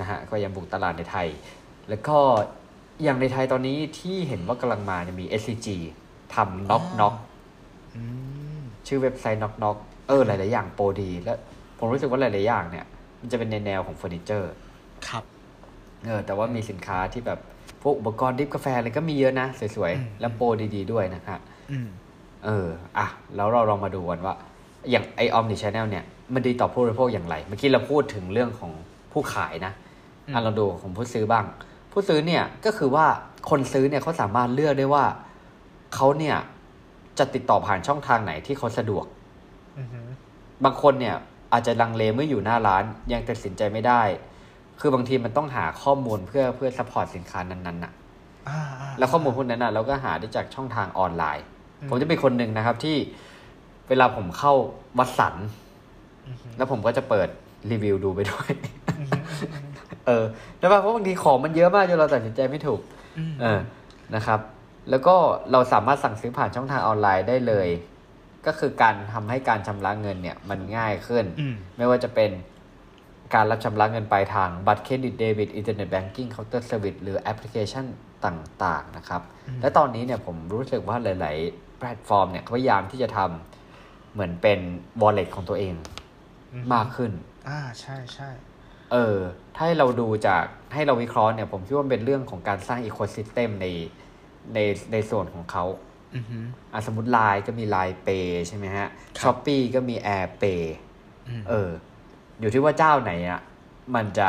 [0.00, 1.28] นะฮะก็ยังบุกตลาดในไทย
[1.88, 2.18] แล้วก็
[3.02, 5.68] อย่างในไทยตอนนี้ที่เห็นว่ากำลังมาเนี่ยมี SCG
[6.34, 7.14] ทำ NocNoc
[8.86, 9.76] ชื่อเว็บไซต์ NocNoc
[10.08, 11.38] เออหลาย ๆ อย่างโปรดี แล้ว
[11.78, 12.86] ผมรู้สึกว่าหลาย ๆ อย่างเนี่ย
[13.20, 14.52] มันจะเป็นในแนวของเฟอร์นิเจอร์
[15.08, 15.24] ครับ
[16.06, 17.38] เออแต่ว่ามีสินค้าที่แบบ
[17.82, 19.46] พวกอุปกรณ์ดริปกาแฟอะไรก็มีเยอะนะ
[19.76, 21.38] สวยๆ แล้วโปรดีๆด้วยนะฮะ
[22.44, 24.34] เอออะแล้วเราลองมาดูกันว่า
[24.90, 28.72] อย่างไอ omnichannel เนี่ย มันดีต่อผู้บริโภคอย่างไร เมื่อกี้เราพูดถึงเรื่องของ
[29.12, 29.72] ผู้ขายนะ
[30.34, 31.44] อะเราดูของผู้ซื้อบ้าง
[31.92, 33.06] ผู้ซื้อเนี่ยก็คือว่า
[33.50, 35.04] คนซื้อเนี่ยเขาสามารถเลือกได้ว่า
[35.94, 36.36] เขาเนี่ย
[37.18, 39.04] จะติดต่อผ่านช่องทางไหนที่เขาสะดวก
[40.64, 41.16] บางคนเนี่ย
[41.52, 44.02] อาจจะลังเลเมื่ออยู่หน้าร้านยังตัดสินใจไม่ได้
[44.80, 47.92] คือบางทีมันต้องหาข้อมูลเพื่อเพื่อ support สินค้านั้นๆน่ะ
[48.98, 51.44] แล้วข้อมูลพวกนั้นน่ะเราก็หาได้จากช่องทางออนไลน์
[51.88, 52.96] ผมจะเป็นคนหนึ่งนะครับที่
[53.88, 54.54] เวลาผมเข้า
[54.98, 55.34] Watsons
[56.56, 57.28] แล้วผมก็จะเปิด
[57.70, 58.50] รีวิวดูไปด้วย
[60.06, 60.24] เออ
[60.58, 62.80] แล้วเพราะบางทีของมันเยอะมากจนเราตัดสินใจไม่ถูก
[63.40, 63.58] เออ
[64.14, 64.40] นะครับ
[64.90, 65.14] แล้วก็
[65.52, 67.68] เราสามารถสั่งซื้อผ่านช่องทางออนไลน์ได้เลย
[68.46, 71.24] ก็คือการทำให้การชำระเงินเนี่ย มันง่ายขึ้น
[71.76, 72.30] ไม่ว่าจะเป็น
[73.34, 77.86] การรับชำระเงินปลายทาง บัตรเครดิตเดบิต internet banking เคาน์เตอร์เซอร์วิสหรือแอปพลิเคชัน
[78.24, 79.22] ต่างๆนะครับ
[79.60, 84.58] และตอนนี้เนี่ยผมรู้สึกว่าหลาย ๆ แพลตฟอร์มเนี่ยพยายามที่จะทำเหมือนเป็น
[85.02, 85.74] wallet ของตัวเอง
[86.74, 87.12] มากขึ้น
[87.48, 88.30] อ่าใช่ใช่
[88.92, 89.18] เออ
[89.54, 93.66] ถ้าให้เราดูจากให้เราวิเคราะห์เนี่ย ผมคิดว่าเป็นเรื่องของการสร้าง ecosystem ใน
[94.54, 94.58] ใน
[94.92, 95.64] ในส่วนของเขา
[96.14, 96.38] อือฮึ
[96.72, 100.74] อะสมมติไลน์ก็มี LINE Pay ใช่ไหมฮะครับช้อปปีก็มี AirPay
[101.28, 101.70] อืมเออ
[102.40, 103.40] อยู่ที่ว่าเจ้าไหนอะ
[103.94, 104.28] มันจะ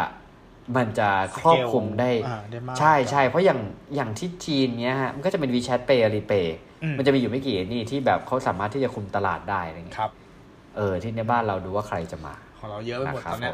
[0.78, 1.10] มันจะ
[1.42, 3.60] ครอบคลุมได้อ่าได้มากใช่ใช่เพราะอย่าง
[3.96, 6.48] อย่างที่จีนเนี้ยฮะมันก็จะเป็น WeChat Pay Alipay
[6.84, 10.12] อืมมันจะมีอยู่ไม่กี่นี่ที่แบบเขาสามารถที่จะคุมตลาดได้อะไรเงี้ยครับ
[10.78, 13.54] เออที่ในบ้านเราดูว่าใครจะมา ของเราเยอะไปหมดนะครับตอนเนี้ย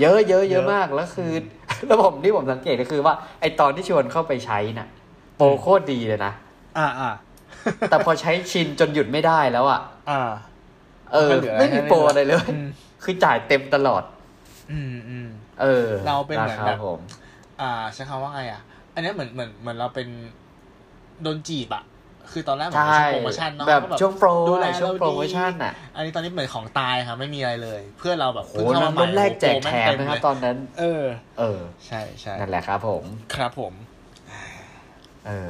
[0.00, 1.32] เยอะเยอะเยเยอะอะมากแล้วคือ
[1.86, 4.88] แล้วผมที่ผมสังเกตก็คือว่าไอตอนที่ชวนเข้าไปใช้น่ะ
[5.36, 6.32] โปรโคตรดีเลยนะ
[6.78, 7.10] อ่าอ่า
[7.90, 10.30] แต่พอใช้ชินจนหยุดไม่ได้แล้วอะอ่า
[11.12, 12.68] เออก็เหลือไม่มีให้โปรอะไรเลยอืม
[13.02, 14.02] คือจ่ายเต็มตลอด
[14.72, 15.28] อืมอืม
[15.60, 17.00] เออ เราเป็นเหมือนคาแบบผม
[17.60, 18.60] อ่าใช้คำว่าไงอะ
[18.94, 20.08] อันเนี้ยเหมือนเหมือนเหมือนเราเป็น
[21.22, 21.84] โดนจีบอะ
[22.32, 31.02] คือตอนแรกเหมือนใช่เป็นช่วงโปรโมชั่นเนาะแบบก็ช่วงโปรดูแลช่วงเราโปรดีโมชั่นน่ะ อันนี้ตอนนี้เหมือนของตายครับไม่มีอะไรเลย เพื่อนเราแบบโหเพิ่งเข้านั้มานใหม่รุ่นแรกแจกโอ้โหแถม่งมเต็นะครับเลยตอนนั้น เออ
[31.38, 33.72] เออ ใช่ใช่นั่นแหละครับผม ครับผม
[35.26, 35.48] เออ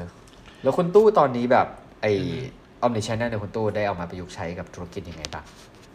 [0.63, 1.67] แล้วคุณตู้ตอนนี้แบบ
[2.03, 2.35] ไออืม
[2.83, 5.45] omni-channel เนี่ยคุณตู้ได้เอามาประยุกต์ใช้กับธุรกิจยังไงบ้าง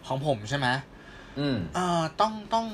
[0.06, 0.95] ของผมใช่ไหมอืม
[1.74, 2.66] เอ่อต้องต้อง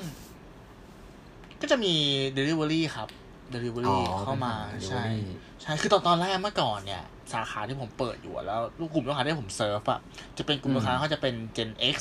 [1.61, 1.95] ก็จะมี
[2.37, 3.09] Delivery ครับ
[3.55, 5.21] Delivery เข้ามาเป็นใช่ delivery
[5.63, 7.03] ใช่ คือตอนตอนแรกเมื่อก่อนเนี่ย
[7.33, 10.01] สาขาที่ผมเปิดอยู่อะแล้วลูกกลุ่มลูกค้าที่ผมเซิร์ฟอะ
[10.39, 11.97] จะเป็นกลุ่มลูกค้าเขาจะเป็น Gen X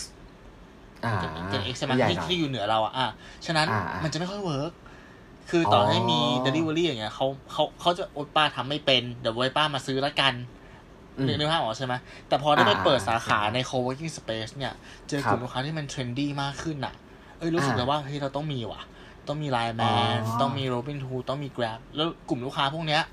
[1.06, 1.16] อ่า
[1.52, 3.10] Gen X ใช่ไหมผู้ใหญ่ที่หน่อยที่อยู่เหนือเราอะอะ
[3.46, 4.72] ฉะนั้นอ่าอ่ามัมันจะไม่ค่อยเวิร์ก
[5.50, 10.61] คือต่อให้มีอ๋อ Delivery อย่างเงี้ยเขาเขาเขาจะโอ๊ยป้าทำไม่เป็น เดี๋ยวไว้ป้ามาซื้อละกันอืม
[11.28, 11.94] นึกนึกภาพออกใช่ไหม
[12.28, 14.74] แต่พอได้ไปอ่าเปิดสาขาอ่าใน co-working space เนี่ย
[15.10, 16.94] เจอกลุ่มลูกค้าที่มัน trendy มากขึ้นอะ
[17.38, 18.82] เอ้ยรู้สึกอ่าเลยว่าเฮ้ยเราต้องมีว่ะ
[19.28, 19.84] ต้องมีไลน์แม
[20.18, 23.04] นอ๋อต้องมีโรบินฮู้ดต้องมี Grab แล้วกลุ่มลูกค้าพวกเนี้ย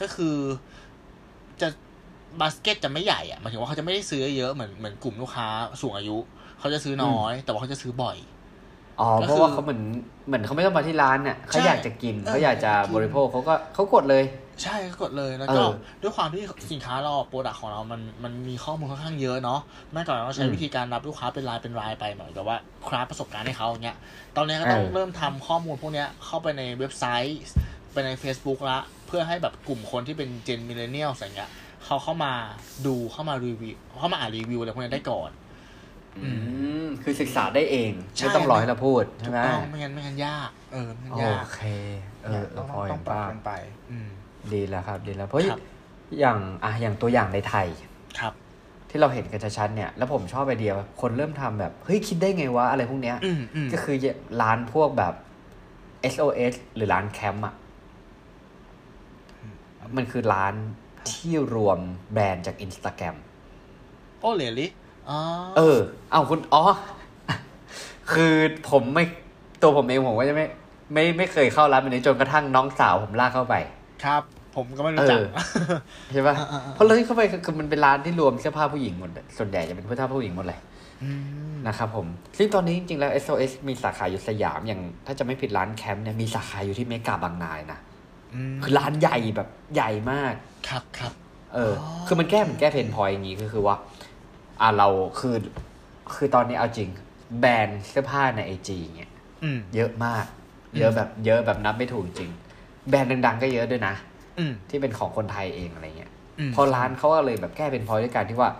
[0.00, 0.36] ก็คือ
[1.60, 1.68] จะ
[2.40, 5.46] บาสเกตจะไม่ใหญ่อะหมายถึงว่าเขาจะไม่ได้ซื้อเยอะเหมือนเหมือนกลุ่มลูกค้า
[5.82, 6.16] สูงอายุ
[6.58, 8.16] เขาจะซื้อน้อย แต่ว่าเขาจะซื้อบ่อย
[9.00, 9.80] อ๋อก็เพราะคือว่าเขาเหมือน
[10.26, 14.24] เหมือนเขาไม่ต้องมาที่ร้านเนี่ยเขาใช่อยากจะกินเออเขาอยากจะอยากกินบริโภคเขาก็เขากดเลย
[14.62, 15.70] ใช่ก็กดเลยแล้วก็เออ
[16.02, 16.42] ด้วยความที่
[16.72, 19.60] สินค้าเรา product ของเรามันมันมีข้อมูลค่อนข้างเยอะเนาะ
[19.92, 22.56] เมื่อก่อนเราใช้อืมวิธีการรับลูกค้าเป็นรายเป็นรายไปหน่อยแต่ว่า
[22.88, 23.96] craft ประสบการณ์ให้เขาอย่างเงี้ย
[24.36, 27.40] ตอนนี้ก็ต้องเออเริ่มทำข้อมูลพวกเนี้ยเข้าไปในเว็บไซต์
[27.92, 31.50] ไปใน Facebook ละ เพื่อให้แบบกลุ่มคนที่เป็น Gen Millennial อย่างเงี้ย
[31.84, 32.32] เขาเข้ามา
[32.86, 35.30] ดูเข้ามารีวิวเข้ามาอ่านรีวิวอะไรพวกนี้ได้ก่อน
[36.22, 36.30] อื
[36.84, 41.60] มคือศึกษาได้เองใช่ไม่ต้องรอให้เราพูดถูใช่กไหมต้องไม่งั้นไม่งั้นยาก เออไม่งั้นยากโอเค
[42.24, 43.50] เออเอต้อองพอต้เห็องนปรับป้ากันไป
[43.90, 44.08] อืม
[44.52, 45.60] ดีแล้วครับดีแล้วเพราะครับ
[46.18, 47.66] อย่างอะอย่างตัวอย่างในไทย
[48.18, 48.32] ครับ
[48.90, 53.96] ที่เราเห็นกันชัดๆเนี่ยแล้วผมชอบไอเดียคนเริ่มทำแบบเฮ้ยคิดได้ไงวะอะไรพวกเนี้ยอืมอืมก็คือ
[54.40, 55.14] ร้านพวกแบบ
[56.12, 57.54] SOS หรือร้านแคมป์อะ
[59.96, 60.54] มันคือร้าน
[61.10, 61.78] ที่รวม
[62.12, 63.16] แบรนด์จากอินสตาแกรม
[64.20, 64.66] โอ้เหรอลิ
[65.08, 65.18] อ๋อ
[65.56, 65.78] เออ
[66.10, 66.62] เอาคุณอ๋อ
[68.12, 68.34] คือ
[68.70, 69.04] ผมไม่
[69.62, 70.46] ตัวผมเองผมก็จะไม่
[70.92, 73.54] ไม่ไม่เคยเข้าร้านแบบนี้จนกระทั่งน้องสาวผมลากเข้าไป
[74.04, 74.22] ครับ
[74.56, 75.26] ผมก็ไม่รู้จักเออ
[76.12, 80.58] ใช่ปะอ่าๆๆเพราะเลยเข้าไปคือคือมันเป็นร้านที่รวมเสื้อผ้าผู้หญิงหมดส่วนใหญ่จะเป็นเสื้อผ้าผู้หญิงหมดเลย
[81.02, 81.10] อื
[81.52, 82.06] มนะครับผม
[82.38, 87.78] ซึ่งตอนนี้จริงๆแล้ว SOS มีสาขาอยู่สยามอย่าง ถ้าจะไม่ผิดร้านแคมป์เนี่ยมีสาขาอยู่ที่เมกาบางนาอะนะ
[88.34, 90.34] อืมคือร้านใหญ่แบบใหญ่มาก
[90.68, 91.12] ครับครับ
[91.54, 93.76] เอออ๋อคือมันแก้เหมือนแก้ pain point อย่างงี้ก็คือว่า
[94.60, 94.88] อ่าเรา
[95.18, 95.36] คือ
[96.14, 96.88] คือตอนนี้เอาจริง
[97.40, 99.12] แบรนด์เสื้อผ้าใน IG เนี่ย
[99.44, 100.24] อืมเยอะมาก
[100.78, 102.30] เยอะแบบ เยอะแบบนับไม่ถูกจริง
[102.88, 103.94] แบรนด์ดังๆก็เยอะด้วยนะ
[104.38, 106.12] อืมที่เป็นของคนไทยเองอะไรเงี้ย
[106.48, 108.50] พอร้านเขาก็เลยแบบแก้ pain point ด้วยการที่ว่า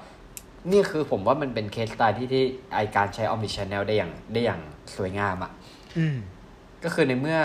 [0.73, 2.45] นี่คือผมว่ามันเป็น case study ที่ที่
[2.75, 4.61] ไอการใช้ออมนิชแนลได้อย่างได้อย่าง
[4.97, 5.53] สวยงามอะ่ะ
[5.99, 6.17] อืม
[6.85, 7.39] ก็คือในเมื่อ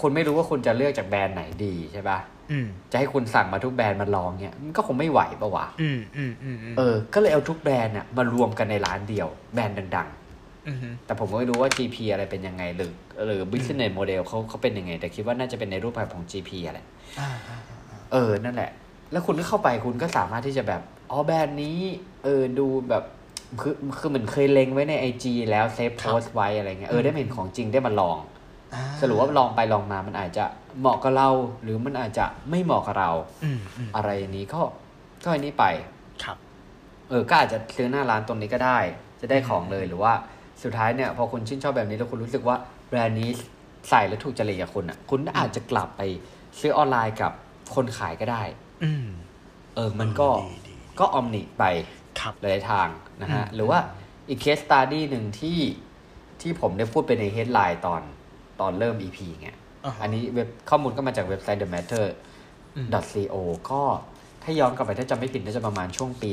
[0.00, 2.18] คุณไม่รู้ว่าคุณจะเลือกจากแบรนด์ไหนดีใช่ปะ่ะ
[2.50, 10.19] อืมจะให้คุณสั่งมาทุกแบรนด์มาลองเนี่ยมันก็คงไม่ไหวปะวะอืมอืมอืมอืมเออ ก็เลยเอาทุกแบรนด์น่ะมารวมกันในร้านเดียว แบรนด์ดังอืมๆ
[11.06, 12.92] แต่ผมก็ไม่รู้ว่า GP อะไรเป็นยังไง หรือ
[13.26, 16.78] หรือ business model เขาเขาเป็นยังไง แต่คิดว่าน่าจะเป็นในรูปแบบของ GP อะไร
[17.20, 17.58] อ่าอ่า
[18.12, 18.70] เออ นั่นแหละ
[19.12, 21.78] แล้วคุณก็เข้าไปคุณก็สามารถที่จะแบบอ๋อแบรนด์นี้
[22.24, 23.04] เออดูแบบ
[23.60, 28.18] คือคือเหมือนเคยเล็งไว้ในไอจแล้วเซฟโพสต์ไว้อะไรเงี้ยเออได้มาเห็นของจริงได้มาลอง
[28.74, 30.44] อ่าสรุปว่าลองไปลองมามันอาจจะ
[30.80, 31.28] เหมาะกับเรา
[31.62, 33.10] หรือมันอาจจะไม่เหมาะกับเรา
[33.44, 34.60] อืมอืมอะไรอย่างนี้ก็
[35.24, 35.64] ก็อันนี้ไป
[36.24, 36.36] ครับ
[37.08, 38.78] เออ ก็อาจจะซื้อหน้าร้านตรงนี้ก็ได้
[39.20, 40.12] จะได้ของเลยหรือว่า
[40.62, 42.56] สุดท้ายเนี่ยพอคุณชื่นชอบแบบนี้แล้วคุณรู้สึกว่า
[42.88, 43.30] แบรนด์นี้
[43.88, 46.02] ใส่แล้วถูกจริตกับคุณอะ คุณอาจจะกลับไป
[46.60, 47.32] ซื้อออนไลน์กับ
[47.74, 48.42] คนขายก็ได้
[48.84, 49.06] อืม
[49.74, 51.64] เออ มันก็ดีดีก็ omni ไป
[52.20, 52.88] ครับหลายๆทาง
[53.22, 53.78] นะฮะอืมหรือว่า
[54.28, 55.58] อีกเคสต u ดี้หนึ่งที่
[56.40, 58.02] ที่ผมได้พูดไปใน headline ตอน
[58.60, 59.48] ตอนเริ่ม EP ไง
[60.02, 62.06] อันนี้เว็บข้อมูลก็มาจากเว็บไซต์ The Matter
[63.32, 63.36] co
[63.70, 63.82] ก็
[64.42, 66.30] ถ้าย้อนกลับไปถ้าจำไม่ผิดน่าจะประมาณช่วงปี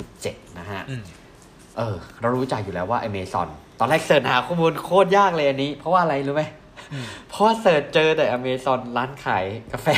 [0.00, 0.82] 2017 นะฮะ
[1.78, 3.48] เออ เรารู้จักอยู่แล้วว่า Amazon
[3.80, 6.44] ตอนแรก search หาข้อมูลโคตรยากเลยอันนี้ เพราะว่าอะไรรู้ไหม
[7.28, 9.88] เพราะว่าเสิร์ชเจอแต่ Amazon ร้านขายกาแฟ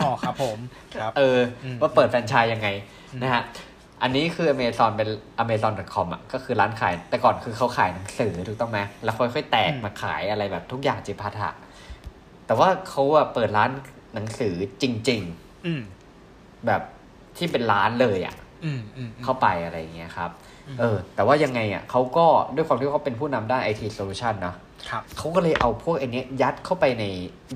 [0.00, 0.58] อ๋อครับผม
[0.94, 1.38] ครับเออ
[1.80, 2.68] ว่าเปิดแฟรนไชส์ยังไง
[3.22, 3.42] นะฮะ
[4.02, 5.08] อันนี้คือ Amazon เป็น
[5.42, 11.50] amazon.com อะก็คือร้านขาย แต่ก่อนคือเขาขายหนังสือถูกต้องไหมแล้วค่อยๆแตกมาขายอะไรแบบทุกอย่างจิพัทะ
[12.46, 13.70] แต่ว่าเขาอะเปิดร้าน
[14.14, 16.82] หนังสือจริงๆแบบ
[17.36, 18.34] ที่เป็นร้านเลยอะ
[19.24, 20.30] เข้าไปอะไรอย่างเงี้ยครับ
[20.78, 24.56] เออ แต่ว่ายังไงอะเขาก็ด้วยความที่เขาเป็นผู้นำด้าน IT solution เนาะ
[25.16, 27.04] เขาก็เลยเอาพวกไอเนี้ยยัดเข้าไปใน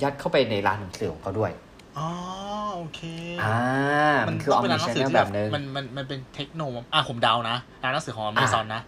[0.03, 1.53] ยัดเข้าไปในร้านหนังสือของเขาด้วย
[1.99, 2.09] อ๋อ
[2.77, 3.01] โอเค
[3.43, 3.57] อ่า
[4.29, 6.63] มันคือ omni-channel แบบนึงมันมันมันเป็นเทคโน
[6.95, 8.83] อะผมเดานะร้านหนังสือของอเมซอนนะ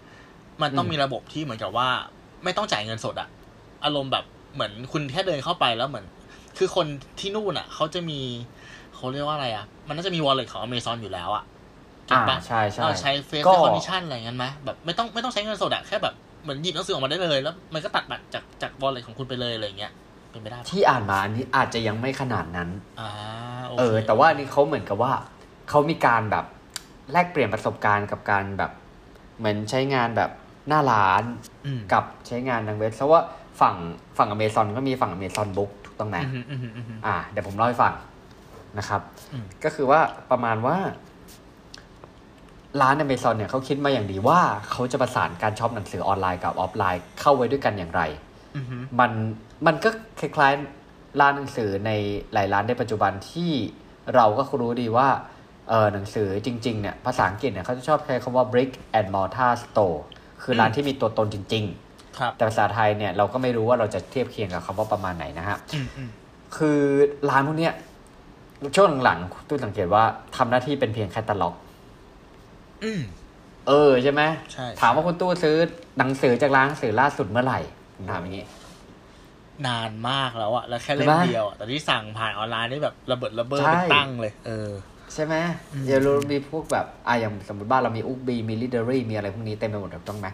[0.63, 1.89] มันต้องมีระบบที่เหมือนกับว่า
[2.45, 3.29] ไม่ต้องจ่ายเงินสดอะ
[3.85, 4.25] อารมณ์แบบ
[4.55, 6.07] เหมือนคุณแค่เดินเข้าไปแล้วเหมือน
[6.59, 6.87] คือคน
[7.21, 8.21] ที่นู่นอะเขาจะมี
[8.95, 11.45] เขาเรียกว่าอะไรอะมันน่าจะมี wallet ของอเมซอนอยู่แล้วอะ
[12.13, 19.93] อ่าใช่ใช่ใช้ face recognition อะไรเงี้ยไหมแบบไม่ต้องไม่ต้องใช้เงินสดอะแค่แบบเหมือนหยิบหนังสือออกมาได้เลยแล้ว มันก็ตัดบัตรจากจาก wallet ของคุณไปเลยอะไรเงี้ย
[20.31, 22.69] เป็นไปได้ที่อ่านมาอันนี้อาจจะยังไม่ขนาดนั้น
[23.79, 25.13] เออ แต่ว่านี่เขาเหมือนกับว่า
[25.69, 26.45] เขามีการแบบ
[27.13, 28.71] แลกเปลี่ยนประสบการณ์กับการแบบ
[29.39, 30.31] เหมือนใช้งานแบบ
[30.69, 31.23] หน้าร้าน
[31.93, 33.21] กับใช้งานทางเว็บเพราะว่า
[33.61, 33.77] ฝั่ง
[34.19, 36.17] ฝั่งอเมซอนก็มีฝั่ง Amazon Books ถูกต้องไหม
[37.07, 37.93] อ่าเดี๋ยวผมเล่าให้ฟัง
[38.79, 39.01] นะครับ
[39.65, 40.01] ก็คือว่า
[40.31, 40.77] ประมาณว่า
[42.83, 48.03] ร้านอเมซอนเนี่ยเขาคิดมาอย่างดีว่าเขาจะประสานการช็อปหนังสือออนไลน์กับออฟไลน์เข้าไว้ด้วยกันอย่างไร
[49.01, 49.11] มัน
[49.67, 51.91] มันก็คล้ายๆร้านหนังสือใน
[52.33, 53.53] หลายร้านในปัจจุบันที่
[54.15, 55.09] เราก็รู้ดีว่า
[55.69, 59.99] เออหนังสือจริงๆเนี่ยภาษาอังกฤษเนี่ยเขาจะชอบใช้คำว่า brick and mortar store
[60.43, 61.65] คือร้านที่มีตัวตนจริง
[62.01, 65.59] ๆ แต่ภาษาไทยเนี่ยเราก็ไม่รู้ว่าเราจะเทียบเคียงกับคำว่าประมาณไหนนะฮะ
[66.57, 66.81] คือ
[67.31, 67.75] ร้านพวกเนี้ย
[68.77, 70.05] ช่วงหลังๆตู้สังเกตว่า
[70.37, 71.55] ทำหน้าที่เป็นเพียงแคตตาล็อก
[73.69, 74.23] เออใช่ไหม
[74.81, 75.57] ถามว่าคุณตู้ซื้อ
[75.99, 77.61] หนังสือจากร้านหนังสือล่าสุดเมื่อไหร่
[78.11, 78.47] ถามอย่างนี้
[79.67, 84.71] นานมากแล้วอะแล้วแค่เล่มเดียวอะแต่ที่สั่งผ่านออนไลน์นี่แบบระเบิดระเบิดเป็นตั้งเลย เออ
[85.15, 85.35] ใช่ไหม
[85.87, 90.27] เดี๋ยวเรามีพวกแบบอะอย่างสมมติบ้านเรามีอุกบีมีลิเดอรี่มีอะไรพวกนี้เต็มไปหมดถูกต้องไหม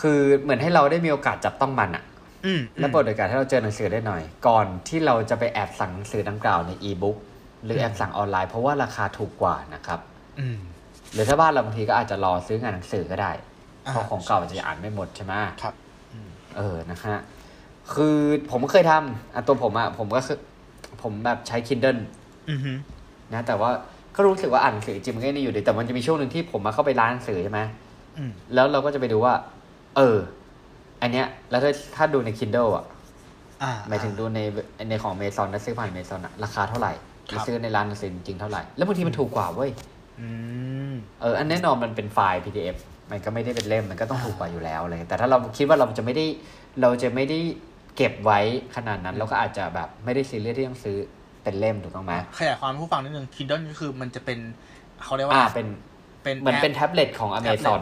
[0.00, 2.04] คือเหมือนให้เราได้มีโอกาสจับต้องมันอะ
[2.78, 7.16] และเปิดโอกาสให้เราเจอหนังสือได้หน่อย ก่อนที่เราจะไปแอบสั่งหนังสือดังกล่าวในอีบุ๊ก
[7.64, 10.00] หรือแอบสั่งออนไลน์เพราะว่าราคาถูกกว่านะครับ
[11.12, 13.32] หรือถ้าบ้านเราบางทีก็อาจจะรอซื้องานหนังสือก็ได้
[13.82, 15.74] เพราะของเก่าจะอ่านไม่หมดใช่ไหมครับ
[16.56, 17.18] เออนะฮะ
[17.94, 18.16] คือ
[18.50, 20.38] ผมเคยทำอะตัวผมอะผมก็คือ
[21.02, 22.00] ผมแบบใช้ Kindle
[23.32, 23.70] นะแต่ว่า
[24.16, 27.60] ก็รู้สึกว่าอ่านหนังสือจริงมันก็ได้อยู่ดีแต่มันจะมีช่วงหนึ่งที่ผมมาเข้าไปร้านหนังสือใช่ไหม
[28.54, 29.34] แล้วเราก็จะไปดูว่า
[29.96, 30.16] เออ
[31.02, 32.84] อันเนี้ย แล้วถ้าถ้าดูใน Kindle อะ
[33.88, 34.40] หมายถึงดูใน
[34.88, 36.92] ในของเมซอนแล้วซื้อผ่านเมซอนอะราคาเท่าไหร่
[37.46, 39.70] ซื้อในร้านหนังสือจริงเท่าไหร่ แล้วบางทีมันถูกกว่าเว้ย
[41.20, 42.76] เอออันแน่นอนมันเป็นไฟล์ PDF
[43.10, 46.26] มันก็ไม่ได้เป็นเล่มมันก็ต้องถูกกว่าอยู่แล้วเลย แต่ถ้าเราคิดว่าเราจะไม่ได้
[46.80, 47.38] เราจะไม่ได้
[47.96, 48.40] เก็บไว้
[48.76, 50.96] ขนาดนั้น เราก็อาจจะแบบไม่ได้ซีเรียสที่ต้องซื้อ
[51.42, 54.38] เป็นเล่มถูกต้องไหมขยายความผู้ฟังนิดนึง Kindle ก็คือมันจะเป็น
[55.04, 55.68] เขาเรียกว่าเป็น
[56.22, 57.80] เป็นเหมือนเป็นแท็บเล็ตของ Amazon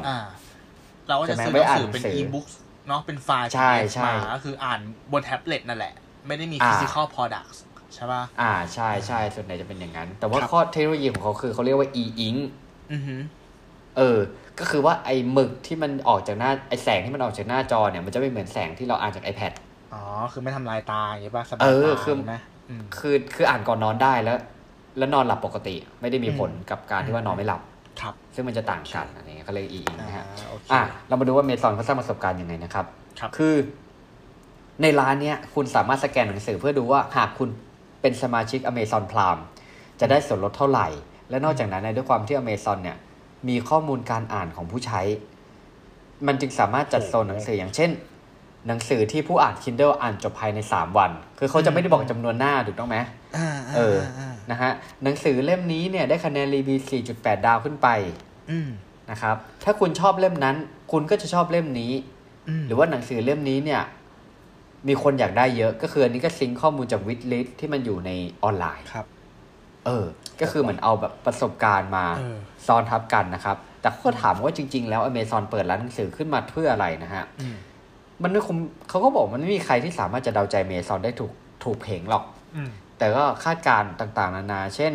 [1.09, 2.47] เราก็จะซื้อหนังสือเป็นอีบุ๊ก
[2.89, 4.80] เนาะเป็นไฟล์ใช่ใช่ก็คืออ่าน
[5.12, 5.95] บนแท็บเล็ตนั่นแหละ
[6.26, 7.53] ไม่ได้มี physi cal product
[7.95, 12.39] ใช่ป่ะ อ่าใช่ใช่ส่วนใหญ่จะเป็นอย่างนั้น แต่ว่าข้อเทคโนโลยีของเขาคือเขาเรียกว่า e-ink
[13.97, 14.18] เออ
[14.59, 19.53] ก็คือว่าไอ้หมึกที่มันออกจากหน้าไอ้แสงที่มันออกจากหน้าจอเนี่ยมันจะไม่เหมือนแสงที่เราอ่านจาก iPad
[19.95, 22.34] อ๋อ คือไม่ทำลายตาอย่างนี้ป่ะสบายตาเออคือไหม
[22.99, 24.39] คือคืออ่านก่อนนอนได้แล้ว
[24.99, 27.61] แล้วนอนหลับปกติ ไม่ได้มีผลกับการที่ว่านอนไม่หลับ
[28.01, 30.24] ครับซึ่งมันจะต่างกันอันนี้เขาเรียกอีอิงนะฮะ
[30.72, 32.86] อะเรามาดูว่าเมซอนเขาสร้างประสบการณ์ยังไงนะครับ
[33.20, 33.55] ครับ คือ
[34.82, 37.49] ในร้านเนี้ยคุณสามารถสแกนหนังสือเพื่อดูว่าหากคุณ
[38.01, 39.38] เป็นสมาชิกอเมซอนพราม
[40.01, 40.88] จะได้ส่วนลดเท่าไหร่
[41.30, 42.96] และนอกจากนั้นด้วยความที่อเมซอนเนี่ย
[43.49, 45.01] มีข้อมูลการอ่านของผู้ใช้
[46.26, 47.90] มันจึงสามารถจัดโซนหนังสืออย่างเช่น
[48.66, 52.96] หนังสือที่ผู้อ่าน Kindle อ่านจบภายในสามวัน คือเขาจะไม่ได้บอกจำนวนหน้าถูกต้องไหม
[53.76, 53.96] เออ
[54.51, 54.72] นะฮะ
[55.05, 56.78] หนังสือเล่มนี้เนี่ยได้คะแนนรีวิว
[57.12, 57.88] 4.8 ดาวขึ้นไป
[59.11, 60.57] นะครับ ถ้าคุณชอบเล่มนั้น
[60.92, 61.92] คุณก็จะชอบเล่มนี้
[62.66, 63.82] หรือว่าหนังสือเล่มนี้เนี่ย
[64.89, 68.11] มีคนอยากได้เยอะ ก็คืออันนี้ก็ซิงข้อมูลจากวิดลิสที่มันอยู่ใน
[68.43, 69.07] ออนไลน์ครับ
[69.87, 70.05] เออ
[70.41, 72.05] ก็คือเหมือนเอาแบบประสบการณ์มา
[72.66, 77.24] ซ้อนทับกันนะครับ แต่เขาถามว่าจริง ๆ แล้วอเมซอนเปิดร้านหนังสือขึ้นมาเพื่ออะไรนะฮะ
[78.22, 78.57] มันไม่คุม
[78.89, 81.33] เขาก็บอกมันไม่มีใครที่สามารถจะเดาใจเมซอนได้ถูก
[81.64, 82.24] ถูกเพงหรอก
[82.99, 84.93] แต่ก็คาดการณ์ต่างๆ นานา เช่น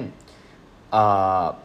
[0.92, 0.96] เ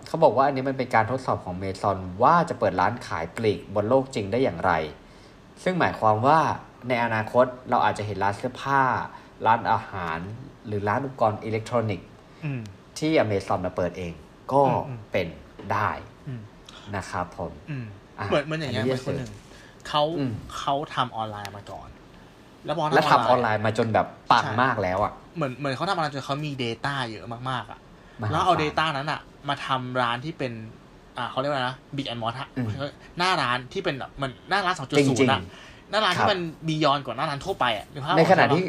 [0.06, 4.72] เขาบอกว่าอันนี้มันเป็นการทดสอบของเมซอนว่าจะเปิดร้านขายปลีกบนโลกจริงได้อย่างไร
[5.62, 6.40] ซึ่งหมายความว่า
[6.88, 8.82] ในอนาคตเราอาจจะเห็นร้านเสื้อผ้า
[9.46, 10.18] ร้านอาหาร
[10.66, 12.08] หรือร้านอุปกรณ์อิเล็กทรอนิกส์
[12.98, 14.12] ที่อเมซอนมาเปิดเอง
[14.52, 14.62] ก็
[15.12, 15.26] เป็น
[15.72, 15.90] ได้
[16.96, 17.52] นะครับผม
[18.28, 19.32] เหมือนเหมือนอย่างเงี้ยเหมือนคนหนึ่ง
[19.88, 20.02] เขา
[20.58, 21.88] เขาทำออนไลน์มาก่อน
[22.64, 27.78] แล้วพอแล้วทำออนไลน์มาจนแบบปังมากแล้วอะเหมือนเหมือนเขาทำออนไลน์จนเขามี Data เยอะมากๆอะ
[28.30, 30.52] แล้วเอา Data นั้นอะ มาทำร้านที่เป็น
[31.16, 32.34] อ่าเขาเรียกว่านะ brick and mortar
[33.18, 35.40] หน้าร้านที่เป็นแบบมันหน้าร้านสองจุดศูนย์อะ
[35.90, 37.86] หน้าร้านที่มัน beyond กว่าหน้าร้านทั่วไปอะ
[38.18, 38.64] ในขณะที่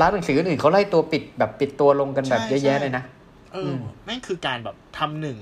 [0.00, 3.02] ร้านหนังสืออื่นเขาไล่ตัวปิดแบบปิดตัวลงกันแบบเยอะแยะเลยนะ
[3.52, 3.72] เออ
[4.08, 5.38] นั่นคือการแบบทำหนึ่ง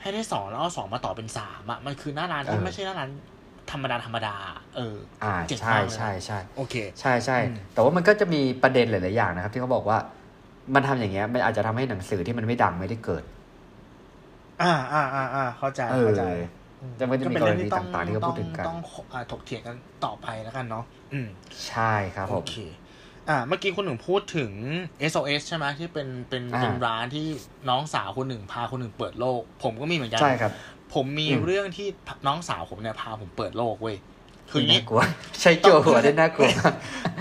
[0.00, 3.10] ให้ได้สองแล้วเอาสองมาต่อเป็นสามอะมันคือหน้าร้านที่ไม่ใช่หน้าร้าน
[3.72, 4.34] ธรรมดาธรรมดา
[4.76, 7.38] เออ อ่า ใช่ใช่ใช่โอเค ใช่ใช่
[7.74, 9.98] แต่ว่ามันก็จะมีประเด็นหลาย ๆ อย่างนะครับ ที่เขาบอกว่า
[10.74, 13.22] มันทำอย่างเงี้ย มันอาจจะทำให้หนังสือที่มันไม่ดังไม่ได้เกิด
[14.62, 16.24] อ่าอ่าอ่าอ่าเข้าใจ เข้าใจ
[16.98, 18.78] จะมันจะมีกรณีต่างๆที่เขาพูดถึงกันต้อง
[19.32, 21.28] ถกเถียงกันต่อไปแล้วกันเนาะอืม
[21.66, 22.56] ใช่ครับผมโอเค
[23.28, 24.50] อ่าเมื่อกี้คุณหนึ่งพูดถึง
[25.10, 27.26] SOS ใช่ไหมที่เป็นเป็นเป็นร้านที่
[27.68, 30.52] น้องสาวคนหนึ่งพาคนหนึ่งเปิดโลก ผมก็มีเหมือนกันใช่ครับ
[30.94, 31.88] ผมมีเรื่องที่
[32.26, 33.96] น้องสาวผมเนี่ยพาผมเปิดโลกเว้ย
[34.50, 35.02] คืองี้กลัว
[35.40, 36.48] ใช้โจหัวได้น่ากลัว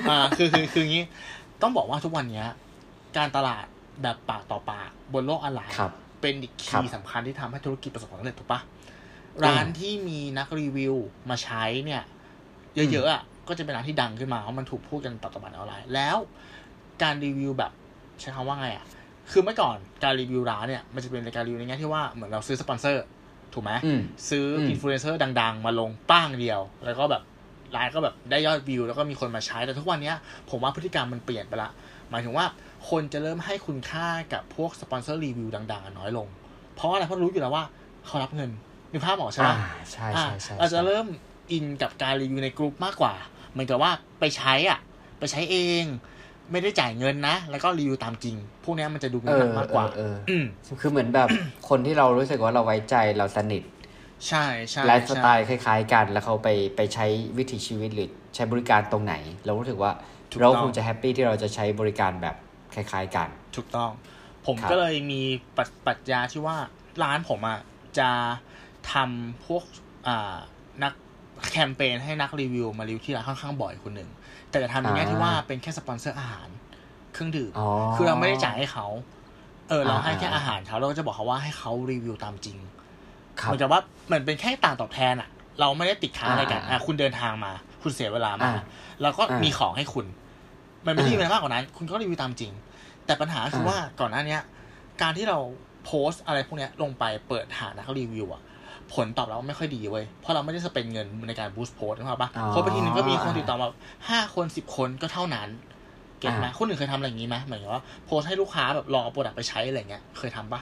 [0.10, 1.04] อ่าคือคือคืองี้
[1.62, 2.48] ต้องบอกว่าทุกวันเนี้ย
[3.18, 3.66] การตลาด
[4.02, 5.76] แบบปากต่อปากบนโลกออนไลน์
[6.22, 8.60] เป็นอีกคีย์สำคัญที่ทำให้ธุรกิจประสบความสำเร็จถูกปะ
[9.46, 10.96] ร้านที่มีนักรีวิว
[11.30, 12.04] มาใช้เนี่ย
[12.76, 16.18] เยอะๆอะก็จะเป็นร้านที่ดังขึ้นมาเพราะมันถูกพูดกันต่อๆมาออนไลน์แล้ว
[17.02, 17.72] การรีวิวแบบ
[18.20, 18.86] ใช้คำว่าไงอะ
[19.32, 23.04] คือเมื่อก่อนการรีวิวร้านเนี่ยมันจะเป็นการรีวิวในแง่ที่ว่าเหมือนเราซื้อสปอนเซอร์
[23.54, 23.72] ถูกไหม
[24.30, 27.24] ซื้ออินฟลูเอนเซอร์ดัง ๆ มาลงป้างเดียว แล้วก็แบบ
[27.76, 30.14] ร้านก็แบบได้ยอดวิว แล้วก็มีคนมาใช้แต่ทุกวันนี้
[30.50, 31.70] ผมว่าพฤติกรรมมันเปลี่ยนไปละ
[32.10, 32.46] หมายถึงว่า
[32.90, 36.28] คนจะเริ่มให้คุณค่ากับพวก sponsor review ดัง ๆ น้อยลง
[36.76, 37.66] เพราะอะไรเพราะรู้อยู่แล้วว่า
[38.06, 38.52] เขารับเงิน
[38.94, 39.50] นึกภาพออกใช่ไหม
[39.92, 41.08] ใช่ใช่ใช่เราจะเริ่ม
[41.52, 43.14] in กับการรีวิวในกลุ่มมากกว่า
[43.52, 44.80] เหมือนกับว่าไปใช้อะ
[45.20, 45.84] ไปใช้เอง
[46.52, 50.16] ไม่ได้จ่ายเงินนะ แล้วก็รีวิวตามจริง พวกนี้มันจะดูเป็นมากกว่าเออ
[50.82, 51.30] คือเหมือนแบบ
[51.70, 53.64] คนที่เรารู้สึกว่าเราไว้ใจเราสนิท
[54.28, 57.06] ใช่ใช่ไลฟ์สไตล์คล้าย ๆ กัน แล้วเขาไปไปใช้
[57.38, 59.16] วิถีชีวิตหรือใช้บริการตรงไหน
[59.46, 59.92] เรารู้สึกว่า
[60.42, 62.36] เราคงจะ happy ที่เราจะใช้บริการแบบ
[62.74, 63.92] คล้ายๆกัน ถูกต้อง
[64.48, 65.22] ผมก็เลยมี
[65.88, 66.58] ปัจจัยที่ว่า
[67.04, 67.60] ร้านผมอะ
[68.00, 68.10] จะ
[68.92, 69.64] ทำพวก
[70.08, 70.36] อ่า
[70.84, 70.94] นัก
[71.52, 74.10] แคมเปญให้นักรีวิวมารีวิวที่ร้านค่อนข้างบ่อยคนหนึ่ง
[74.50, 76.48] แต่จะทำในแง่ที่ว่าเป็นแค่สปอนเซอร์อาหาร
[77.14, 77.52] เครื่องดื่ม
[77.96, 78.86] คือเราไม่ได้จ่ายให้เขา
[79.70, 82.58] เออ เราให้แค่อาหารเขาเราก็จะบอกเขาว่าให้เขารีวิวตามจริง
[83.44, 85.30] เหมือนกับว่าเหมือนเป็นแค่ต่างตอบแทนอะ
[85.60, 88.52] เราไม่ได้ติดค้างอะไรกันอะคุณเดินทางมา คุณเสียเวลามา
[89.02, 90.06] แล้วก็มีของให้คุณ
[90.86, 92.52] มันไม่ได้มีอะไรมากกว่านั้น คุณก็รีวิวตามจริง
[93.06, 94.38] แต่ปัญหาคือว่าก่อนหน้านี้
[95.02, 95.38] การที่เรา
[95.86, 98.42] โพสต์อะไรพวกนี้ลงไปเปิดหานักรีวิวอะ
[98.94, 103.68] ผลตอบรับไม่ค่อยดีเว้ย เพราะเราไม่ได้ spend เงินในการ boost post นะครับปะโพสต์ไปทีนึงก็มีคนติดต่อมา
[104.10, 105.50] ห้าคนสิบคนก็เท่านั้น
[106.20, 110.62] get ไหมคนอื่นเคยทำอะไรอย่างนี้ไหมเหมือนว่าโพสต์ให้ลูกค้าแบบลองเอา product ไปใช้อะไรเงี้ย เคยทำปะ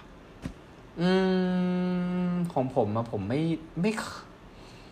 [1.01, 1.09] อื
[2.32, 3.41] ม ของผมอะผมไม่
[3.82, 3.91] ไม่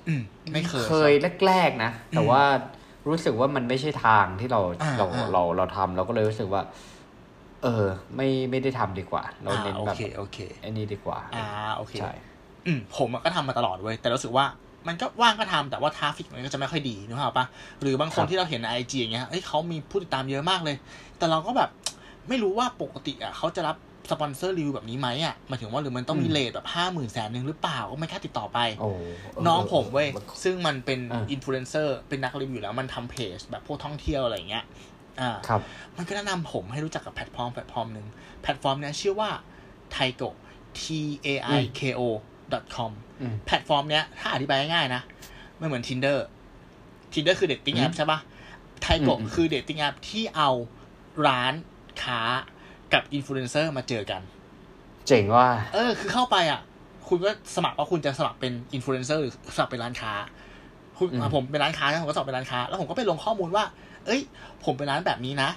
[0.07, 0.21] อืม
[0.53, 1.11] ไม่เคยเคย
[1.45, 2.43] แรกๆนะ แต่ว่า
[3.07, 4.61] รู้สึกว่ามันไม่ใช่ทางที่เรา
[4.97, 6.61] เราเราเราทำเราก็เลยรู้สึกว่า
[7.63, 7.85] เออ
[8.15, 11.45] ไม่ไม่ได้ทำดีกว่า เราเน้นแบบโอเคโอเคไอ้นี่ดีกว่า อ่า
[11.77, 12.11] โอเคใช่
[12.67, 14.45] อืมผมก็ทำมาตลอดเว้ยแต่รู้สึกว่า
[14.87, 17.45] มันก็ว่างก็ทำแต่ว่า traffic มันก็จะไม่ค่อยดีนึกภาพปะ
[17.81, 20.75] หรือบางคนที่เราเห็นใน IG อย่างเงี้ยเอ้ยเขามีผู้ติดตามเยอะมากเลย
[21.17, 21.69] แต่เราก็แบบ
[22.27, 23.75] ไม่รู้ว่าปกติอะเขาจะรับ
[24.11, 28.59] สปอนเซอร์รีวิวแบบนี้ไหมอะหมายถึงว่าหรือมันต้องมี rate แบบห้าหมื่นแสนหนึ่งหรือเปล่าก็ไม่กล้าติดต่อไป
[29.47, 30.07] น้องผมเว้ย
[30.43, 30.99] ซึ่งมันเป็น
[31.31, 34.63] อินฟลูเอนเซอร์เป็นนักรีวิวแล้วมันทำเพจแบบพวกท่องเที่ยวอะไรเงี้ย
[35.21, 35.31] อ่า
[35.97, 38.07] มันก็แนะนำผมให้รู้จักกับแพลตฟอร์มแพลตฟอร์มหนึ่ง
[38.41, 39.29] แพลตฟอร์มเนี้ยชื่อว่า
[39.91, 40.23] ไทโก
[40.79, 40.83] T
[41.25, 41.27] A
[41.59, 42.01] I K O
[42.75, 42.91] com
[43.45, 45.01] แพลตฟอร์มเนี้ยถ้าอธิบายง่ายๆนะ
[45.57, 46.17] ไม่เหมือน tinder
[47.13, 48.19] tinder คือ dating app ใช่ปะ
[48.81, 50.49] ไทโกคือ dating app ที่เอา
[51.27, 51.53] ร้าน
[52.03, 52.21] ค้า
[52.93, 54.21] กับอินฟลูเอนเซอร์มาเจอกัน
[55.07, 56.61] เจ๋งว่ะ เออ คือเข้าไปอะ
[57.07, 60.13] คุณก็สมัครว่าคุณจะสมัครเป็นอินฟลูเอนเซอร์หรือสมัครเป็นร้านค้า
[60.97, 63.63] คุณผมเป็นร้านค้าผมก็สมัครเป็นร้านค้า แล้วผมก็ไปลงข้อมูลว่า
[64.05, 64.21] เอ้ย
[64.65, 65.49] ผมเป็นร้านแบบนี้นะ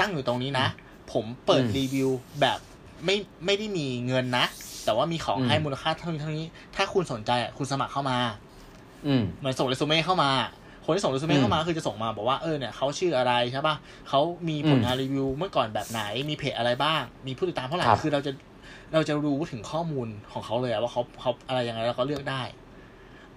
[0.00, 0.66] ตั้งอยู่ตรงนี้นะ
[1.12, 2.58] ผมเปิดรีวิวแบบ
[3.04, 4.46] ไม่ไม่ได้มีเงินนะ
[4.84, 6.46] แต่ว่ามีของให้มูลค่าเท่านี้เท่านี้
[6.76, 8.18] ถ้าคุณสนใจอะคุณสมัครเข้ามา
[9.06, 10.30] อืมเหมือนส่งเรซูเม่เข้ามา
[10.84, 13.74] คนที่ส่งเรซูเม่เข้ามาคือจะส่งมาบอกว่าเออเนี่ยเขาชื่ออะไรใช่ป่ะ
[14.08, 18.32] เขามีผลงานรีวิวเมื่อก่อนแบบไหน มีเพจอะไรบ้าง มีผู้ติดตามเท่าไหร่คือเราจะ
[18.94, 22.42] เราจะรู้ถึงข้อมูลของเขาเลยว่าเขาเขาอะไรยังไงแล้วก็เลือกได้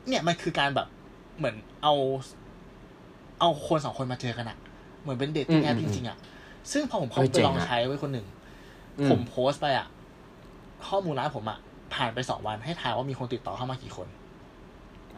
[0.08, 0.88] เนี่ยมันคือการแบบ
[1.38, 1.94] เหมือนเอา
[3.40, 4.58] เอาคนสองคนมาเจอกันอะ
[5.02, 6.18] เหมือนเป็นเดทติ้งแอปจริงๆอะ
[6.72, 8.28] ซึ่งพอผมเขาไปลองใช้ไว้คนหนึ่ง
[9.10, 9.88] ผมโพสต์ไปอะ
[10.88, 11.60] ข้อมูลร้านผมอะ
[11.94, 14.08] ผ่านไปสองวันให้ทายว่ามีคนติดต่อเข้ามากี่คน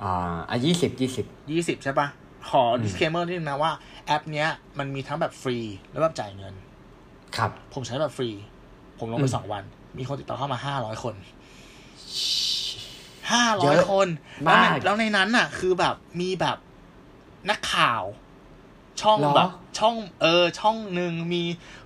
[0.01, 0.13] อ่า
[0.49, 2.07] อะยี่สิบยี่สิบยี่สิบใช่ปะ
[2.49, 3.71] ขอ disclaimer นิดนึงนะว่า
[4.05, 4.47] แอปเนี้ย
[4.77, 5.57] มันมีทั้งแบบฟรี
[5.91, 6.53] และแบบจ่ายเงิน
[7.37, 8.29] ครับ ผมใช้แบบฟรี
[8.99, 9.63] ผมลงไปสองวัน
[9.97, 11.15] มีคนติดต่อเข้ามาห้าร้อยคน
[13.31, 14.07] ห้าร้อยคน
[14.43, 16.57] แล้วในแล้วในนั้นน่ะ คือแบบมีแบบ
[17.49, 18.03] นักข่าว
[19.01, 19.49] ช่องแบบ
[19.79, 21.43] ช่องเออช่องหนึ่งมี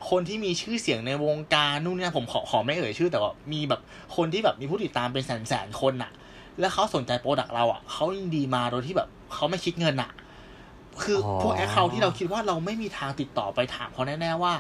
[0.09, 3.81] คนที่มีชื่อเสียงในวงการนู่นเนี่ยผมขอขอไม่เอ่ยชื่อ แต่ว่ามีแบบ
[4.15, 6.11] คนที่แบบมีผู้ติดตามเป็นแสนแสนคนน่ะ
[6.59, 10.11] แล้วเขาสนใจโปรดักต์เราอะเขายินดีมาโดยที่แบบเขาไม่คิดเงินอะ
[11.03, 14.53] คือพวกแอคเคาท์ที่เราคิดว่าเราไม่มีทางติดต่อไปถามเขาแน่ๆว่า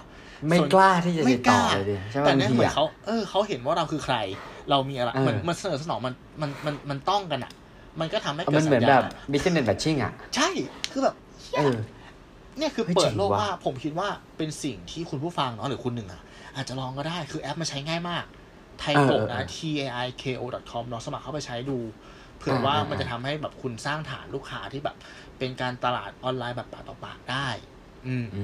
[0.47, 4.15] ไม่กล้าที่จะติดต่อเลยดิใช่ไหมแต่เนี่ยเหมือนบางทีอะเขาเออเขาเห็นว่าเราคือใคร
[4.69, 7.51] เรามีอะไรเออเหมือนมันเสนอสนองมันมันมันมันต้องกันอะ
[7.99, 10.49] มันก็ทำให้เกิมัดนสัเหมือนญแบญาบณอะ business matching อะใช่
[10.91, 11.77] คือแบบเหี้ยเออ
[12.57, 16.21] เนี่ยคือเฮ้ยเปิดจริงโลกว่ะว่าผมคิดว่าเป็นสิ่งที่คุณผู้ฟังเนาะหรือคุณหนึ่งอะ
[16.55, 18.25] อาจจะลองก็ได้คือแอปมันใช้ง่ายมาก
[18.79, 21.79] ไทยโกนะ t a i k o com ลองสมัครเข้าไปใช้ดู
[22.37, 24.95] เผื่อว่ามันจะทำให้แบบคุณสร้างฐานลูกค้าที่แบบ
[25.39, 27.47] เป็นการตลาดออนไลน์แบบปากต่อปากได้
[28.07, 28.43] อืมอื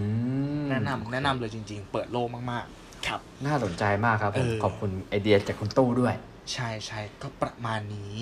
[0.63, 6.15] มแนะนำแนะนำเลยจริง ๆ เปิดโลกมากๆ ครับ น่าสนใจมากครับผมเออขอบคุณไอเดียจากคุณตู้ด้วย
[6.51, 8.17] ใช่ใช่ก็ประมาณนี้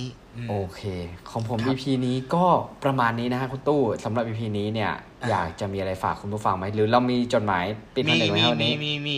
[0.45, 0.81] มโอเค
[1.29, 2.45] ของผมครับ EP นี้ก็
[2.83, 4.91] ประมาณนี้นะฮะคุณตู้สำหรับ EP นี้เนี่ย
[5.21, 7.65] อะอยากจะมีอะไรฝากคุณผู้ฟังไหมหรือเรามีจดหมาย
[7.95, 9.17] ปิดผมีนึกไว้มีให้วันมีนี้มีมี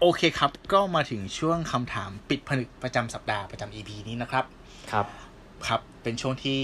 [0.00, 4.44] โอเคครับ ก็มาถึงช่วงคำถามปิดผนึกประจำสัปดาห์ประจำ EP นี้นะครับ
[4.92, 5.06] ครับ
[5.66, 6.60] ครับเป็นช่วงที่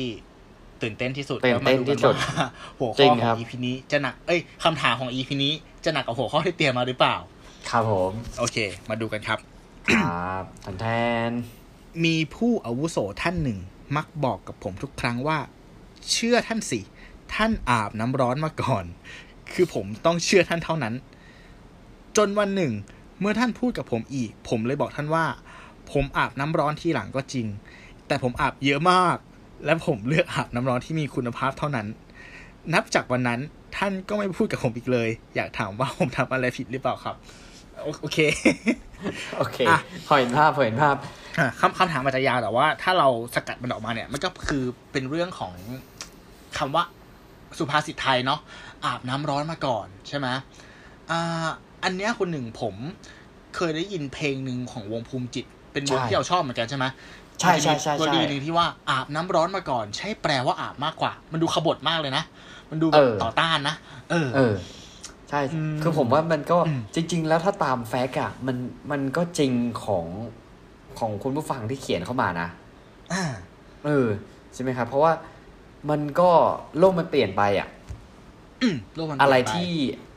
[0.82, 2.46] ตื่นเต้นที่สุดตื่นเต้นแล้วมาที่สุดกันว่า
[2.78, 5.52] หัวจริข้องขครัอบง EP นี้จะหนักเอ้ยคำถามของ EP นี้
[5.84, 7.16] จะหนักกับหัวข้อที่เตรียมมาหรือเปล่า
[7.70, 8.56] ครับผม โอเค
[8.90, 9.38] มาดูกันครับ
[9.96, 10.86] ครับทันแท
[11.30, 11.32] น
[12.04, 13.58] มีผู้อาวุโสท่านหนึ่ง
[13.96, 15.38] มักบอกกับผมทุกครั้งว่า
[16.10, 16.80] เชื่อท่านสิ
[17.34, 18.84] ท่านอาบน้ำร้อนมาก่อน
[19.52, 20.94] คือผมต้องเชื่อท่านเท่านั้น
[22.16, 22.72] จนวันหนึ่ง
[23.20, 25.24] เมื่อท่านพูดกับผมอีก ผมเลยบอกท่านว่า
[25.92, 27.46] ผมอาบน้ำร้อนทีหลังก็จริง
[28.06, 29.16] แต่ผมอาบเยอะมาก
[29.64, 31.86] และผมเลือกอาบน้ำร้อนที่มีคุณภาพเท่านั้น
[32.74, 33.40] นับจากวันนั้น
[33.76, 37.16] ท่านก็ไม่พูดกับผมอีกเลย อยากถามว่าผมทำอะไรผิดหรือเปล่าครับ
[37.82, 38.18] โอโอเค
[39.38, 41.10] โอเคอะพอเห็นภาพพอเห็นภาพอะ
[41.60, 44.62] คำคำถามอาจจะยาวแต่ว่า ถ้าเราสกัดมันออกมาเนี่ย มันก็คือ
[44.92, 45.52] เป็นเรื่องของ
[46.58, 46.84] คำว่า
[47.58, 48.40] สุภาษิตไทยเนาะ
[48.84, 50.28] อาบน้ำร้อนมาก่อนใช่ไหม
[51.10, 51.46] อ่า
[51.84, 52.74] อันเนี้ยคนหนึ่งผม
[53.56, 56.86] เคยได้ยินเพลงหนึ่งของวงภูมิจิต เป็นวงใช่ที่เราชอบเหมือนกันใช่ไหม
[57.40, 62.24] ใช่ใช่ใช่ตัวใช่ดีหนึ่งที่ว่าอาบน้ำร้อนมาก่อน ใช่แปลว่าอาบมากกว่า มันดูขบถมากเลยนะ
[62.70, 63.74] มันดูแบเอบอต่อต้านนะ
[64.10, 64.54] เออเออ
[65.30, 68.56] ใช่อืมคือผมว่ามันก็อืมจริง ๆ แล้วถ้าตามแฟกต์อะมัน
[68.90, 69.52] มันก็จริง
[69.84, 70.06] ของ
[70.98, 72.48] ของคุณผู้ฟังที่เขียนเข้ามานะ
[73.12, 73.24] อ่า
[73.86, 74.08] เออ
[74.54, 75.12] ใช่ไหมครับ เพราะว่า
[75.90, 76.30] มันก็
[76.78, 77.68] โลกมันเปลี่ยนไปอะ
[78.62, 79.70] อืมโลกมันเปอะไรลี่ยนปที่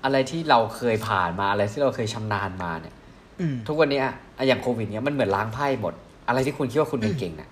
[0.03, 2.95] อะไรที่เราเคยผ่านมาอะไรที่เราเคยชำนาญมาเนี่ย
[3.41, 5.93] อืมทุกวันนี้อะอะอย่างโควิดเนี้ยมันเหมือนล้างไพ่หมด
[6.27, 7.49] อะไรที่คุณคิดว่าคุณเก่งๆน่ะ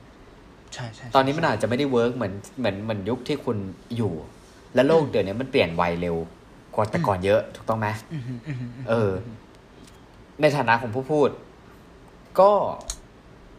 [0.74, 3.58] ใช่ใช่ตอนนี้มันอาจจะไม่ได้ work เหมือนเหมือนเหมือนยุคที่คุณ
[3.98, 4.14] อยู่
[4.76, 6.16] และโลกเดี๋ยวนี้มันเปลี่ยนไวเร็ว
[6.74, 9.12] กว่าแต่ก่อนเยอะถูกต้องไหมอืมอืมอืมอืมเออ
[10.42, 11.30] ในฐานะของผู้พูด
[12.40, 12.52] ก็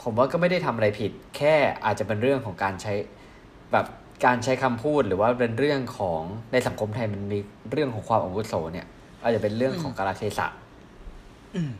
[0.03, 2.93] ผมว่าก็ไม่ได้ทำอะไรผิด แค่อาจจะเป็นเรื่องของการใช้
[3.73, 3.87] แบบ
[4.25, 6.23] การใช้คำพูดหรือว่าเป็นเรื่องของ
[6.53, 7.39] ในสังคมไทยมันมี
[7.73, 8.87] เรื่องของความอาวุโสเนี่ย
[9.23, 10.47] อาจจะเป็นเรื่องของกาลเทศะ
[11.57, 11.73] อืม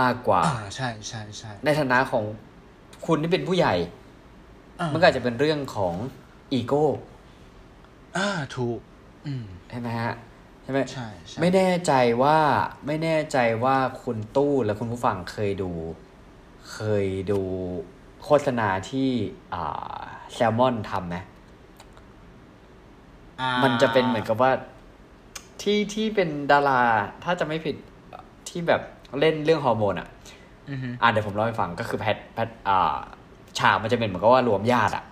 [0.00, 2.24] มากกว่าอ่าใช่ใช่ใช่ในฐานะของ
[3.06, 3.74] คุณที่เป็นผู้ใหญ่
[4.80, 5.94] อ่ามันก็อาจจะเป็นเรื่องของ
[6.52, 6.84] อีโก้
[8.16, 8.78] อ่าถูก
[9.26, 10.14] อืมใช่ไหมฮะ
[10.62, 11.92] ใช่ไหมใช่ใช่ไม่แน่ใจ
[12.22, 12.38] ว่า
[12.86, 15.72] ไม่แน่ใจว่าคุณตู้และคุณผู้ฟังเคยดู
[16.72, 17.40] เคยดู
[18.24, 19.08] โฆษณาที่
[19.54, 19.98] อ่า
[20.34, 21.16] แซลมอนทำไหม
[23.40, 24.50] อ่ามันจะเป็นเหมือนกับว่า
[25.62, 26.80] ที่ที่เป็นดารา
[27.24, 27.76] ถ้าจะไม่ผิด
[28.48, 28.82] ที่แบบ
[29.20, 30.08] เล่นเรื่องฮอร์โมนอะ
[30.70, 32.96] อือฮึอ่าเดี๋ยวผมเล่าให้ฟังก็คือแพทแพทอ่า
[33.58, 35.04] ฉากมันจะเป็นเหมือนกับว่ารวมญาติอะ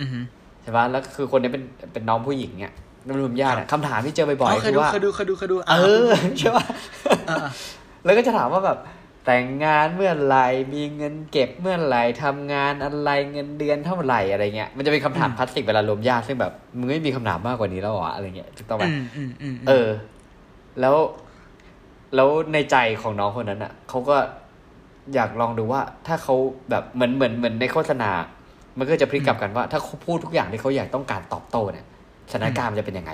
[0.00, 0.18] อือฮึ
[0.62, 1.62] ใช่ปะแล้วคือคนนี้เป็น
[1.92, 2.74] เป็นน้องผู้หญิงเนี่ย
[3.20, 5.74] รวมญาติอะคำถามที่เจอบ่อยอ๋อๆเคคืยอดูว่าเคยดูเคยดูเคยดูเอ
[6.06, 6.08] อ
[6.38, 6.64] ใช่ปะ
[7.30, 7.46] อ่า
[8.04, 8.78] แล้วก็จะถามว่าแบบ
[9.26, 19.88] แต่งงานเมื่อไหร่มีเงินเก็บเมื่อไหร่ทำงานอะไรเงินเดือนเท่าไหร่อะไรเงี้ยมันจะเป็นคำถามคลาสสิกเวลารวมญาติซึ่งแบบมึงไม่มีคำถามมากกว่านี้แล้วเหรออะไรเงี้ยถูกต้องไหมอืมอืมอืมเออ
[20.80, 20.96] แล้ว
[22.14, 24.16] แล้วในใจของน้องคนนั้นอะเขาก็
[25.14, 26.34] อยากลองดูว่า ถ้าเขา
[26.70, 28.10] แบบเหมือนเหมือนเหมือนในโฆษณา
[28.78, 31.86] มันก็จะพลิกกลับกันว่า ถ้าเขาพูดทุกอย่างที่เขาอยากต้องการตอบโต้เนี่ย
[32.30, 33.12] สถานการณ์มันจะเป็นยังไง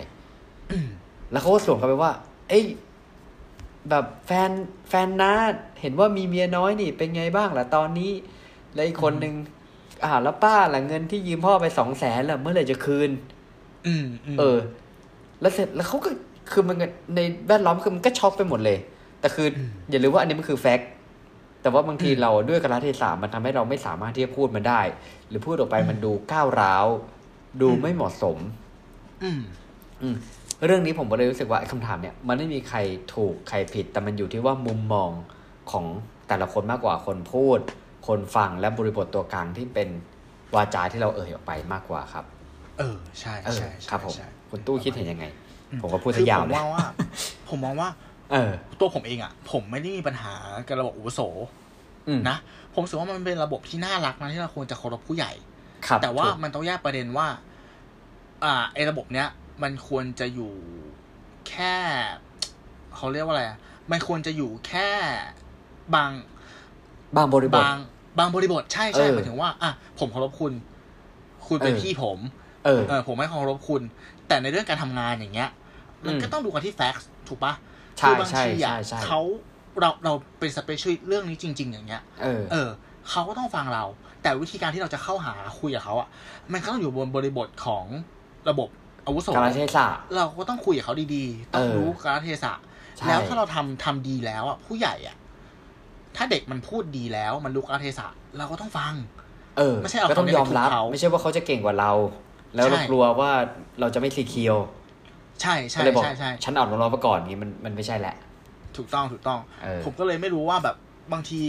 [0.72, 0.88] อืม
[1.32, 2.12] แล้วเขาก็สวนกลับไปว่า
[2.48, 2.64] เอ้ย
[3.90, 4.50] แบบแฟน
[4.88, 5.32] แฟนนา
[5.80, 8.10] เห็นว่ามีเมียน้อยนี่ เป็นไงบ้างล่ะตอนนี้
[8.74, 9.34] แล้วอีกคนนึง
[10.04, 13.10] อ่าแล้วป้าล่ะเงินที่ยืมพ่อไปสองแสนล่ะเมื่อไหร่จะคืน
[13.86, 14.58] อืมอืมเออ
[15.40, 16.10] แล้วเสร็จแล้วเขาก็
[16.52, 18.78] คือมันก็ในแวดล้อมคือมันก็ช็อกไปหมดเลย
[19.20, 19.60] แต่คืออ
[19.90, 20.90] อย่าลืมว่าอันนี้มันคือแฟกต์
[21.62, 24.80] แต่ว่าบางทีเราด้วยกระเทศะมันทำให้เราไม่สามารถที่จะพูดมันได้
[25.28, 26.86] หรือพูดออกไปมันดูก้าวร้าว
[27.60, 28.38] ดูไม่เหมาะสม
[29.22, 29.40] อืม
[30.02, 30.16] อืม
[30.66, 32.78] เรื่องนี้ผมก็เลยรู้สึกว่าคำถามเนี่ยมันไม่มีใคร
[33.14, 35.10] ถูกใครผิด แต่มันอยู่ที่ว่ามุมมอง
[35.70, 35.84] ของ
[36.28, 37.58] แต่ละคนมากกว่าคนพูด
[38.06, 39.88] คนฟังและบริบทตัวกลางที่เป็น
[40.54, 42.24] วาจาที่เราเอ่ยออกไปมากกว่าครับ
[42.78, 44.14] เออใช่ใช่ครับผม
[44.50, 45.24] คุณตู้คิดเห็นยังไง
[45.82, 46.86] ผมก็พูดทยาวเลยผมมองว่า
[47.48, 47.88] ผมมองว่า
[48.32, 48.50] เออ
[48.80, 50.34] ตัวผมเองอะ ผมไม่ได้มีปัญหา
[50.68, 51.20] กับระบบอุปโส
[52.28, 52.36] นะ
[52.72, 55.32] ผมรู้สึกว่ามันเป็นระบบที่น่ารักนะที่เราควรจะเคารพผู้ใหญ่
[56.02, 57.26] แต่ว่ามันต้องแยกประเด็นว่า
[58.44, 59.28] อ่าไอ้ระบบเนี้ย
[59.62, 60.52] มันควรจะอยู่
[61.48, 61.74] แค่
[62.96, 63.58] เขาเรียกว่าอะไรอะ
[63.90, 64.88] มันควรจะอยู่แค่
[65.94, 66.10] บาง
[67.16, 67.76] บางบริบทบาง
[68.18, 70.52] บางบริบทใช่ใช่หมายถึงว่าอะผมเคารพคุณ
[71.46, 72.18] คุณเป็นพี่ผม
[72.64, 73.82] เออเออผมไม่เคารพคุณ
[74.28, 75.50] แต่ในเรื่องการทำงานอย่างเงี้ย
[76.06, 77.54] มันก็ต้องดูกันที่แฟกต์ถูกปะ
[78.00, 79.20] คือบางทีอะเขา
[79.80, 82.68] เราเราเป็นสเปเชียลเรื่องนี้จริง ๆ อย่างเงี้ย เออ เออ
[83.10, 83.84] เขาก็ต้องฟังเรา
[84.22, 86.08] แต่วิธีการที่เราจะเข้าหาคุยกับเขาอะ
[86.52, 87.84] มันก็ต้องอยู่บนบริบทของ
[88.48, 88.68] ระบบ
[89.06, 89.86] อาวุโสกาลเทศะ
[90.16, 92.52] เราก็ต้องคุยกับเขาดีๆ ต้องรู้กาลเทศะ
[93.08, 95.16] แล้วถ้าเราทำทำดีแล้วอะผู้ใหญ่อะ
[96.16, 98.06] ถ้าเด็กมันพูดดีแล้ว มันรู้กาลเทศะ
[98.38, 98.94] เราก็ต้องฟัง
[99.58, 101.92] เออ ไม่ใช่เอาก็ต้องยอมรับ ไม่ใช่ว่าเขาจะเก่งกว่าเรา
[102.54, 103.30] แล้วเรากลัวว่า
[103.80, 104.56] เราจะไม่ซีเคียว
[105.40, 108.16] ใช่ใช่ใช่ใช่ฉันอ่อนน้อมมาก่อนนี้มันมันไม่ใช่แหละ
[108.76, 109.38] ถูกต้องถูกต้อง
[109.84, 110.76] ผมก็เลยไม่รู้ว่าแบบ
[111.12, 111.42] บางที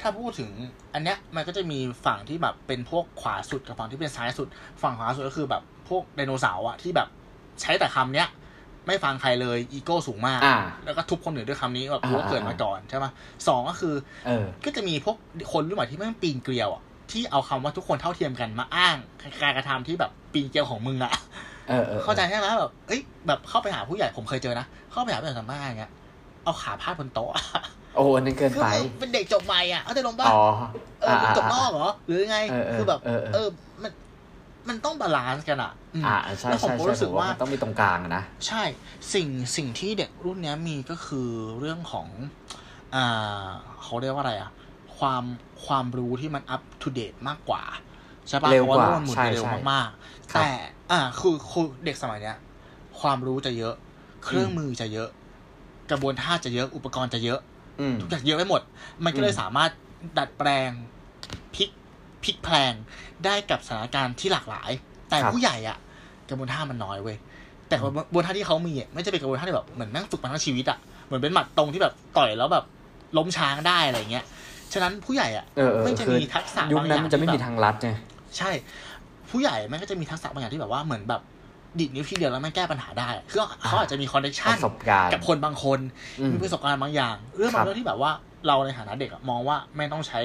[0.00, 0.50] ถ้าพูดถึง
[0.94, 4.48] อันเนี้ยมันก็จะมีฝั่งที่แบบเป็นพวกขวาสุดกับฝั่งที่เป็นซ้ายสุด
[4.82, 7.08] ฝั่งขวาสุดก็คือแบบพวกไดโนเสาร์อะที่แบบ
[7.60, 8.28] ใช้แต่คำเนี้ย
[8.86, 10.40] ไม่ฟังใครเลยอีโก้สูงมาก
[10.84, 13.06] แล้วก็ทุบคนอื่นด้วยคำนี้แบบรู้ว่าเกิดมาก่อนใช่ไหม
[13.48, 13.94] สองก็คือ
[14.64, 15.16] ก็จะมีพวก
[15.52, 18.96] คนรุ่นใหม่ที่ไม่ปีนเกลียวอะที่เอาคำว่าทุกคนเท่าเทียมกันมาอ้าง
[19.42, 21.12] การกระทำที่แบบปีนเกลียวของมึงอะ
[22.04, 25.92] เข้าใจใช่ไหมแบบเอ้ยแบบเข้าไปหาผู้ใหญ่ผมเคยเจอนะเข้าไปหาผู้ใหญ่ทำบ้านอย่างเงี้ย
[26.44, 27.30] เอาขาพาดบนโต๊ะ
[27.96, 28.66] โอ้นั่นเกินไป
[29.00, 30.32] เป็นเด็กจบใหม่อะเอาแต่ลงบ้าน
[31.00, 32.38] เออจบนอกเหรอ หรือไง
[32.74, 33.00] คือแบบ
[33.34, 33.48] เออ
[33.82, 33.92] มัน
[34.68, 35.72] มันต้อง balance กันอะ
[36.06, 38.62] อ่าใช่ใช่ใช่รู้สึกว่าต้องมีตรงกลางนะ ใช่
[39.14, 41.28] สิ่งสิ่งที่เด็กรุ่นนี้มีก็คือ
[41.58, 42.08] เรื่องของ
[42.94, 43.48] อ่า
[43.82, 44.50] เขาเรียกว่าอะไรอะ
[44.96, 45.24] ความ
[45.64, 47.62] ความรู้ที่มัน up-to-date มากกว่า
[48.28, 50.48] ใช่ปะเพราะว่ามันหมุนเร็วมากๆแต่
[50.90, 52.36] อ่าคือคือเด็กสมัยเนี้ย
[53.00, 53.74] ความรู้จะเยอะ
[54.24, 55.08] เครื่องมือจะเยอะ
[55.90, 57.40] กระบวนท่าจะเยอะ อุปกรณ์จะเยอะ
[58.00, 58.60] ทุกอย่างเยอะไปหมด
[59.04, 59.70] มันก็เลยสามารถ
[60.18, 60.70] ดัดแปลง
[61.54, 61.70] พลิก
[62.24, 62.72] พลิกแพลง
[63.24, 64.70] ได้กับสถานการณ์ที่หลากหลาย
[65.10, 65.76] แต่ผู้ใหญ่อะ
[66.28, 67.16] กระบวนท่ามันน้อยเว้ย
[67.68, 72.64] แต่กระบวนท่าที่เขามีอะไม่จะเป็นกระบวนท่าที่แบบเหมือนนั่งฝึกมาทั้งชีวิตอะเหมือนเป็นหมัดตรงที่แบบต่อยแล้วแบบ
[73.16, 74.24] ล้มช้างได้อะไรเงี้ย
[74.72, 75.44] ฉะนั้นผู้ใหญ่อะ
[75.84, 77.90] ไม่จะมีทักษะบางอย่างยุคนั้นมันจะไม่มีทางลัดไง
[78.38, 78.50] ใช่
[79.30, 81.22] ผู้ใหญ่มันก็จะมีทักษะบางอย่างที่แบบว่าเหมือนแบบ
[81.80, 84.56] ดิดนิ้วทีเดียวแล้วมันแก้ปัญหาได้คือเขาอาจจะมีคอนเนคชั่น
[85.12, 85.80] กับคนบางคน
[86.32, 88.10] มีประสบการณ์บางอย่าง เรื่องบางเรื่องที่แบบว่า
[88.46, 90.20] เราในฐานะเด็กมองว่าไม่ต้องใช้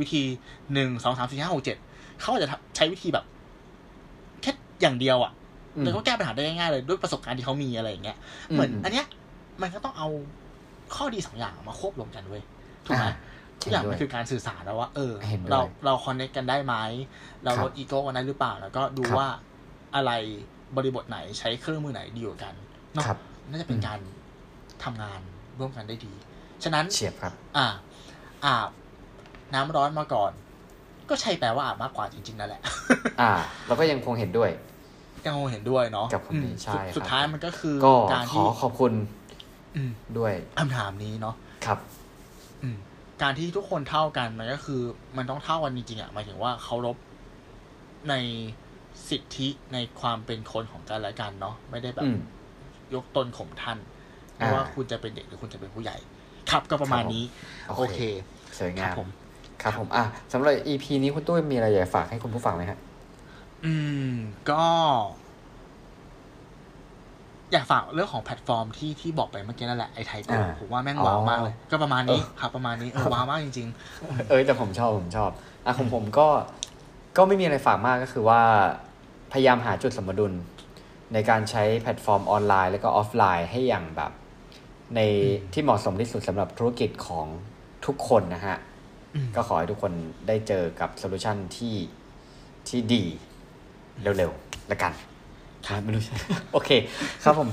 [0.00, 0.22] วิธี
[0.72, 1.76] หนึ่งสองสามสี่ห้าหกเจ็ด
[2.20, 3.24] เขาอาจจะใช้วิธีแบบ
[4.42, 5.32] แค่อย่างเดียวอะ
[5.84, 8.18] แล้วก็แก้ปัญหาได้ง่ายๆเลยด้วยประสบการณ์ที่เขามีอะไรอย่างเงี้ย
[8.50, 9.06] เหมือนอันเนี้ย
[9.62, 10.08] มันก็ต้องเอา
[10.94, 12.42] ข้อดีสองอย่างมาควบรวมกันเว้ย
[12.86, 13.06] ถูกไหม
[13.60, 15.12] ทุกอย่างมันคือการสื่อสารแล้วว่า เออ
[15.50, 16.74] เราเราคอนเนคกันได้ไหม
[17.44, 19.28] เราลดอีโก้กันได้หรือเปล่า แล้วก็ดูว่า
[19.96, 20.12] อะไร
[20.76, 22.54] บริบทไหนใช้เครื่องมือไหนดีกว่ากัน
[22.94, 23.04] เนาะ
[23.50, 24.00] น่าจะเป็นการ
[24.84, 25.20] ทำงาน
[25.58, 26.12] ร่วมกันได้ดี
[26.64, 27.66] ฉะนั้นเฉียบครับ อ่า
[28.44, 28.70] อาบ
[29.54, 30.32] น้ำร้อนมาก่อน
[31.10, 32.62] ก็ใช่แปลว่าอาบมากกว่าจริงๆนั่นแหละ
[33.20, 33.32] อ่า
[33.66, 34.50] เราก็ยังคงเห็นด้วย
[35.26, 37.76] ยังคงเห็นด้วยเนาะกับคนนี้ใช่สุดท้ายมันก็คือ
[38.12, 38.92] การที่ขอขอบคุณ
[40.18, 41.34] ด้วยคำถามนี้เนาะ
[41.66, 41.78] ครับ
[42.62, 42.68] อื
[43.22, 44.80] การที่ทุกคนเท่ากันมันก็คือ
[45.16, 46.96] มันต้องเท่ากันจริงๆอะหมายถึงว่าเคารพ
[48.08, 48.14] ใน
[49.08, 52.10] สิทธิในความเป็นคนของกันและกันเนาะไม่ได้แบบ
[52.94, 53.78] ยกตนข่มท่าน
[54.36, 55.96] ไม่ว่าคุณจะเป็นเด็กหรือคุณจะเป็นผู้ใหญ่
[56.50, 57.24] ครับก็ประมาณนี้
[57.78, 57.98] โอเค
[58.58, 59.08] สวยงามผม
[59.62, 62.78] ครับผมอะสำหรับ EP นี้คุณตุ้ยมีอะไรอยากฝากให้คุณผู้ฟังไหมครับ
[63.64, 63.74] อื
[64.08, 64.12] ม
[64.50, 64.64] ก็
[67.52, 70.20] อยากฝากเรื่องของแพลตฟอร์มที่ที่บอกไปเมื่อกี้นั่นแหละไอ้ไทย
[70.60, 73.68] ผมว่าแม่งว้าวมากเลย ก็ประมาณนี้ครับ ประมาณนี้เออว้าวมากจริง
[73.98, 75.30] ๆ เอ้ยแต่ผมชอบผมชอบ
[75.66, 76.28] อะของผมก็
[77.16, 78.40] ก็ไม่มีอะไรฝากมากก็คือว่า
[79.36, 80.32] พยายามหาจุดสมดุล
[81.12, 84.12] ในการใช้แพลตฟอร์มออนไลน์ แล้วก็ออฟไลน์ให้อย่างแบบ
[84.96, 85.00] ใน
[85.52, 87.26] ที่เหมาะสมที่สุดสำหรับธุรกิจของ
[87.86, 88.56] ทุกคนนะฮะ
[89.36, 89.92] ก็ขอให้ทุกคน
[90.28, 91.76] ได้เจอกับ solution ที่
[92.68, 93.04] ที่ดี
[94.02, 94.92] เร็วๆละกัน
[95.66, 96.16] ครับไม่รู้ใช่
[96.52, 96.70] โอเค
[97.24, 97.48] ครับผม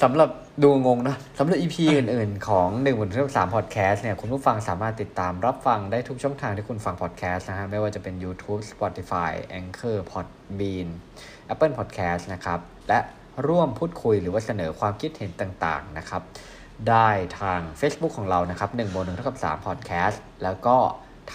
[0.00, 0.30] สำหรับ
[0.62, 10.88] ดูงงนะสำหรับ EP อื่น ๆ ของ1นึ่งบนเรื่องสามพอดแคสต์เนี่ยคุณผู้ฟังสามารถติดตามรับฟังได้ทุกช่องทางที่คุณฟังพอดแคสต์นะฮะไม่ว่าจะเป็น YouTube Spotify Anchor Podbean
[11.52, 12.98] Apple Podcast นะครับ และ
[13.46, 16.22] ร่วมพูดคุยหรือว่าเสนอความคิดเห็นต่างๆนะครับ
[16.88, 17.08] ได้
[17.40, 20.76] ทาง Facebook ของเรานะครับ1บนหนึ่งเท่ากับ3 Podcast แล้วก็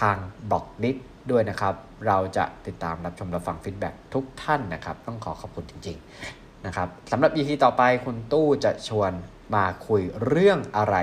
[0.00, 0.16] ทาง
[0.50, 0.90] บล็อกดิ
[1.30, 1.74] ด้วยนะครับ
[2.06, 9.12] เราจะติดตามรับชมรับฟังฟีดแบ็ทุกท่านนะครับ ต้องขอขอบคุณจริง ๆ นะครับสำหรับ EP ต่อไปคุณตู้จะชวน
[9.54, 10.96] มาคุยเรื่องอะไร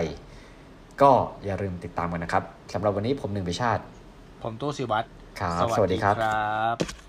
[1.01, 1.11] ก็
[1.45, 2.43] อย่าลืมติดตามกันนะครับ
[2.73, 3.83] สำหรับวันนี้ผมหนึ่งไปชาติ
[4.43, 5.07] ผมตู้สิวัตร
[5.39, 7.04] ครับ สวัสดีครับครับ